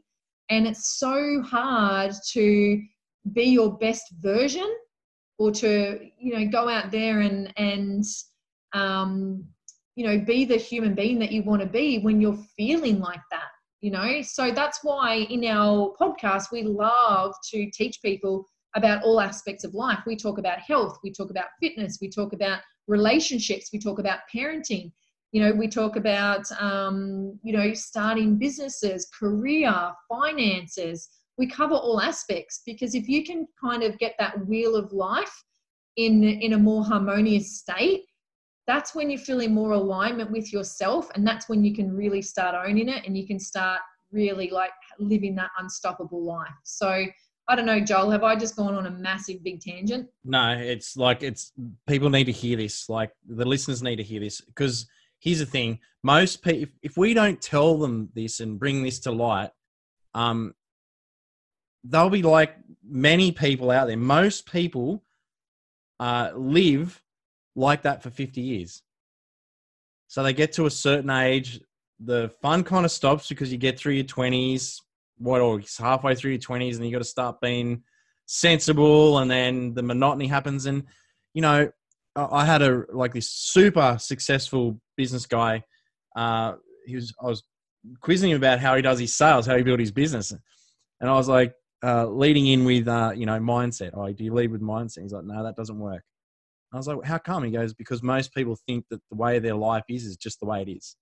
and 0.50 0.68
it's 0.68 0.98
so 0.98 1.42
hard 1.42 2.14
to 2.32 2.82
be 3.34 3.44
your 3.44 3.78
best 3.78 4.14
version 4.20 4.70
or 5.38 5.52
to 5.52 6.00
you 6.20 6.34
know 6.34 6.50
go 6.50 6.68
out 6.68 6.92
there 6.92 7.22
and 7.22 7.54
and 7.58 8.04
um 8.74 9.46
you 9.98 10.06
know 10.06 10.18
be 10.20 10.46
the 10.46 10.56
human 10.56 10.94
being 10.96 11.20
that 11.20 11.32
you 11.34 11.44
want 11.44 11.62
to 11.62 11.68
be 11.68 12.00
when 12.00 12.22
you're 12.22 12.40
feeling 12.56 13.00
like 13.00 13.22
that 13.32 13.50
you 13.82 13.92
know? 13.92 14.22
So 14.22 14.52
that's 14.52 14.80
why 14.84 15.16
in 15.30 15.46
our 15.46 15.94
podcast 16.00 16.52
we 16.52 16.64
love 16.64 17.34
to 17.52 17.70
teach 17.72 18.02
people 18.02 18.46
about 18.76 19.04
all 19.04 19.22
aspects 19.22 19.64
of 19.64 19.74
life. 19.74 20.00
We 20.06 20.16
talk 20.16 20.38
about 20.38 20.60
health 20.60 20.98
we 21.04 21.12
talk 21.12 21.30
about 21.30 21.48
fitness 21.60 22.00
we 22.02 22.10
talk 22.10 22.34
about 22.34 22.62
relationships 22.88 23.70
we 23.74 23.80
talk 23.80 24.00
about 24.00 24.20
parenting 24.34 24.92
you 25.34 25.42
know 25.42 25.52
we 25.52 25.68
talk 25.68 25.96
about 25.98 26.50
um, 26.60 27.38
you 27.44 27.54
know 27.54 27.74
starting 27.74 28.38
businesses 28.38 29.10
career 29.18 29.74
finances. 30.10 31.10
We 31.38 31.48
cover 31.48 31.76
all 31.76 32.02
aspects 32.02 32.64
because 32.66 32.96
if 32.96 33.08
you 33.08 33.24
can 33.24 33.48
kind 33.64 33.84
of 33.84 34.00
get 34.00 34.16
that 34.18 34.48
wheel 34.48 34.76
of 34.76 34.92
life 34.92 35.44
in 35.98 36.24
in 36.24 36.54
a 36.54 36.58
more 36.58 36.84
harmonious 36.84 37.60
state 37.60 38.04
that's 38.68 38.94
when 38.94 39.10
you 39.10 39.18
feel 39.18 39.40
in 39.40 39.54
more 39.54 39.72
alignment 39.72 40.30
with 40.30 40.52
yourself 40.52 41.10
and 41.16 41.26
that's 41.26 41.50
when 41.50 41.64
you 41.64 41.74
can 41.74 41.96
really 41.96 42.22
start 42.22 42.56
owning 42.68 42.90
it 42.90 43.06
and 43.06 43.18
you 43.18 43.26
can 43.26 43.40
start 43.40 43.80
really 44.12 44.50
like 44.50 44.72
living 45.00 45.36
that 45.36 45.50
unstoppable 45.60 46.24
life. 46.24 46.50
So 46.64 47.06
i 47.50 47.56
don't 47.56 47.66
know 47.66 47.80
joel 47.80 48.12
have 48.12 48.26
i 48.26 48.36
just 48.36 48.58
gone 48.58 48.76
on 48.76 48.88
a 48.88 48.92
massive 48.92 49.42
big 49.42 49.62
tangent? 49.62 50.08
No 50.26 50.52
it's 50.52 50.98
like 50.98 51.24
it's 51.24 51.54
people 51.88 52.10
need 52.10 52.26
to 52.26 52.32
hear 52.34 52.58
this 52.58 52.90
like 52.90 53.12
the 53.26 53.46
listeners 53.46 53.82
need 53.82 53.96
to 53.96 54.04
hear 54.04 54.20
this 54.20 54.42
because 54.42 54.86
here's 55.20 55.40
the 55.40 55.46
thing 55.46 55.80
most 56.04 56.44
people 56.44 56.64
if, 56.64 56.70
if 56.84 56.98
we 56.98 57.14
don't 57.14 57.42
tell 57.42 57.78
them 57.78 58.10
this 58.14 58.42
and 58.42 58.60
bring 58.60 58.84
this 58.84 59.00
to 59.00 59.12
light 59.12 59.52
um 60.14 60.54
they'll 61.90 62.10
be 62.10 62.24
like 62.24 62.56
many 62.84 63.32
people 63.32 63.72
out 63.72 63.88
there. 63.88 63.98
Most 63.98 64.52
people 64.52 65.04
uh 66.00 66.32
live 66.36 67.02
like 67.58 67.82
that 67.82 68.04
for 68.04 68.10
50 68.10 68.40
years. 68.40 68.84
So 70.08 70.24
they 70.24 70.32
get 70.32 70.54
to 70.54 70.68
a 70.68 70.72
certain 70.72 71.10
age, 71.10 71.60
the 72.00 72.30
fun 72.42 72.64
kind 72.64 72.86
of 72.86 72.92
stops 72.92 73.28
because 73.28 73.52
you 73.52 73.58
get 73.58 73.78
through 73.78 73.94
your 73.94 74.06
20s, 74.06 74.80
what, 75.18 75.42
or 75.42 75.60
halfway 75.78 76.16
through 76.16 76.32
your 76.32 76.40
20s, 76.40 76.76
and 76.76 76.86
you 76.86 76.92
got 76.92 77.00
to 77.00 77.04
start 77.04 77.42
being 77.42 77.84
sensible, 78.28 79.18
and 79.18 79.30
then 79.30 79.74
the 79.74 79.82
monotony 79.82 80.28
happens. 80.28 80.68
And, 80.68 80.84
you 81.34 81.42
know, 81.42 81.70
I 82.16 82.46
had 82.46 82.62
a 82.62 82.84
like 82.94 83.14
this 83.14 83.30
super 83.30 83.98
successful 84.00 84.80
business 84.96 85.26
guy. 85.26 85.64
Uh, 86.16 86.54
he 86.86 86.96
was, 86.96 87.14
I 87.22 87.26
was 87.26 87.44
quizzing 88.00 88.32
him 88.32 88.38
about 88.38 88.60
how 88.60 88.76
he 88.76 88.82
does 88.82 89.00
his 89.00 89.16
sales, 89.16 89.46
how 89.46 89.58
he 89.58 89.64
built 89.64 89.80
his 89.80 89.92
business. 89.92 90.32
And 91.02 91.10
I 91.10 91.14
was 91.14 91.28
like, 91.28 91.54
uh, 91.84 92.08
leading 92.08 92.48
in 92.48 92.66
with, 92.66 92.88
uh, 92.88 93.12
you 93.16 93.26
know, 93.26 93.40
mindset. 93.40 93.92
Oh, 93.94 94.12
do 94.12 94.24
you 94.24 94.34
lead 94.34 94.52
with 94.52 94.62
mindset? 94.62 95.04
He's 95.04 95.14
like, 95.14 95.26
no, 95.26 95.44
that 95.44 95.56
doesn't 95.56 95.78
work. 95.78 96.04
I 96.74 96.78
was 96.78 96.88
like, 96.88 97.04
how 97.06 97.18
come? 97.18 97.44
He 97.44 97.52
goes, 97.52 97.74
because 97.74 98.04
most 98.04 98.34
people 98.34 98.58
think 98.68 98.86
that 98.90 99.02
the 99.10 99.18
way 99.18 99.40
their 99.40 99.56
life 99.56 99.84
is 99.90 100.06
is 100.06 100.18
just 100.18 100.40
the 100.40 100.46
way 100.46 100.62
it 100.62 100.70
is. 100.70 100.96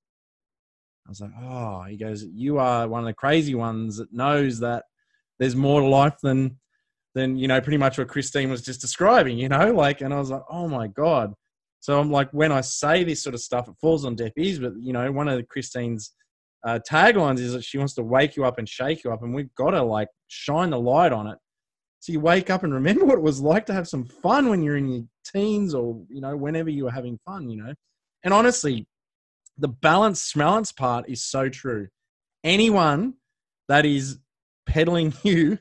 I 1.05 1.09
was 1.09 1.21
like, 1.21 1.31
oh, 1.41 1.83
he 1.83 1.97
goes, 1.97 2.23
you 2.23 2.57
are 2.57 2.87
one 2.87 3.01
of 3.01 3.07
the 3.07 3.13
crazy 3.13 3.55
ones 3.55 3.97
that 3.97 4.13
knows 4.13 4.59
that 4.59 4.85
there's 5.39 5.55
more 5.55 5.81
to 5.81 5.87
life 5.87 6.15
than, 6.21 6.59
than, 7.13 7.35
you 7.37 7.47
know, 7.47 7.61
pretty 7.61 7.77
much 7.77 7.97
what 7.97 8.07
Christine 8.07 8.49
was 8.49 8.61
just 8.61 8.81
describing, 8.81 9.37
you 9.37 9.49
know, 9.49 9.71
like, 9.73 10.01
and 10.01 10.13
I 10.13 10.19
was 10.19 10.31
like, 10.31 10.43
oh 10.49 10.67
my 10.67 10.87
God. 10.87 11.33
So 11.79 11.99
I'm 11.99 12.11
like, 12.11 12.31
when 12.31 12.51
I 12.51 12.61
say 12.61 13.03
this 13.03 13.21
sort 13.21 13.35
of 13.35 13.41
stuff, 13.41 13.67
it 13.67 13.75
falls 13.79 14.05
on 14.05 14.15
deaf 14.15 14.31
ears, 14.37 14.59
but, 14.59 14.73
you 14.79 14.93
know, 14.93 15.11
one 15.11 15.27
of 15.27 15.47
Christine's 15.47 16.13
uh, 16.65 16.79
taglines 16.89 17.39
is 17.39 17.53
that 17.53 17.63
she 17.63 17.77
wants 17.77 17.93
to 17.95 18.03
wake 18.03 18.35
you 18.35 18.45
up 18.45 18.57
and 18.57 18.67
shake 18.67 19.03
you 19.03 19.11
up, 19.11 19.21
and 19.21 19.33
we've 19.35 19.53
got 19.55 19.71
to 19.71 19.83
like 19.83 20.07
shine 20.27 20.71
the 20.71 20.79
light 20.79 21.11
on 21.11 21.27
it 21.27 21.37
so 22.05 22.11
you 22.11 22.19
wake 22.19 22.51
up 22.51 22.63
and 22.63 22.71
remember 22.71 23.03
what 23.05 23.17
it 23.17 23.23
was 23.23 23.41
like 23.41 23.65
to 23.65 23.73
have 23.73 23.87
some 23.87 24.05
fun 24.05 24.49
when 24.49 24.61
you're 24.61 24.77
in 24.77 24.87
your 24.87 25.03
teens 25.25 25.73
or, 25.73 26.01
you 26.09 26.21
know, 26.21 26.35
whenever 26.37 26.69
you 26.69 26.85
were 26.85 26.91
having 26.91 27.17
fun, 27.25 27.49
you 27.49 27.57
know. 27.57 27.73
And 28.23 28.33
honestly, 28.33 28.87
the 29.57 29.67
balance 29.67 30.33
balance 30.33 30.71
part 30.71 31.09
is 31.09 31.23
so 31.23 31.49
true. 31.49 31.87
Anyone 32.43 33.15
that 33.67 33.85
is 33.85 34.19
peddling 34.65 35.13
you 35.23 35.59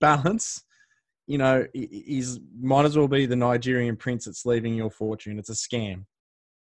balance, 0.00 0.62
you 1.26 1.38
know, 1.38 1.66
is 1.74 2.40
might 2.60 2.84
as 2.84 2.96
well 2.96 3.08
be 3.08 3.26
the 3.26 3.36
Nigerian 3.36 3.96
prince 3.96 4.24
that's 4.26 4.46
leaving 4.46 4.74
your 4.74 4.90
fortune. 4.90 5.38
It's 5.38 5.50
a 5.50 5.52
scam 5.52 6.04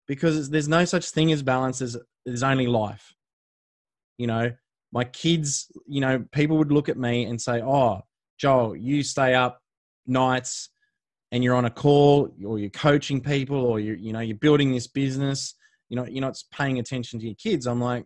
because 0.06 0.50
there's 0.50 0.68
no 0.68 0.84
such 0.84 1.10
thing 1.10 1.32
as 1.32 1.42
balance. 1.42 1.78
There's 1.78 2.42
only 2.42 2.66
life. 2.66 3.14
You 4.18 4.26
know, 4.26 4.52
my 4.92 5.04
kids. 5.04 5.70
You 5.86 6.00
know, 6.00 6.24
people 6.32 6.58
would 6.58 6.72
look 6.72 6.88
at 6.88 6.98
me 6.98 7.24
and 7.24 7.40
say, 7.40 7.62
"Oh, 7.62 8.02
Joel, 8.38 8.76
you 8.76 9.02
stay 9.02 9.34
up 9.34 9.62
nights 10.06 10.69
and 11.32 11.44
you're 11.44 11.54
on 11.54 11.64
a 11.64 11.70
call 11.70 12.32
or 12.44 12.58
you're 12.58 12.70
coaching 12.70 13.20
people 13.20 13.56
or 13.56 13.78
you're, 13.80 13.96
you 13.96 14.12
know, 14.12 14.20
you're 14.20 14.36
building 14.36 14.72
this 14.72 14.86
business, 14.86 15.54
you 15.88 15.96
know, 15.96 16.06
you're 16.06 16.20
not 16.20 16.42
paying 16.52 16.78
attention 16.78 17.20
to 17.20 17.26
your 17.26 17.36
kids. 17.36 17.66
I'm 17.66 17.80
like, 17.80 18.04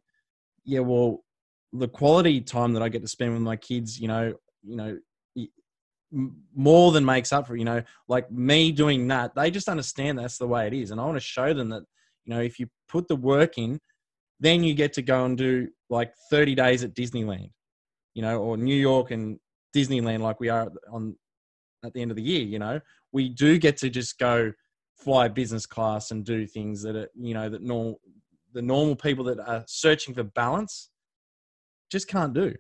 yeah, 0.65 0.81
well, 0.81 1.25
the 1.73 1.89
quality 1.89 2.41
time 2.41 2.73
that 2.75 2.83
I 2.83 2.89
get 2.89 3.03
to 3.03 3.09
spend 3.09 3.33
with 3.33 3.43
my 3.43 3.57
kids, 3.57 3.99
you 3.99 4.09
know, 4.09 4.35
you 4.63 4.77
know, 4.77 4.99
more 6.55 6.93
than 6.93 7.05
makes 7.05 7.33
up 7.33 7.47
for, 7.47 7.57
you 7.57 7.65
know, 7.65 7.83
like 8.09 8.31
me 8.31 8.71
doing 8.71 9.09
that, 9.09 9.35
they 9.35 9.51
just 9.51 9.69
understand 9.69 10.19
that's 10.19 10.39
the 10.39 10.47
way 10.47 10.67
it 10.67 10.73
is. 10.73 10.91
And 10.91 11.01
I 11.01 11.05
want 11.05 11.17
to 11.17 11.21
show 11.21 11.53
them 11.53 11.71
that, 11.71 11.83
you 12.25 12.35
know, 12.35 12.41
if 12.41 12.59
you 12.59 12.69
put 12.89 13.09
the 13.09 13.17
work 13.17 13.59
in, 13.59 13.81
then 14.41 14.63
you 14.63 14.75
get 14.75 14.93
to 14.95 15.03
go 15.03 15.25
and 15.25 15.37
do 15.37 15.69
like 15.91 16.13
30 16.31 16.55
days 16.55 16.85
at 16.85 16.95
Disneyland, 16.95 17.51
you 18.15 18.23
know, 18.23 18.39
or 18.39 18.57
New 18.57 18.77
York 18.77 19.11
and 19.11 19.39
Disneyland 19.75 20.21
like 20.21 20.39
we 20.41 20.49
are 20.49 20.71
on 20.91 21.17
at 21.85 21.93
the 21.93 22.01
end 22.01 22.11
of 22.11 22.17
the 22.17 22.23
year. 22.23 22.43
You 22.43 22.59
know, 22.59 22.81
we 23.15 23.31
do 23.31 23.59
get 23.59 23.79
to 23.79 23.89
just 23.89 24.19
go 24.19 24.53
fly 24.97 25.29
business 25.29 25.65
class 25.65 26.11
and 26.11 26.25
do 26.25 26.47
things 26.47 26.83
that 26.83 26.97
are 26.97 27.09
you 27.15 27.33
know 27.33 27.49
that 27.49 27.63
normal 27.63 28.01
the 28.53 28.63
normal 28.63 28.95
people 28.95 29.25
that 29.25 29.41
are 29.41 29.65
searching 29.67 30.15
for 30.15 30.23
balance 30.23 30.91
just 31.91 32.09
can't 32.09 32.35
do. 32.35 32.55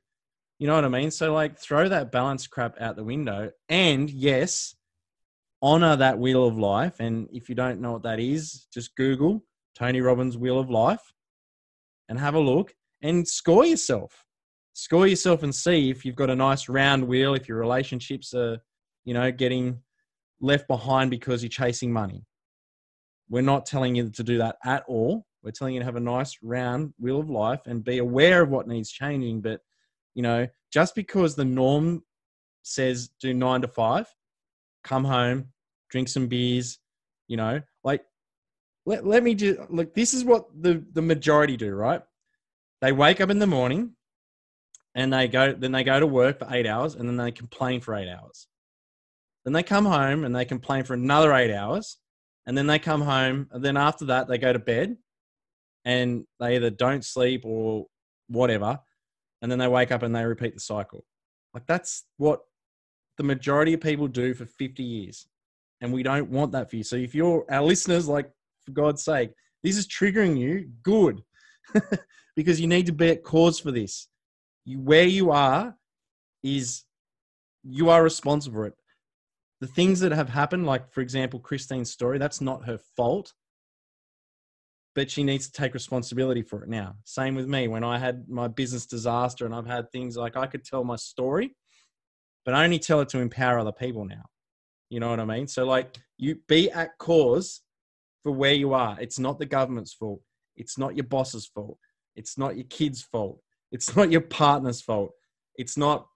You 0.58 0.66
know 0.66 0.74
what 0.74 0.84
I 0.84 0.88
mean? 0.88 1.10
So 1.10 1.32
like 1.32 1.58
throw 1.58 1.88
that 1.88 2.10
balance 2.10 2.46
crap 2.46 2.80
out 2.80 2.96
the 2.96 3.04
window 3.04 3.50
and 3.68 4.08
yes, 4.10 4.74
honor 5.62 5.96
that 5.96 6.18
wheel 6.18 6.46
of 6.46 6.58
life. 6.58 7.00
And 7.00 7.28
if 7.32 7.48
you 7.48 7.54
don't 7.54 7.80
know 7.80 7.92
what 7.92 8.02
that 8.04 8.18
is, 8.20 8.66
just 8.72 8.96
Google 8.96 9.44
Tony 9.76 10.00
Robbins 10.00 10.36
Wheel 10.36 10.58
of 10.58 10.70
Life 10.70 11.12
and 12.08 12.18
have 12.18 12.34
a 12.34 12.40
look 12.40 12.74
and 13.02 13.26
score 13.26 13.66
yourself 13.66 14.24
score 14.74 15.06
yourself 15.06 15.42
and 15.42 15.54
see 15.54 15.88
if 15.88 16.04
you've 16.04 16.16
got 16.16 16.30
a 16.30 16.36
nice 16.36 16.68
round 16.68 17.06
wheel, 17.06 17.34
if 17.34 17.48
your 17.48 17.58
relationships 17.58 18.34
are, 18.34 18.58
you 19.04 19.14
know, 19.14 19.32
getting 19.32 19.78
left 20.40 20.68
behind 20.68 21.10
because 21.10 21.42
you're 21.42 21.50
chasing 21.50 21.92
money. 21.92 22.24
We're 23.28 23.42
not 23.42 23.66
telling 23.66 23.94
you 23.94 24.10
to 24.10 24.22
do 24.22 24.38
that 24.38 24.56
at 24.64 24.84
all. 24.86 25.26
We're 25.42 25.50
telling 25.50 25.74
you 25.74 25.80
to 25.80 25.86
have 25.86 25.96
a 25.96 26.00
nice 26.00 26.36
round 26.42 26.94
wheel 26.98 27.20
of 27.20 27.30
life 27.30 27.60
and 27.66 27.84
be 27.84 27.98
aware 27.98 28.42
of 28.42 28.50
what 28.50 28.68
needs 28.68 28.90
changing. 28.90 29.40
But, 29.40 29.60
you 30.14 30.22
know, 30.22 30.46
just 30.72 30.94
because 30.94 31.34
the 31.34 31.44
norm 31.44 32.02
says 32.62 33.10
do 33.20 33.34
nine 33.34 33.60
to 33.62 33.68
five, 33.68 34.06
come 34.82 35.04
home, 35.04 35.48
drink 35.90 36.08
some 36.08 36.28
beers, 36.28 36.78
you 37.28 37.36
know, 37.36 37.60
like 37.82 38.02
let, 38.86 39.06
let 39.06 39.22
me 39.22 39.34
just 39.34 39.58
look, 39.70 39.94
this 39.94 40.14
is 40.14 40.24
what 40.24 40.46
the, 40.60 40.84
the 40.92 41.02
majority 41.02 41.56
do, 41.56 41.74
right? 41.74 42.02
They 42.80 42.92
wake 42.92 43.20
up 43.20 43.30
in 43.30 43.38
the 43.38 43.46
morning, 43.46 43.94
and 44.94 45.12
they 45.12 45.28
go 45.28 45.52
then 45.52 45.72
they 45.72 45.84
go 45.84 46.00
to 46.00 46.06
work 46.06 46.38
for 46.38 46.48
eight 46.50 46.66
hours 46.66 46.94
and 46.94 47.08
then 47.08 47.16
they 47.16 47.30
complain 47.30 47.80
for 47.80 47.94
eight 47.94 48.08
hours 48.08 48.46
then 49.44 49.52
they 49.52 49.62
come 49.62 49.84
home 49.84 50.24
and 50.24 50.34
they 50.34 50.44
complain 50.44 50.84
for 50.84 50.94
another 50.94 51.32
eight 51.34 51.54
hours. 51.54 51.98
And 52.46 52.56
then 52.56 52.66
they 52.66 52.78
come 52.78 53.02
home 53.02 53.48
and 53.52 53.64
then 53.64 53.76
after 53.76 54.06
that 54.06 54.28
they 54.28 54.38
go 54.38 54.52
to 54.52 54.58
bed. 54.58 54.96
And 55.84 56.24
they 56.40 56.56
either 56.56 56.70
don't 56.70 57.04
sleep 57.04 57.42
or 57.44 57.86
whatever. 58.28 58.80
And 59.42 59.50
then 59.50 59.58
they 59.58 59.68
wake 59.68 59.92
up 59.92 60.02
and 60.02 60.14
they 60.14 60.24
repeat 60.24 60.54
the 60.54 60.60
cycle. 60.60 61.04
Like 61.52 61.66
that's 61.66 62.04
what 62.16 62.40
the 63.18 63.24
majority 63.24 63.74
of 63.74 63.80
people 63.80 64.08
do 64.08 64.34
for 64.34 64.46
50 64.46 64.82
years. 64.82 65.26
And 65.80 65.92
we 65.92 66.02
don't 66.02 66.30
want 66.30 66.52
that 66.52 66.70
for 66.70 66.76
you. 66.76 66.82
So 66.82 66.96
if 66.96 67.14
you're 67.14 67.44
our 67.50 67.62
listeners 67.62 68.08
like 68.08 68.30
for 68.64 68.72
god's 68.72 69.04
sake 69.04 69.30
this 69.64 69.76
is 69.76 69.88
triggering 69.88 70.38
you 70.38 70.70
good. 70.82 71.22
Because 72.36 72.60
you 72.60 72.66
need 72.66 72.86
to 72.86 72.92
be 72.92 73.10
at 73.10 73.22
cause 73.22 73.60
for 73.60 73.70
this. 73.70 74.08
You, 74.64 74.80
where 74.80 75.04
you 75.04 75.30
are 75.30 75.76
is 76.42 76.82
you 77.62 77.90
are 77.90 78.02
responsible 78.02 78.56
for 78.56 78.66
it. 78.66 78.74
The 79.64 79.72
things 79.72 80.00
that 80.00 80.12
have 80.12 80.28
happened, 80.28 80.66
like 80.66 80.92
for 80.92 81.00
example, 81.00 81.40
Christine's 81.40 81.90
story, 81.90 82.18
that's 82.18 82.42
not 82.42 82.66
her 82.66 82.76
fault, 82.98 83.32
but 84.94 85.10
she 85.10 85.24
needs 85.24 85.46
to 85.46 85.52
take 85.54 85.72
responsibility 85.72 86.42
for 86.42 86.62
it 86.62 86.68
now. 86.68 86.96
Same 87.04 87.34
with 87.34 87.48
me. 87.48 87.66
When 87.66 87.82
I 87.82 87.98
had 87.98 88.28
my 88.28 88.46
business 88.46 88.84
disaster 88.84 89.46
and 89.46 89.54
I've 89.54 89.64
had 89.66 89.90
things 89.90 90.18
like 90.18 90.36
I 90.36 90.46
could 90.48 90.66
tell 90.66 90.84
my 90.84 90.96
story, 90.96 91.56
but 92.44 92.52
I 92.52 92.62
only 92.62 92.78
tell 92.78 93.00
it 93.00 93.08
to 93.08 93.20
empower 93.20 93.58
other 93.58 93.72
people 93.72 94.04
now. 94.04 94.26
You 94.90 95.00
know 95.00 95.08
what 95.08 95.18
I 95.18 95.24
mean? 95.24 95.48
So, 95.48 95.64
like, 95.64 95.96
you 96.18 96.40
be 96.46 96.70
at 96.70 96.98
cause 96.98 97.62
for 98.22 98.32
where 98.32 98.52
you 98.52 98.74
are. 98.74 99.00
It's 99.00 99.18
not 99.18 99.38
the 99.38 99.46
government's 99.46 99.94
fault. 99.94 100.20
It's 100.58 100.76
not 100.76 100.94
your 100.94 101.06
boss's 101.06 101.46
fault. 101.46 101.78
It's 102.16 102.36
not 102.36 102.56
your 102.56 102.66
kid's 102.68 103.00
fault. 103.00 103.40
It's 103.72 103.96
not 103.96 104.12
your 104.12 104.20
partner's 104.20 104.82
fault. 104.82 105.12
It's 105.56 105.78
not 105.78 106.06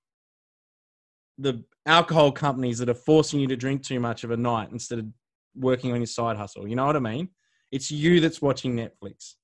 the 1.39 1.65
alcohol 1.87 2.33
companies 2.33 2.79
that 2.79 2.89
are 2.89 2.95
forcing 2.95 3.41
you 3.41 3.47
to 3.47 3.57
drink 3.57 3.83
too 3.83 4.01
much 4.01 4.25
of 4.25 4.31
a 4.31 4.37
night 4.37 4.71
instead 4.73 4.99
of 4.99 5.07
working 5.55 5.93
on 5.93 5.99
your 5.99 6.07
side 6.07 6.37
hustle. 6.37 6.67
You 6.67 6.77
know 6.77 6.87
what 6.87 6.97
I 6.97 7.01
mean? 7.01 7.29
It's 7.71 7.91
you 7.91 8.21
that's 8.21 8.43
watching 8.43 8.75
Netflix. 8.75 9.35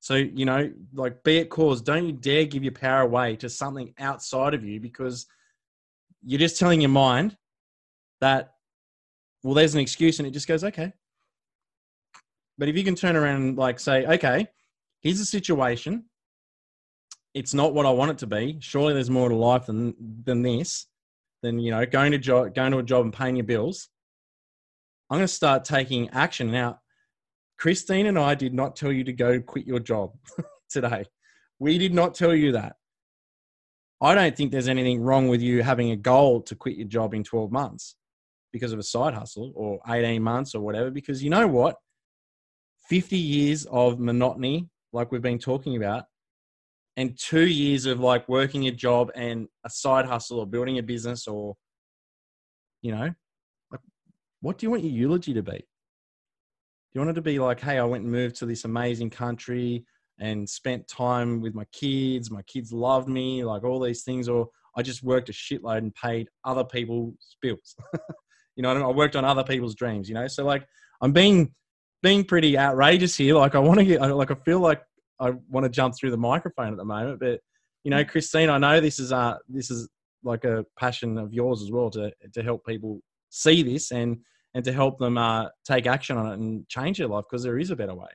So, 0.00 0.16
you 0.16 0.44
know, 0.44 0.72
like 0.94 1.22
be 1.22 1.38
it 1.38 1.48
cause, 1.48 1.80
don't 1.80 2.06
you 2.06 2.12
dare 2.12 2.44
give 2.44 2.64
your 2.64 2.72
power 2.72 3.02
away 3.02 3.36
to 3.36 3.48
something 3.48 3.94
outside 3.98 4.54
of 4.54 4.64
you 4.64 4.80
because 4.80 5.26
you're 6.24 6.40
just 6.40 6.58
telling 6.58 6.80
your 6.80 6.90
mind 6.90 7.36
that, 8.20 8.54
well, 9.44 9.54
there's 9.54 9.74
an 9.74 9.80
excuse 9.80 10.18
and 10.18 10.26
it 10.26 10.32
just 10.32 10.48
goes, 10.48 10.64
okay. 10.64 10.92
But 12.58 12.68
if 12.68 12.76
you 12.76 12.84
can 12.84 12.94
turn 12.94 13.16
around 13.16 13.42
and 13.42 13.56
like 13.56 13.78
say, 13.78 14.04
okay, 14.06 14.46
here's 15.00 15.20
a 15.20 15.26
situation 15.26 16.04
it's 17.34 17.54
not 17.54 17.74
what 17.74 17.86
I 17.86 17.90
want 17.90 18.10
it 18.10 18.18
to 18.18 18.26
be. 18.26 18.58
Surely 18.60 18.94
there's 18.94 19.10
more 19.10 19.28
to 19.28 19.34
life 19.34 19.66
than 19.66 19.94
than 20.24 20.42
this. 20.42 20.86
Than 21.42 21.58
you 21.58 21.72
know, 21.72 21.84
going 21.84 22.12
to 22.12 22.18
job, 22.18 22.54
going 22.54 22.72
to 22.72 22.78
a 22.78 22.82
job 22.84 23.04
and 23.04 23.12
paying 23.12 23.36
your 23.36 23.44
bills. 23.44 23.88
I'm 25.10 25.18
going 25.18 25.26
to 25.26 25.32
start 25.32 25.64
taking 25.64 26.08
action 26.10 26.50
now. 26.50 26.78
Christine 27.58 28.06
and 28.06 28.18
I 28.18 28.34
did 28.34 28.54
not 28.54 28.76
tell 28.76 28.92
you 28.92 29.04
to 29.04 29.12
go 29.12 29.40
quit 29.40 29.66
your 29.66 29.80
job 29.80 30.12
today. 30.70 31.04
We 31.58 31.78
did 31.78 31.94
not 31.94 32.14
tell 32.14 32.34
you 32.34 32.52
that. 32.52 32.76
I 34.00 34.14
don't 34.14 34.36
think 34.36 34.50
there's 34.50 34.68
anything 34.68 35.00
wrong 35.00 35.28
with 35.28 35.42
you 35.42 35.62
having 35.62 35.90
a 35.90 35.96
goal 35.96 36.42
to 36.42 36.54
quit 36.56 36.76
your 36.76 36.88
job 36.88 37.14
in 37.14 37.22
12 37.22 37.52
months 37.52 37.94
because 38.52 38.72
of 38.72 38.78
a 38.78 38.82
side 38.82 39.14
hustle 39.14 39.52
or 39.54 39.80
18 39.88 40.22
months 40.22 40.54
or 40.54 40.60
whatever. 40.60 40.90
Because 40.90 41.22
you 41.22 41.30
know 41.30 41.46
what? 41.46 41.76
50 42.88 43.16
years 43.16 43.64
of 43.66 43.98
monotony, 44.00 44.68
like 44.92 45.12
we've 45.12 45.22
been 45.22 45.38
talking 45.38 45.76
about, 45.76 46.04
and 46.96 47.18
two 47.18 47.46
years 47.46 47.86
of 47.86 48.00
like 48.00 48.28
working 48.28 48.66
a 48.66 48.70
job 48.70 49.10
and 49.14 49.48
a 49.64 49.70
side 49.70 50.04
hustle 50.04 50.40
or 50.40 50.46
building 50.46 50.78
a 50.78 50.82
business 50.82 51.26
or 51.26 51.54
you 52.82 52.92
know 52.92 53.10
like 53.70 53.80
what 54.42 54.58
do 54.58 54.66
you 54.66 54.70
want 54.70 54.82
your 54.82 54.92
eulogy 54.92 55.32
to 55.34 55.42
be? 55.42 55.64
Do 56.92 56.98
you 56.98 57.00
want 57.00 57.12
it 57.12 57.14
to 57.14 57.22
be 57.22 57.38
like, 57.38 57.60
hey, 57.60 57.78
I 57.78 57.84
went 57.84 58.02
and 58.02 58.12
moved 58.12 58.36
to 58.36 58.46
this 58.46 58.66
amazing 58.66 59.08
country 59.08 59.86
and 60.20 60.46
spent 60.46 60.86
time 60.88 61.40
with 61.40 61.54
my 61.54 61.64
kids. 61.72 62.30
My 62.30 62.42
kids 62.42 62.70
loved 62.70 63.08
me, 63.08 63.44
like 63.44 63.64
all 63.64 63.80
these 63.80 64.02
things. 64.02 64.28
Or 64.28 64.48
I 64.76 64.82
just 64.82 65.02
worked 65.02 65.30
a 65.30 65.32
shitload 65.32 65.78
and 65.78 65.94
paid 65.94 66.28
other 66.44 66.64
people's 66.64 67.36
bills. 67.40 67.74
you 68.56 68.62
know, 68.62 68.70
I 68.70 68.92
worked 68.92 69.16
on 69.16 69.24
other 69.24 69.44
people's 69.44 69.74
dreams. 69.74 70.08
You 70.08 70.16
know, 70.16 70.26
so 70.26 70.44
like 70.44 70.66
I'm 71.00 71.12
being 71.12 71.54
being 72.02 72.24
pretty 72.24 72.58
outrageous 72.58 73.16
here. 73.16 73.36
Like 73.36 73.54
I 73.54 73.60
want 73.60 73.78
to 73.78 73.84
get, 73.84 74.00
like 74.00 74.30
I 74.30 74.34
feel 74.44 74.60
like 74.60 74.82
I 75.22 75.32
want 75.48 75.64
to 75.64 75.70
jump 75.70 75.94
through 75.96 76.10
the 76.10 76.16
microphone 76.16 76.72
at 76.72 76.76
the 76.76 76.84
moment. 76.84 77.20
But 77.20 77.40
you 77.84 77.90
know, 77.90 78.04
Christine, 78.04 78.50
I 78.50 78.58
know 78.58 78.80
this 78.80 78.98
is 78.98 79.12
uh 79.12 79.36
this 79.48 79.70
is 79.70 79.88
like 80.24 80.44
a 80.44 80.64
passion 80.78 81.18
of 81.18 81.32
yours 81.32 81.62
as 81.62 81.70
well 81.70 81.90
to 81.90 82.12
to 82.32 82.42
help 82.42 82.66
people 82.66 83.00
see 83.30 83.62
this 83.62 83.92
and 83.92 84.18
and 84.54 84.64
to 84.64 84.72
help 84.72 84.98
them 84.98 85.16
uh, 85.16 85.46
take 85.64 85.86
action 85.86 86.16
on 86.18 86.26
it 86.26 86.34
and 86.34 86.68
change 86.68 86.98
their 86.98 87.08
life 87.08 87.24
because 87.30 87.42
there 87.42 87.58
is 87.58 87.70
a 87.70 87.76
better 87.76 87.94
way. 87.94 88.08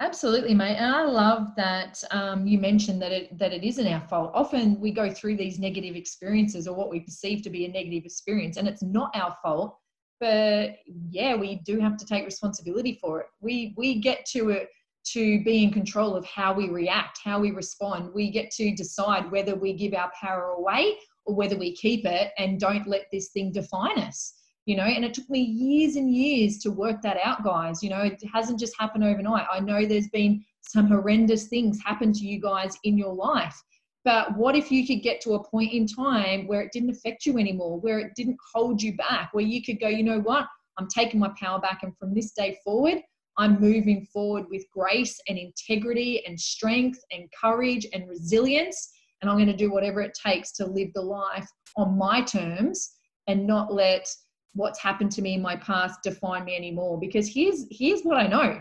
Absolutely, 0.00 0.54
mate. 0.54 0.76
And 0.76 0.94
I 0.94 1.02
love 1.04 1.48
that 1.56 2.02
um, 2.12 2.46
you 2.46 2.58
mentioned 2.58 3.02
that 3.02 3.10
it 3.10 3.36
that 3.38 3.52
it 3.52 3.64
isn't 3.64 3.86
our 3.86 4.00
fault. 4.08 4.30
Often 4.34 4.78
we 4.78 4.92
go 4.92 5.10
through 5.10 5.36
these 5.36 5.58
negative 5.58 5.96
experiences 5.96 6.68
or 6.68 6.76
what 6.76 6.90
we 6.90 7.00
perceive 7.00 7.42
to 7.42 7.50
be 7.50 7.64
a 7.64 7.68
negative 7.68 8.04
experience, 8.04 8.58
and 8.58 8.68
it's 8.68 8.82
not 8.82 9.10
our 9.14 9.36
fault. 9.42 9.76
But 10.20 10.76
yeah, 10.86 11.34
we 11.34 11.56
do 11.64 11.80
have 11.80 11.96
to 11.96 12.04
take 12.04 12.24
responsibility 12.24 12.98
for 13.00 13.20
it. 13.20 13.26
We 13.40 13.74
we 13.76 14.00
get 14.00 14.24
to 14.26 14.50
it 14.50 14.68
to 15.12 15.42
be 15.44 15.62
in 15.62 15.72
control 15.72 16.14
of 16.14 16.24
how 16.26 16.52
we 16.52 16.68
react, 16.68 17.20
how 17.24 17.40
we 17.40 17.50
respond. 17.50 18.12
We 18.14 18.30
get 18.30 18.50
to 18.52 18.74
decide 18.74 19.30
whether 19.30 19.54
we 19.54 19.72
give 19.72 19.94
our 19.94 20.10
power 20.20 20.50
away 20.50 20.98
or 21.26 21.34
whether 21.34 21.56
we 21.56 21.74
keep 21.74 22.04
it 22.04 22.32
and 22.38 22.60
don't 22.60 22.86
let 22.86 23.06
this 23.12 23.28
thing 23.28 23.52
define 23.52 23.98
us 23.98 24.34
you 24.64 24.76
know? 24.76 24.84
And 24.84 25.02
it 25.02 25.14
took 25.14 25.30
me 25.30 25.40
years 25.40 25.96
and 25.96 26.14
years 26.14 26.58
to 26.58 26.70
work 26.70 27.00
that 27.00 27.16
out 27.24 27.42
guys. 27.42 27.82
You 27.82 27.88
know 27.88 28.02
it 28.02 28.22
hasn't 28.30 28.60
just 28.60 28.78
happened 28.78 29.02
overnight. 29.02 29.46
I 29.50 29.60
know 29.60 29.86
there's 29.86 30.08
been 30.08 30.44
some 30.60 30.88
horrendous 30.88 31.46
things 31.46 31.80
happen 31.82 32.12
to 32.12 32.26
you 32.26 32.38
guys 32.38 32.76
in 32.84 32.98
your 32.98 33.14
life 33.14 33.58
but 34.04 34.36
what 34.36 34.54
if 34.54 34.70
you 34.70 34.86
could 34.86 35.02
get 35.02 35.20
to 35.22 35.34
a 35.34 35.44
point 35.44 35.72
in 35.72 35.86
time 35.86 36.46
where 36.46 36.60
it 36.60 36.72
didn't 36.72 36.90
affect 36.90 37.26
you 37.26 37.38
anymore 37.38 37.80
where 37.80 37.98
it 37.98 38.12
didn't 38.14 38.36
hold 38.54 38.82
you 38.82 38.96
back 38.96 39.30
where 39.32 39.44
you 39.44 39.62
could 39.62 39.80
go 39.80 39.88
you 39.88 40.02
know 40.02 40.20
what? 40.20 40.46
I'm 40.78 40.88
taking 40.88 41.18
my 41.18 41.32
power 41.40 41.58
back 41.58 41.80
and 41.82 41.96
from 41.96 42.14
this 42.14 42.32
day 42.32 42.58
forward 42.64 42.98
i'm 43.38 43.60
moving 43.60 44.06
forward 44.12 44.44
with 44.50 44.64
grace 44.70 45.18
and 45.28 45.38
integrity 45.38 46.24
and 46.26 46.38
strength 46.38 47.00
and 47.10 47.28
courage 47.40 47.86
and 47.92 48.08
resilience 48.08 48.90
and 49.20 49.30
i'm 49.30 49.36
going 49.36 49.46
to 49.46 49.56
do 49.56 49.70
whatever 49.70 50.00
it 50.00 50.16
takes 50.26 50.52
to 50.52 50.66
live 50.66 50.88
the 50.94 51.00
life 51.00 51.48
on 51.76 51.96
my 51.96 52.20
terms 52.22 52.96
and 53.28 53.46
not 53.46 53.72
let 53.72 54.08
what's 54.54 54.80
happened 54.80 55.12
to 55.12 55.22
me 55.22 55.34
in 55.34 55.42
my 55.42 55.56
past 55.56 56.02
define 56.02 56.44
me 56.44 56.56
anymore. 56.56 56.98
Because 56.98 57.32
here's 57.32 57.66
here's 57.70 58.02
what 58.02 58.18
i 58.18 58.26
know. 58.26 58.60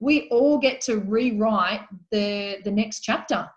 We 0.00 0.28
all 0.30 0.58
get 0.58 0.80
to 0.82 0.98
rewrite 0.98 1.82
the 2.10 2.58
the 2.64 2.70
next 2.70 3.00
chapter. 3.00 3.48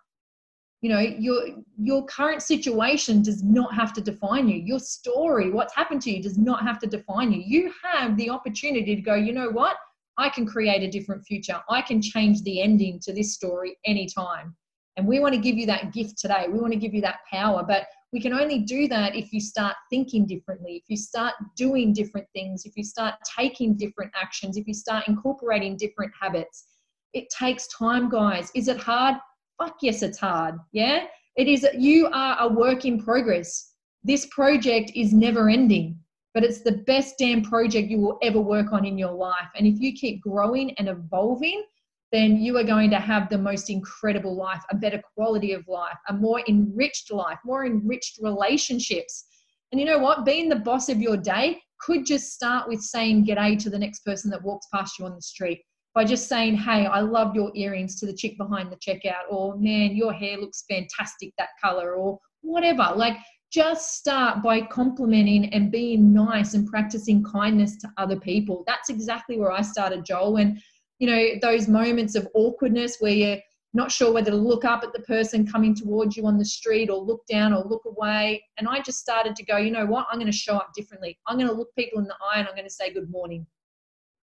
You 0.82 0.90
know 0.90 1.00
your 1.00 1.42
your 1.78 2.06
current 2.06 2.42
situation 2.42 3.22
does 3.22 3.44
not 3.44 3.74
have 3.74 3.94
to 3.94 4.02
define 4.02 4.48
you. 4.48 4.58
Your 4.58 4.80
story 4.80 5.50
what's 5.52 5.76
happened 5.76 6.02
to 6.04 6.12
you 6.12 6.22
does 6.22 6.38
not 6.38 6.64
have 6.64 6.80
to 6.80 6.88
define 6.88 7.32
you. 7.32 7.42
You 7.46 7.74
have 7.84 8.18
the 8.18 8.30
opportunity 8.30 8.96
to 8.96 9.02
go 9.02 9.16
you 9.16 9.34
know 9.34 9.50
what 9.50 9.78
i 10.18 10.30
can 10.30 10.46
create 10.46 10.84
a 10.84 10.92
different 10.92 11.24
future 11.26 11.60
i 11.70 11.82
can 11.82 12.02
change 12.02 12.42
the 12.44 12.62
ending 12.62 13.00
to 13.02 13.14
this 13.14 13.34
story 13.34 13.78
anytime 13.86 14.56
and 14.98 15.08
we 15.08 15.20
want 15.20 15.34
to 15.34 15.42
give 15.42 15.56
you 15.56 15.66
that 15.66 15.92
gift 15.94 16.18
today 16.18 16.46
we 16.52 16.60
want 16.60 16.74
to 16.74 16.80
give 16.80 16.94
you 16.94 17.02
that 17.02 17.20
power 17.32 17.64
but 17.68 17.88
we 18.14 18.22
can 18.22 18.32
only 18.32 18.60
do 18.60 18.88
that 18.88 19.16
if 19.16 19.34
you 19.34 19.42
start 19.42 19.76
thinking 19.90 20.28
differently, 20.28 20.76
if 20.76 20.84
you 20.88 20.96
start 20.96 21.34
doing 21.58 21.94
different 21.94 22.28
things, 22.32 22.64
if 22.64 22.78
you 22.78 22.84
start 22.84 23.16
taking 23.38 23.76
different 23.76 24.12
actions, 24.16 24.56
if 24.56 24.68
you 24.68 24.76
start 24.76 25.08
incorporating 25.08 25.76
different 25.76 26.12
habits. 26.22 26.68
It 27.14 27.28
takes 27.32 27.68
time, 27.68 28.10
guys. 28.10 28.52
Is 28.54 28.68
it 28.68 28.78
hard? 28.78 29.16
Fuck 29.58 29.78
yes, 29.82 30.04
it's 30.04 30.20
hard. 30.20 30.56
Yeah. 30.72 31.06
It 31.36 31.48
is, 31.48 31.68
you 31.76 32.08
are 32.14 32.38
a 32.40 32.48
work 32.48 32.86
in 32.86 33.02
progress. 33.02 33.74
This 34.04 34.28
project 34.28 34.92
is 34.96 35.12
never 35.12 35.50
ending, 35.50 35.98
but 36.34 36.44
it's 36.44 36.62
the 36.62 36.84
best 36.88 37.16
damn 37.20 37.44
project 37.44 37.90
you 37.90 38.00
will 38.00 38.18
ever 38.22 38.40
work 38.40 38.74
on 38.74 38.86
in 38.86 38.98
your 38.98 39.12
life. 39.12 39.50
And 39.56 39.68
if 39.68 39.80
you 39.80 39.94
keep 39.94 40.22
growing 40.22 40.74
and 40.78 40.90
evolving, 40.90 41.64
then 42.12 42.38
you 42.38 42.58
are 42.58 42.64
going 42.64 42.90
to 42.92 43.00
have 43.00 43.30
the 43.30 43.38
most 43.38 43.70
incredible 43.70 44.36
life, 44.36 44.62
a 44.70 44.76
better 44.76 45.02
quality 45.16 45.54
of 45.54 45.68
life, 45.68 45.98
a 46.10 46.14
more 46.14 46.42
enriched 46.48 47.12
life, 47.12 47.40
more 47.44 47.66
enriched 47.66 48.20
relationships. 48.22 49.26
And 49.72 49.80
you 49.80 49.88
know 49.88 49.98
what? 49.98 50.26
Being 50.26 50.50
the 50.50 50.56
boss 50.56 50.90
of 50.90 51.02
your 51.02 51.18
day 51.18 51.60
could 51.80 52.06
just 52.06 52.34
start 52.34 52.68
with 52.68 52.82
saying 52.82 53.26
g'day 53.26 53.58
to 53.64 53.70
the 53.70 53.80
next 53.80 54.06
person 54.06 54.30
that 54.32 54.44
walks 54.44 54.68
past 54.72 55.00
you 55.00 55.06
on 55.06 55.16
the 55.16 55.22
street 55.22 55.62
by 55.96 56.04
just 56.04 56.28
saying, 56.28 56.56
Hey, 56.56 56.86
I 56.86 57.02
love 57.02 57.36
your 57.36 57.52
earrings 57.56 58.00
to 58.00 58.06
the 58.06 58.14
chick 58.14 58.38
behind 58.38 58.72
the 58.72 58.78
checkout, 58.78 59.30
or 59.30 59.58
man, 59.58 59.96
your 59.96 60.14
hair 60.14 60.38
looks 60.38 60.66
fantastic 60.70 61.34
that 61.38 61.50
color, 61.64 61.96
or 61.96 62.20
whatever. 62.42 62.92
Like, 62.96 63.18
just 63.54 63.96
start 63.96 64.42
by 64.42 64.62
complimenting 64.62 65.54
and 65.54 65.72
being 65.72 66.12
nice 66.12 66.56
and 66.56 66.68
practicing 66.68 67.24
kindness 67.24 67.78
to 67.78 67.88
other 67.98 68.20
people. 68.20 68.64
That's 68.66 68.90
exactly 68.90 69.38
where 69.38 69.52
I 69.52 69.62
started, 69.62 70.04
Joel. 70.04 70.34
When 70.34 70.60
you 70.98 71.08
know, 71.08 71.30
those 71.42 71.68
moments 71.68 72.16
of 72.16 72.28
awkwardness 72.34 72.98
where 73.00 73.12
you're 73.12 73.38
not 73.74 73.92
sure 73.92 74.12
whether 74.12 74.32
to 74.32 74.38
look 74.38 74.66
up 74.66 74.84
at 74.84 74.94
the 74.94 75.02
person 75.02 75.46
coming 75.46 75.76
towards 75.76 76.16
you 76.16 76.26
on 76.26 76.38
the 76.38 76.46
street 76.46 76.90
or 76.90 76.98
look 76.98 77.26
down 77.28 77.54
or 77.54 77.64
look 77.64 77.84
away. 77.86 78.44
And 78.58 78.68
I 78.68 78.80
just 78.80 79.00
started 79.00 79.36
to 79.36 79.46
go, 79.46 79.58
you 79.58 79.72
know 79.72 79.86
what? 79.86 80.08
I'm 80.10 80.18
going 80.18 80.32
to 80.32 80.38
show 80.38 80.56
up 80.56 80.72
differently. 80.76 81.20
I'm 81.28 81.38
going 81.38 81.50
to 81.50 81.54
look 81.54 81.76
people 81.78 82.00
in 82.00 82.06
the 82.06 82.16
eye 82.26 82.40
and 82.40 82.48
I'm 82.48 82.56
going 82.56 82.68
to 82.68 82.74
say 82.74 82.94
good 82.94 83.12
morning. 83.12 83.46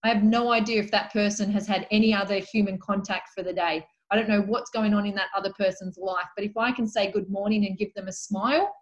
I 0.05 0.09
have 0.09 0.23
no 0.23 0.53
idea 0.53 0.81
if 0.81 0.91
that 0.91 1.13
person 1.13 1.51
has 1.53 1.67
had 1.67 1.87
any 1.91 2.13
other 2.13 2.39
human 2.39 2.79
contact 2.79 3.31
for 3.35 3.43
the 3.43 3.53
day. 3.53 3.85
I 4.11 4.17
don't 4.17 4.29
know 4.29 4.43
what's 4.43 4.71
going 4.71 4.95
on 4.95 5.07
in 5.07 5.15
that 5.17 5.29
other 5.37 5.53
person's 5.59 5.99
life, 5.99 6.29
but 6.37 6.45
if 6.45 6.57
I 6.57 6.71
can 6.73 6.87
say 6.87 7.11
good 7.11 7.29
morning 7.29 7.67
and 7.67 7.79
give 7.79 7.93
them 7.95 8.07
a 8.07 8.13
smile, 8.13 8.73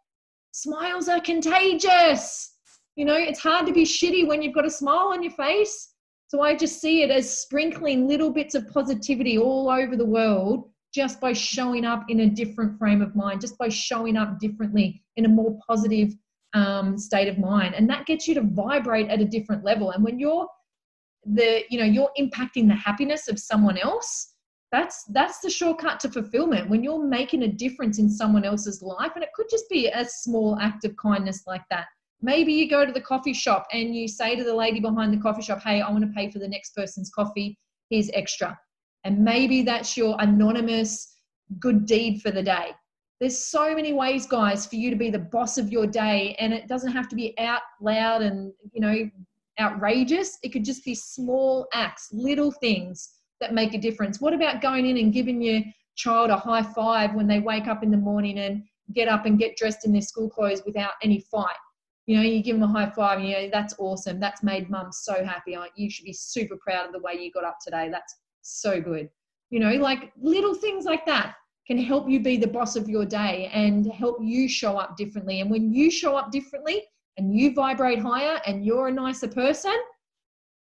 smiles 0.54 1.08
are 1.08 1.20
contagious. 1.20 2.52
You 2.94 3.04
know, 3.04 3.16
it's 3.16 3.40
hard 3.40 3.66
to 3.66 3.72
be 3.72 3.82
shitty 3.82 4.26
when 4.28 4.40
you've 4.40 4.54
got 4.54 4.64
a 4.64 4.70
smile 4.70 5.08
on 5.08 5.20
your 5.20 5.32
face. 5.32 5.94
So 6.28 6.42
I 6.42 6.54
just 6.54 6.80
see 6.80 7.02
it 7.02 7.10
as 7.10 7.40
sprinkling 7.40 8.06
little 8.06 8.30
bits 8.30 8.54
of 8.54 8.68
positivity 8.68 9.36
all 9.36 9.68
over 9.68 9.96
the 9.96 10.06
world 10.06 10.70
just 10.94 11.20
by 11.20 11.32
showing 11.32 11.84
up 11.84 12.04
in 12.08 12.20
a 12.20 12.30
different 12.30 12.78
frame 12.78 13.02
of 13.02 13.16
mind, 13.16 13.40
just 13.40 13.58
by 13.58 13.68
showing 13.68 14.16
up 14.16 14.38
differently 14.38 15.02
in 15.16 15.24
a 15.24 15.28
more 15.28 15.58
positive 15.66 16.14
um, 16.54 16.96
state 16.96 17.26
of 17.26 17.36
mind. 17.36 17.74
And 17.74 17.90
that 17.90 18.06
gets 18.06 18.28
you 18.28 18.34
to 18.34 18.42
vibrate 18.42 19.08
at 19.08 19.20
a 19.20 19.24
different 19.24 19.64
level. 19.64 19.90
And 19.90 20.04
when 20.04 20.20
you're 20.20 20.46
the, 21.26 21.64
you 21.68 21.80
know, 21.80 21.84
you're 21.84 22.12
impacting 22.16 22.68
the 22.68 22.76
happiness 22.76 23.26
of 23.26 23.40
someone 23.40 23.76
else, 23.76 24.33
that's 24.74 25.04
that's 25.04 25.40
the 25.40 25.50
shortcut 25.50 26.00
to 26.00 26.10
fulfillment 26.10 26.68
when 26.68 26.82
you're 26.82 27.06
making 27.06 27.44
a 27.44 27.48
difference 27.48 27.98
in 27.98 28.10
someone 28.10 28.44
else's 28.44 28.82
life 28.82 29.12
and 29.14 29.24
it 29.24 29.30
could 29.34 29.46
just 29.50 29.68
be 29.70 29.88
a 29.88 30.04
small 30.04 30.58
act 30.58 30.84
of 30.84 30.96
kindness 30.96 31.42
like 31.46 31.62
that 31.70 31.86
Maybe 32.24 32.54
you 32.54 32.70
go 32.70 32.86
to 32.86 32.92
the 32.92 33.02
coffee 33.02 33.34
shop 33.34 33.66
and 33.74 33.94
you 33.94 34.08
say 34.08 34.34
to 34.34 34.44
the 34.44 34.54
lady 34.54 34.80
behind 34.80 35.12
the 35.12 35.20
coffee 35.20 35.42
shop, 35.42 35.62
hey, 35.62 35.82
I 35.82 35.90
want 35.90 36.04
to 36.06 36.12
pay 36.12 36.30
for 36.30 36.38
the 36.38 36.48
next 36.48 36.74
person's 36.74 37.10
coffee. 37.10 37.58
Here's 37.90 38.08
extra. 38.14 38.58
And 39.04 39.22
maybe 39.22 39.60
that's 39.60 39.94
your 39.94 40.16
anonymous 40.18 41.18
good 41.60 41.84
deed 41.84 42.22
for 42.22 42.30
the 42.30 42.42
day. 42.42 42.70
There's 43.20 43.36
so 43.44 43.74
many 43.74 43.92
ways, 43.92 44.24
guys, 44.26 44.64
for 44.64 44.76
you 44.76 44.88
to 44.88 44.96
be 44.96 45.10
the 45.10 45.18
boss 45.18 45.58
of 45.58 45.70
your 45.70 45.86
day. 45.86 46.34
And 46.38 46.54
it 46.54 46.66
doesn't 46.66 46.92
have 46.92 47.10
to 47.10 47.14
be 47.14 47.38
out 47.38 47.60
loud 47.82 48.22
and, 48.22 48.54
you 48.72 48.80
know, 48.80 49.10
outrageous. 49.60 50.38
It 50.42 50.48
could 50.48 50.64
just 50.64 50.82
be 50.82 50.94
small 50.94 51.68
acts, 51.74 52.08
little 52.10 52.52
things 52.52 53.13
that 53.40 53.54
make 53.54 53.74
a 53.74 53.78
difference. 53.78 54.20
What 54.20 54.34
about 54.34 54.62
going 54.62 54.86
in 54.86 54.98
and 54.98 55.12
giving 55.12 55.40
your 55.40 55.62
child 55.96 56.30
a 56.30 56.36
high 56.36 56.62
five 56.62 57.14
when 57.14 57.26
they 57.26 57.40
wake 57.40 57.66
up 57.66 57.82
in 57.82 57.90
the 57.90 57.96
morning 57.96 58.38
and 58.38 58.62
get 58.92 59.08
up 59.08 59.26
and 59.26 59.38
get 59.38 59.56
dressed 59.56 59.86
in 59.86 59.92
their 59.92 60.02
school 60.02 60.28
clothes 60.28 60.62
without 60.64 60.92
any 61.02 61.20
fight? 61.20 61.56
you 62.06 62.16
know, 62.16 62.22
you 62.22 62.42
give 62.42 62.58
them 62.58 62.68
a 62.68 62.72
high 62.72 62.90
five, 62.90 63.20
you 63.20 63.32
know, 63.32 63.48
that's 63.50 63.74
awesome. 63.78 64.20
That's 64.20 64.42
made 64.42 64.68
mum 64.68 64.92
so 64.92 65.24
happy. 65.24 65.56
You 65.76 65.90
should 65.90 66.04
be 66.04 66.12
super 66.12 66.56
proud 66.56 66.86
of 66.86 66.92
the 66.92 66.98
way 66.98 67.14
you 67.14 67.32
got 67.32 67.44
up 67.44 67.58
today. 67.64 67.88
That's 67.90 68.14
so 68.42 68.80
good. 68.80 69.08
You 69.50 69.60
know, 69.60 69.72
like 69.72 70.12
little 70.20 70.54
things 70.54 70.84
like 70.84 71.06
that 71.06 71.34
can 71.66 71.78
help 71.78 72.08
you 72.08 72.20
be 72.20 72.36
the 72.36 72.46
boss 72.46 72.76
of 72.76 72.90
your 72.90 73.06
day 73.06 73.50
and 73.54 73.90
help 73.90 74.18
you 74.20 74.48
show 74.48 74.76
up 74.76 74.96
differently. 74.98 75.40
And 75.40 75.50
when 75.50 75.72
you 75.72 75.90
show 75.90 76.14
up 76.14 76.30
differently 76.30 76.82
and 77.16 77.34
you 77.34 77.54
vibrate 77.54 78.00
higher 78.00 78.38
and 78.46 78.66
you're 78.66 78.88
a 78.88 78.92
nicer 78.92 79.28
person, 79.28 79.74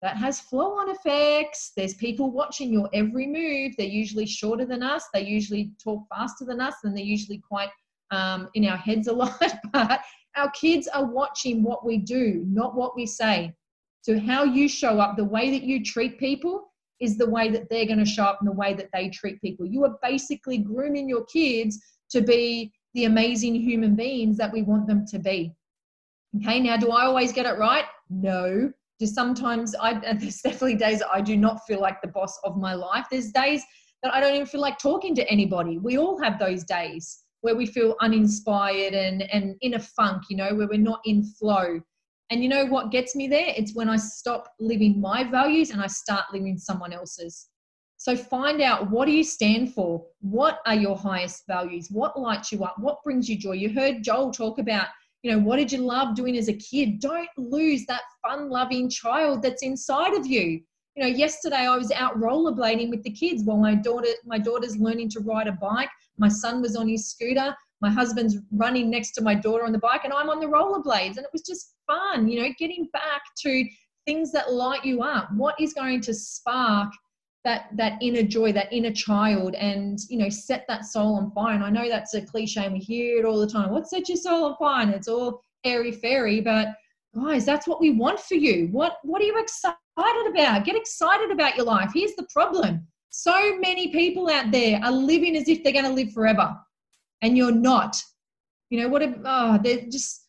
that 0.03 0.17
has 0.17 0.41
flow 0.41 0.79
on 0.79 0.91
effects. 0.91 1.73
There's 1.77 1.95
people 1.95 2.31
watching 2.31 2.73
your 2.73 2.89
every 2.93 3.27
move. 3.27 3.73
They're 3.77 3.87
usually 3.87 4.27
shorter 4.27 4.65
than 4.65 4.83
us. 4.83 5.05
They 5.13 5.23
usually 5.23 5.73
talk 5.83 6.03
faster 6.15 6.45
than 6.45 6.61
us, 6.61 6.75
and 6.85 6.97
they're 6.97 7.05
usually 7.05 7.39
quite 7.39 7.71
um, 8.11 8.49
in 8.55 8.67
our 8.67 8.77
heads 8.77 9.09
a 9.09 9.13
lot. 9.15 9.41
but 9.73 10.01
our 10.37 10.51
kids 10.51 10.87
are 10.89 11.05
watching 11.05 11.63
what 11.63 11.85
we 11.85 11.99
do, 11.99 12.45
not 12.47 12.77
what 12.77 12.95
we 12.95 13.07
say. 13.07 13.55
So, 14.03 14.19
how 14.21 14.45
you 14.45 14.69
show 14.69 15.01
up, 15.01 15.17
the 15.17 15.25
way 15.25 15.51
that 15.51 15.63
you 15.63 15.83
treat 15.83 16.19
people, 16.19 16.73
is 17.01 17.19
the 17.19 17.29
way 17.29 17.51
that 17.51 17.69
they're 17.69 17.87
going 17.87 17.99
to 17.99 18.05
show 18.05 18.25
up 18.25 18.39
and 18.41 18.49
the 18.49 18.53
way 18.53 18.75
that 18.75 18.89
they 18.93 19.09
treat 19.09 19.41
people. 19.41 19.67
You 19.67 19.85
are 19.85 19.99
basically 20.03 20.59
grooming 20.59 21.09
your 21.09 21.25
kids 21.27 21.79
to 22.11 22.21
be 22.23 22.73
the 22.95 23.05
amazing 23.05 23.55
human 23.55 23.95
beings 23.95 24.37
that 24.39 24.53
we 24.53 24.63
want 24.63 24.87
them 24.87 25.05
to 25.09 25.19
be. 25.19 25.53
Okay, 26.37 26.61
now 26.61 26.77
do 26.77 26.91
I 26.91 27.05
always 27.05 27.33
get 27.33 27.47
it 27.47 27.59
right? 27.59 27.85
No. 28.09 28.73
Just 29.01 29.15
sometimes 29.15 29.75
I 29.75 29.95
there's 30.19 30.41
definitely 30.41 30.77
days 30.77 31.03
I 31.13 31.21
do 31.21 31.37
not 31.37 31.61
feel 31.67 31.81
like 31.81 32.01
the 32.03 32.09
boss 32.09 32.39
of 32.45 32.57
my 32.57 32.75
life. 32.75 33.07
There's 33.11 33.31
days 33.33 33.63
that 34.03 34.15
I 34.15 34.21
don't 34.21 34.35
even 34.35 34.47
feel 34.47 34.61
like 34.61 34.79
talking 34.79 35.15
to 35.17 35.29
anybody. 35.31 35.79
We 35.79 35.99
all 35.99 36.21
have 36.23 36.39
those 36.39 36.65
days 36.65 37.25
where 37.41 37.57
we 37.57 37.67
feel 37.67 37.97
uninspired 38.01 38.95
and 38.95 39.23
and 39.33 39.57
in 39.61 39.75
a 39.75 39.81
funk, 39.81 40.25
you 40.31 40.37
know, 40.37 40.55
where 40.55 40.69
we're 40.69 40.79
not 40.79 41.01
in 41.05 41.25
flow. 41.25 41.81
And 42.31 42.43
you 42.43 42.49
know 42.49 42.67
what 42.67 42.91
gets 42.91 43.15
me 43.15 43.29
there? 43.29 43.53
It's 43.57 43.75
when 43.75 43.89
I 43.89 43.97
stop 43.97 44.53
living 44.59 45.01
my 45.01 45.23
values 45.23 45.71
and 45.71 45.81
I 45.81 45.87
start 45.87 46.25
living 46.33 46.59
someone 46.59 46.93
else's. 46.93 47.49
So 47.99 48.17
find 48.17 48.61
out 48.61 48.91
what 48.91 49.07
do 49.07 49.13
you 49.13 49.25
stand 49.25 49.73
for? 49.73 50.05
What 50.21 50.59
are 50.67 50.75
your 50.75 50.97
highest 50.97 51.45
values? 51.47 51.89
What 51.91 52.19
lights 52.19 52.53
you 52.53 52.63
up? 52.65 52.77
What 52.79 53.03
brings 53.03 53.29
you 53.29 53.39
joy? 53.39 53.53
You 53.53 53.71
heard 53.71 54.03
Joel 54.03 54.33
talk 54.33 54.59
about, 54.59 54.89
you 55.27 55.33
know, 55.33 55.41
what 55.41 55.57
did 55.57 55.73
you 55.73 55.79
love 55.79 56.15
doing 56.15 56.37
as 56.37 56.47
a 56.47 56.53
kid? 56.53 57.01
Don't 57.01 57.29
lose 57.37 57.85
that 57.87 58.03
fun 58.23 58.49
loving 58.49 58.89
child 58.89 59.43
that's 59.43 59.65
inside 59.65 60.15
of 60.15 60.25
you. 60.25 60.61
You 60.95 61.03
know, 61.03 61.09
yesterday 61.09 61.67
I 61.67 61.77
was 61.77 61.91
out 61.91 62.21
rollerblading 62.21 62.91
with 62.91 63.03
the 63.03 63.11
kids 63.11 63.43
while 63.43 63.57
my 63.57 63.75
daughter 63.75 64.11
my 64.25 64.39
daughter's 64.39 64.77
learning 64.77 65.09
to 65.11 65.21
ride 65.21 65.49
a 65.49 65.53
bike. 65.53 65.89
My 66.17 66.29
son 66.29 66.63
was 66.63 66.77
on 66.77 66.87
his 66.89 67.11
scooter. 67.11 67.57
My 67.81 67.91
husband's 67.91 68.37
running 68.53 68.89
next 68.89 69.13
to 69.15 69.21
my 69.21 69.35
daughter 69.35 69.65
on 69.65 69.73
the 69.73 69.81
bike 69.81 70.03
and 70.05 70.13
I'm 70.13 70.31
on 70.31 70.39
the 70.39 70.47
rollerblades 70.47 71.17
and 71.17 71.25
it 71.25 71.33
was 71.33 71.43
just 71.43 71.75
fun, 71.89 72.29
you 72.29 72.41
know, 72.41 72.49
getting 72.57 72.89
back 72.93 73.23
to 73.39 73.65
things 74.07 74.31
that 74.31 74.53
light 74.53 74.85
you 74.85 75.03
up. 75.03 75.29
What 75.35 75.57
is 75.61 75.75
going 75.75 76.03
to 76.03 76.15
spark 76.15 76.93
that 77.47 77.69
that 77.77 77.97
inner 78.01 78.25
joy, 78.25 78.51
that 78.53 78.73
inner 78.73 78.91
child, 78.91 79.55
and 79.55 80.01
you 80.11 80.19
know, 80.19 80.29
set 80.29 80.65
that 80.67 80.85
soul 80.85 81.15
on 81.15 81.31
fire. 81.31 81.55
And 81.55 81.63
I 81.63 81.71
know 81.71 81.89
that's 81.89 82.13
a 82.15 82.21
cliche, 82.21 82.65
and 82.65 82.75
we 82.75 82.81
hear 82.81 83.21
it 83.21 83.25
all 83.25 83.39
the 83.39 83.47
time. 83.47 83.71
What 83.71 83.89
set 83.89 84.09
your 84.09 84.17
soul 84.17 84.47
on 84.47 84.57
fire? 84.57 84.83
And 84.83 84.93
it's 84.93 85.07
all 85.07 85.41
airy 85.65 85.93
fairy, 85.93 86.41
but 86.41 86.75
guys, 87.15 87.47
that's 87.47 87.69
what 87.69 87.81
we 87.81 87.93
want 87.93 88.19
for 88.19 88.35
you. 88.35 88.69
What 88.73 88.97
what 89.05 89.23
are 89.23 89.25
you 89.25 89.39
excited 89.39 90.27
about? 90.29 90.65
Get 90.65 90.75
excited 90.75 91.31
about 91.31 91.57
your 91.57 91.67
life. 91.67 91.93
Here's 91.95 92.17
the 92.17 92.27
problem. 92.33 92.85
So 93.11 93.57
many 93.61 93.93
people 93.93 94.29
out 94.29 94.51
there 94.51 94.81
are 94.83 94.93
living 94.93 95.37
as 95.37 95.49
if 95.49 95.63
they're 95.63 95.73
going 95.73 95.85
to 95.85 95.93
live 95.93 96.13
forever, 96.13 96.53
and 97.23 97.37
you're 97.37 97.53
not. 97.53 97.97
You 98.71 98.81
know 98.81 98.89
what? 98.89 99.03
Oh, 99.25 99.59
they're 99.63 99.87
just. 99.89 100.25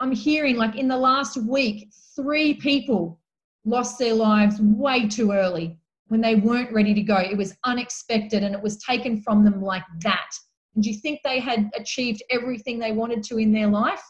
I'm 0.00 0.12
hearing 0.12 0.56
like 0.56 0.74
in 0.74 0.88
the 0.88 0.96
last 0.96 1.36
week, 1.36 1.88
three 2.16 2.54
people 2.54 3.20
lost 3.64 3.96
their 3.98 4.14
lives 4.14 4.60
way 4.60 5.08
too 5.08 5.30
early 5.30 5.78
when 6.08 6.20
they 6.20 6.34
weren't 6.34 6.72
ready 6.72 6.94
to 6.94 7.02
go. 7.02 7.18
It 7.18 7.36
was 7.36 7.56
unexpected 7.64 8.42
and 8.42 8.54
it 8.54 8.62
was 8.62 8.78
taken 8.78 9.22
from 9.22 9.44
them 9.44 9.62
like 9.62 9.84
that. 10.00 10.30
And 10.74 10.82
do 10.82 10.90
you 10.90 10.96
think 10.96 11.20
they 11.22 11.38
had 11.38 11.70
achieved 11.76 12.22
everything 12.30 12.78
they 12.78 12.92
wanted 12.92 13.22
to 13.24 13.38
in 13.38 13.52
their 13.52 13.68
life? 13.68 14.02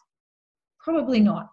Probably 0.81 1.21
not. 1.21 1.49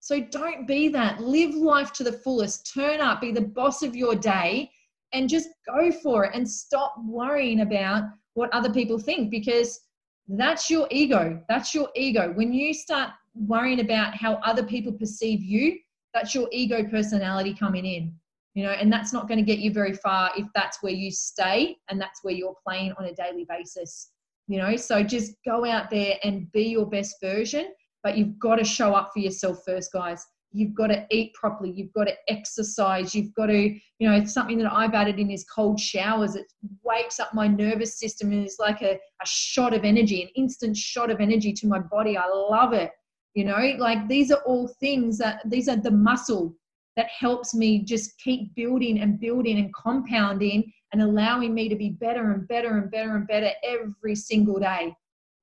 So 0.00 0.20
don't 0.20 0.66
be 0.66 0.88
that. 0.88 1.20
Live 1.20 1.54
life 1.54 1.92
to 1.94 2.04
the 2.04 2.12
fullest. 2.12 2.72
Turn 2.72 3.00
up, 3.00 3.20
be 3.20 3.32
the 3.32 3.40
boss 3.40 3.82
of 3.82 3.94
your 3.94 4.14
day, 4.14 4.70
and 5.12 5.28
just 5.28 5.48
go 5.66 5.92
for 5.92 6.24
it 6.24 6.34
and 6.34 6.48
stop 6.48 6.94
worrying 7.04 7.60
about 7.60 8.04
what 8.34 8.52
other 8.52 8.72
people 8.72 8.98
think 8.98 9.30
because 9.30 9.80
that's 10.28 10.70
your 10.70 10.86
ego. 10.90 11.42
That's 11.48 11.74
your 11.74 11.88
ego. 11.94 12.32
When 12.34 12.52
you 12.52 12.72
start 12.72 13.10
worrying 13.34 13.80
about 13.80 14.14
how 14.14 14.34
other 14.44 14.62
people 14.62 14.92
perceive 14.92 15.42
you, 15.42 15.78
that's 16.14 16.34
your 16.34 16.48
ego 16.50 16.84
personality 16.84 17.54
coming 17.54 17.84
in 17.84 18.14
you 18.54 18.64
know 18.64 18.70
and 18.70 18.92
that's 18.92 19.12
not 19.12 19.28
going 19.28 19.38
to 19.38 19.44
get 19.44 19.58
you 19.58 19.72
very 19.72 19.92
far 19.92 20.30
if 20.36 20.46
that's 20.54 20.82
where 20.82 20.92
you 20.92 21.10
stay 21.10 21.76
and 21.88 22.00
that's 22.00 22.20
where 22.22 22.34
you're 22.34 22.56
playing 22.66 22.92
on 22.98 23.06
a 23.06 23.14
daily 23.14 23.46
basis 23.48 24.10
you 24.50 24.58
know? 24.58 24.74
So 24.74 25.04
just 25.04 25.34
go 25.46 25.64
out 25.64 25.90
there 25.90 26.16
and 26.24 26.50
be 26.50 26.64
your 26.64 26.84
best 26.84 27.16
version 27.22 27.72
but 28.02 28.16
you've 28.16 28.38
got 28.38 28.56
to 28.56 28.64
show 28.64 28.94
up 28.94 29.10
for 29.12 29.20
yourself 29.20 29.60
first 29.66 29.92
guys. 29.92 30.24
You've 30.52 30.74
got 30.74 30.86
to 30.88 31.06
eat 31.10 31.34
properly. 31.34 31.70
You've 31.70 31.92
got 31.92 32.04
to 32.04 32.14
exercise. 32.28 33.14
You've 33.14 33.32
got 33.34 33.46
to 33.46 33.58
you 33.58 34.08
know 34.08 34.14
it's 34.14 34.32
something 34.32 34.58
that 34.58 34.72
i've 34.72 34.94
added 34.94 35.20
in 35.20 35.30
is 35.30 35.44
cold 35.44 35.78
showers. 35.78 36.34
It 36.34 36.46
wakes 36.82 37.20
up 37.20 37.34
my 37.34 37.46
nervous 37.46 38.00
system 38.00 38.32
and 38.32 38.46
is 38.46 38.56
like 38.58 38.82
a, 38.82 38.94
a 38.94 39.26
shot 39.26 39.74
of 39.74 39.84
energy 39.84 40.22
an 40.22 40.28
instant 40.34 40.76
shot 40.76 41.10
of 41.10 41.20
energy 41.20 41.52
to 41.52 41.68
my 41.68 41.78
body. 41.78 42.16
I 42.16 42.26
love 42.26 42.72
it 42.72 42.90
you 43.34 43.44
know? 43.44 43.74
Like 43.78 44.08
these 44.08 44.32
are 44.32 44.42
all 44.44 44.66
things 44.80 45.18
that 45.18 45.42
these 45.44 45.68
are 45.68 45.76
the 45.76 45.92
muscle 45.92 46.56
that 47.00 47.08
helps 47.08 47.54
me 47.54 47.82
just 47.82 48.18
keep 48.18 48.54
building 48.54 49.00
and 49.00 49.18
building 49.18 49.58
and 49.58 49.72
compounding 49.72 50.70
and 50.92 51.00
allowing 51.00 51.54
me 51.54 51.66
to 51.66 51.74
be 51.74 51.88
better 51.88 52.32
and 52.32 52.46
better 52.46 52.76
and 52.76 52.90
better 52.90 53.16
and 53.16 53.26
better 53.26 53.50
every 53.64 54.14
single 54.14 54.58
day 54.60 54.94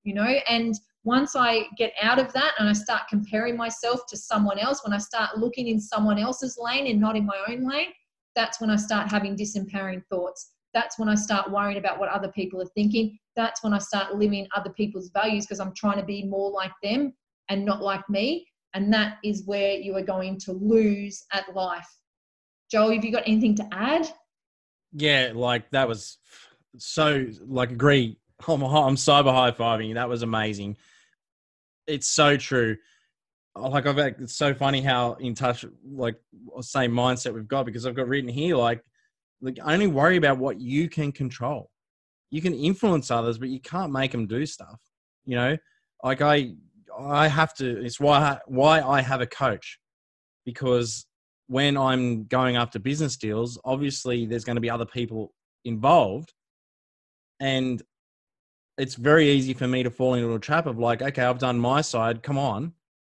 you 0.04 0.14
know? 0.14 0.36
And 0.48 0.76
once 1.04 1.36
i 1.36 1.64
get 1.78 1.94
out 2.02 2.20
of 2.20 2.32
that 2.34 2.54
and 2.60 2.70
i 2.70 2.74
start 2.74 3.08
comparing 3.10 3.58
myself 3.58 4.02
to 4.08 4.18
someone 4.18 4.60
else 4.60 4.82
when 4.84 4.94
i 4.94 4.98
start 4.98 5.38
looking 5.38 5.68
in 5.68 5.80
someone 5.80 6.20
else's 6.20 6.58
lane 6.60 6.86
and 6.88 7.00
not 7.00 7.16
in 7.16 7.26
my 7.26 7.40
own 7.50 7.68
lane 7.68 7.92
that's 8.36 8.62
when 8.62 8.70
i 8.70 8.76
start 8.76 9.10
having 9.10 9.36
disempowering 9.36 10.04
thoughts. 10.12 10.52
That's 10.76 11.00
when 11.00 11.10
i 11.10 11.16
start 11.16 11.50
worrying 11.50 11.80
about 11.80 11.98
what 12.00 12.10
other 12.10 12.32
people 12.34 12.62
are 12.62 12.72
thinking. 12.76 13.18
That's 13.36 13.64
when 13.64 13.74
i 13.74 13.80
start 13.80 14.16
living 14.16 14.48
other 14.56 14.70
people's 14.72 15.10
values 15.10 15.46
because 15.46 15.60
i'm 15.60 15.74
trying 15.76 15.98
to 15.98 16.06
be 16.06 16.24
more 16.24 16.52
like 16.52 16.74
them 16.84 17.14
and 17.50 17.66
not 17.66 17.82
like 17.82 18.08
me 18.10 18.46
and 18.78 18.94
that 18.94 19.18
is 19.24 19.44
where 19.48 19.74
you 19.74 19.96
are 19.96 20.04
going 20.04 20.38
to 20.38 20.52
lose 20.52 21.26
at 21.34 21.54
life. 21.56 21.88
Joel, 22.70 22.92
have 22.92 23.04
you 23.04 23.12
got 23.12 23.24
anything 23.26 23.56
to 23.56 23.68
add? 23.72 24.08
Yeah, 24.94 25.32
like 25.34 25.68
that 25.72 25.88
was 25.88 26.20
so 26.78 27.26
like 27.48 27.72
agree. 27.72 28.20
I'm, 28.48 28.62
I'm 28.64 28.96
cyber 28.96 29.34
high 29.34 29.50
fiving. 29.50 29.88
You. 29.88 29.94
That 29.96 30.08
was 30.08 30.22
amazing. 30.22 30.78
It's 31.88 32.08
so 32.08 32.38
true. 32.38 32.78
Uh, 33.56 33.70
like 33.70 33.88
I've 33.88 33.98
it's 33.98 34.36
so 34.36 34.54
funny 34.54 34.82
how 34.82 35.14
in 35.14 35.34
touch 35.34 35.66
like 35.84 36.16
same 36.62 36.92
mindset 36.92 37.34
we've 37.34 37.48
got 37.48 37.66
because 37.66 37.88
I've 37.88 37.96
got 37.96 38.08
written 38.08 38.30
here 38.30 38.56
like 38.56 38.84
like 39.42 39.58
only 39.64 39.88
worry 39.88 40.18
about 40.18 40.38
what 40.38 40.62
you 40.62 40.88
can 40.88 41.12
control. 41.12 41.72
You 42.30 42.44
can 42.44 42.54
influence 42.54 43.10
others, 43.10 43.40
but 43.40 43.50
you 43.50 43.60
can't 43.60 43.92
make 43.92 44.12
them 44.12 44.28
do 44.28 44.46
stuff. 44.46 44.80
You 45.26 45.36
know, 45.36 45.58
like 46.04 46.22
I 46.22 46.54
I 46.98 47.28
have 47.28 47.54
to. 47.56 47.84
It's 47.84 48.00
why 48.00 48.40
why 48.48 48.82
I 48.82 49.02
have 49.02 49.22
a 49.22 49.28
coach, 49.28 49.80
because 50.46 51.06
when 51.48 51.78
I'm 51.78 52.26
going 52.26 52.56
after 52.56 52.80
business 52.80 53.18
deals, 53.18 53.60
obviously 53.64 54.26
there's 54.26 54.44
going 54.44 54.56
to 54.56 54.62
be 54.62 54.70
other 54.70 54.86
people 54.86 55.34
involved, 55.66 56.34
and 57.40 57.82
it's 58.78 58.96
very 58.96 59.30
easy 59.30 59.54
for 59.54 59.68
me 59.68 59.84
to 59.84 59.90
fall 59.90 60.16
into 60.16 60.34
a 60.34 60.40
trap 60.40 60.66
of 60.66 60.78
like, 60.78 61.02
okay, 61.02 61.24
I've 61.24 61.40
done 61.40 61.60
my 61.60 61.82
side. 61.82 62.24
Come 62.24 62.38
on, 62.38 62.74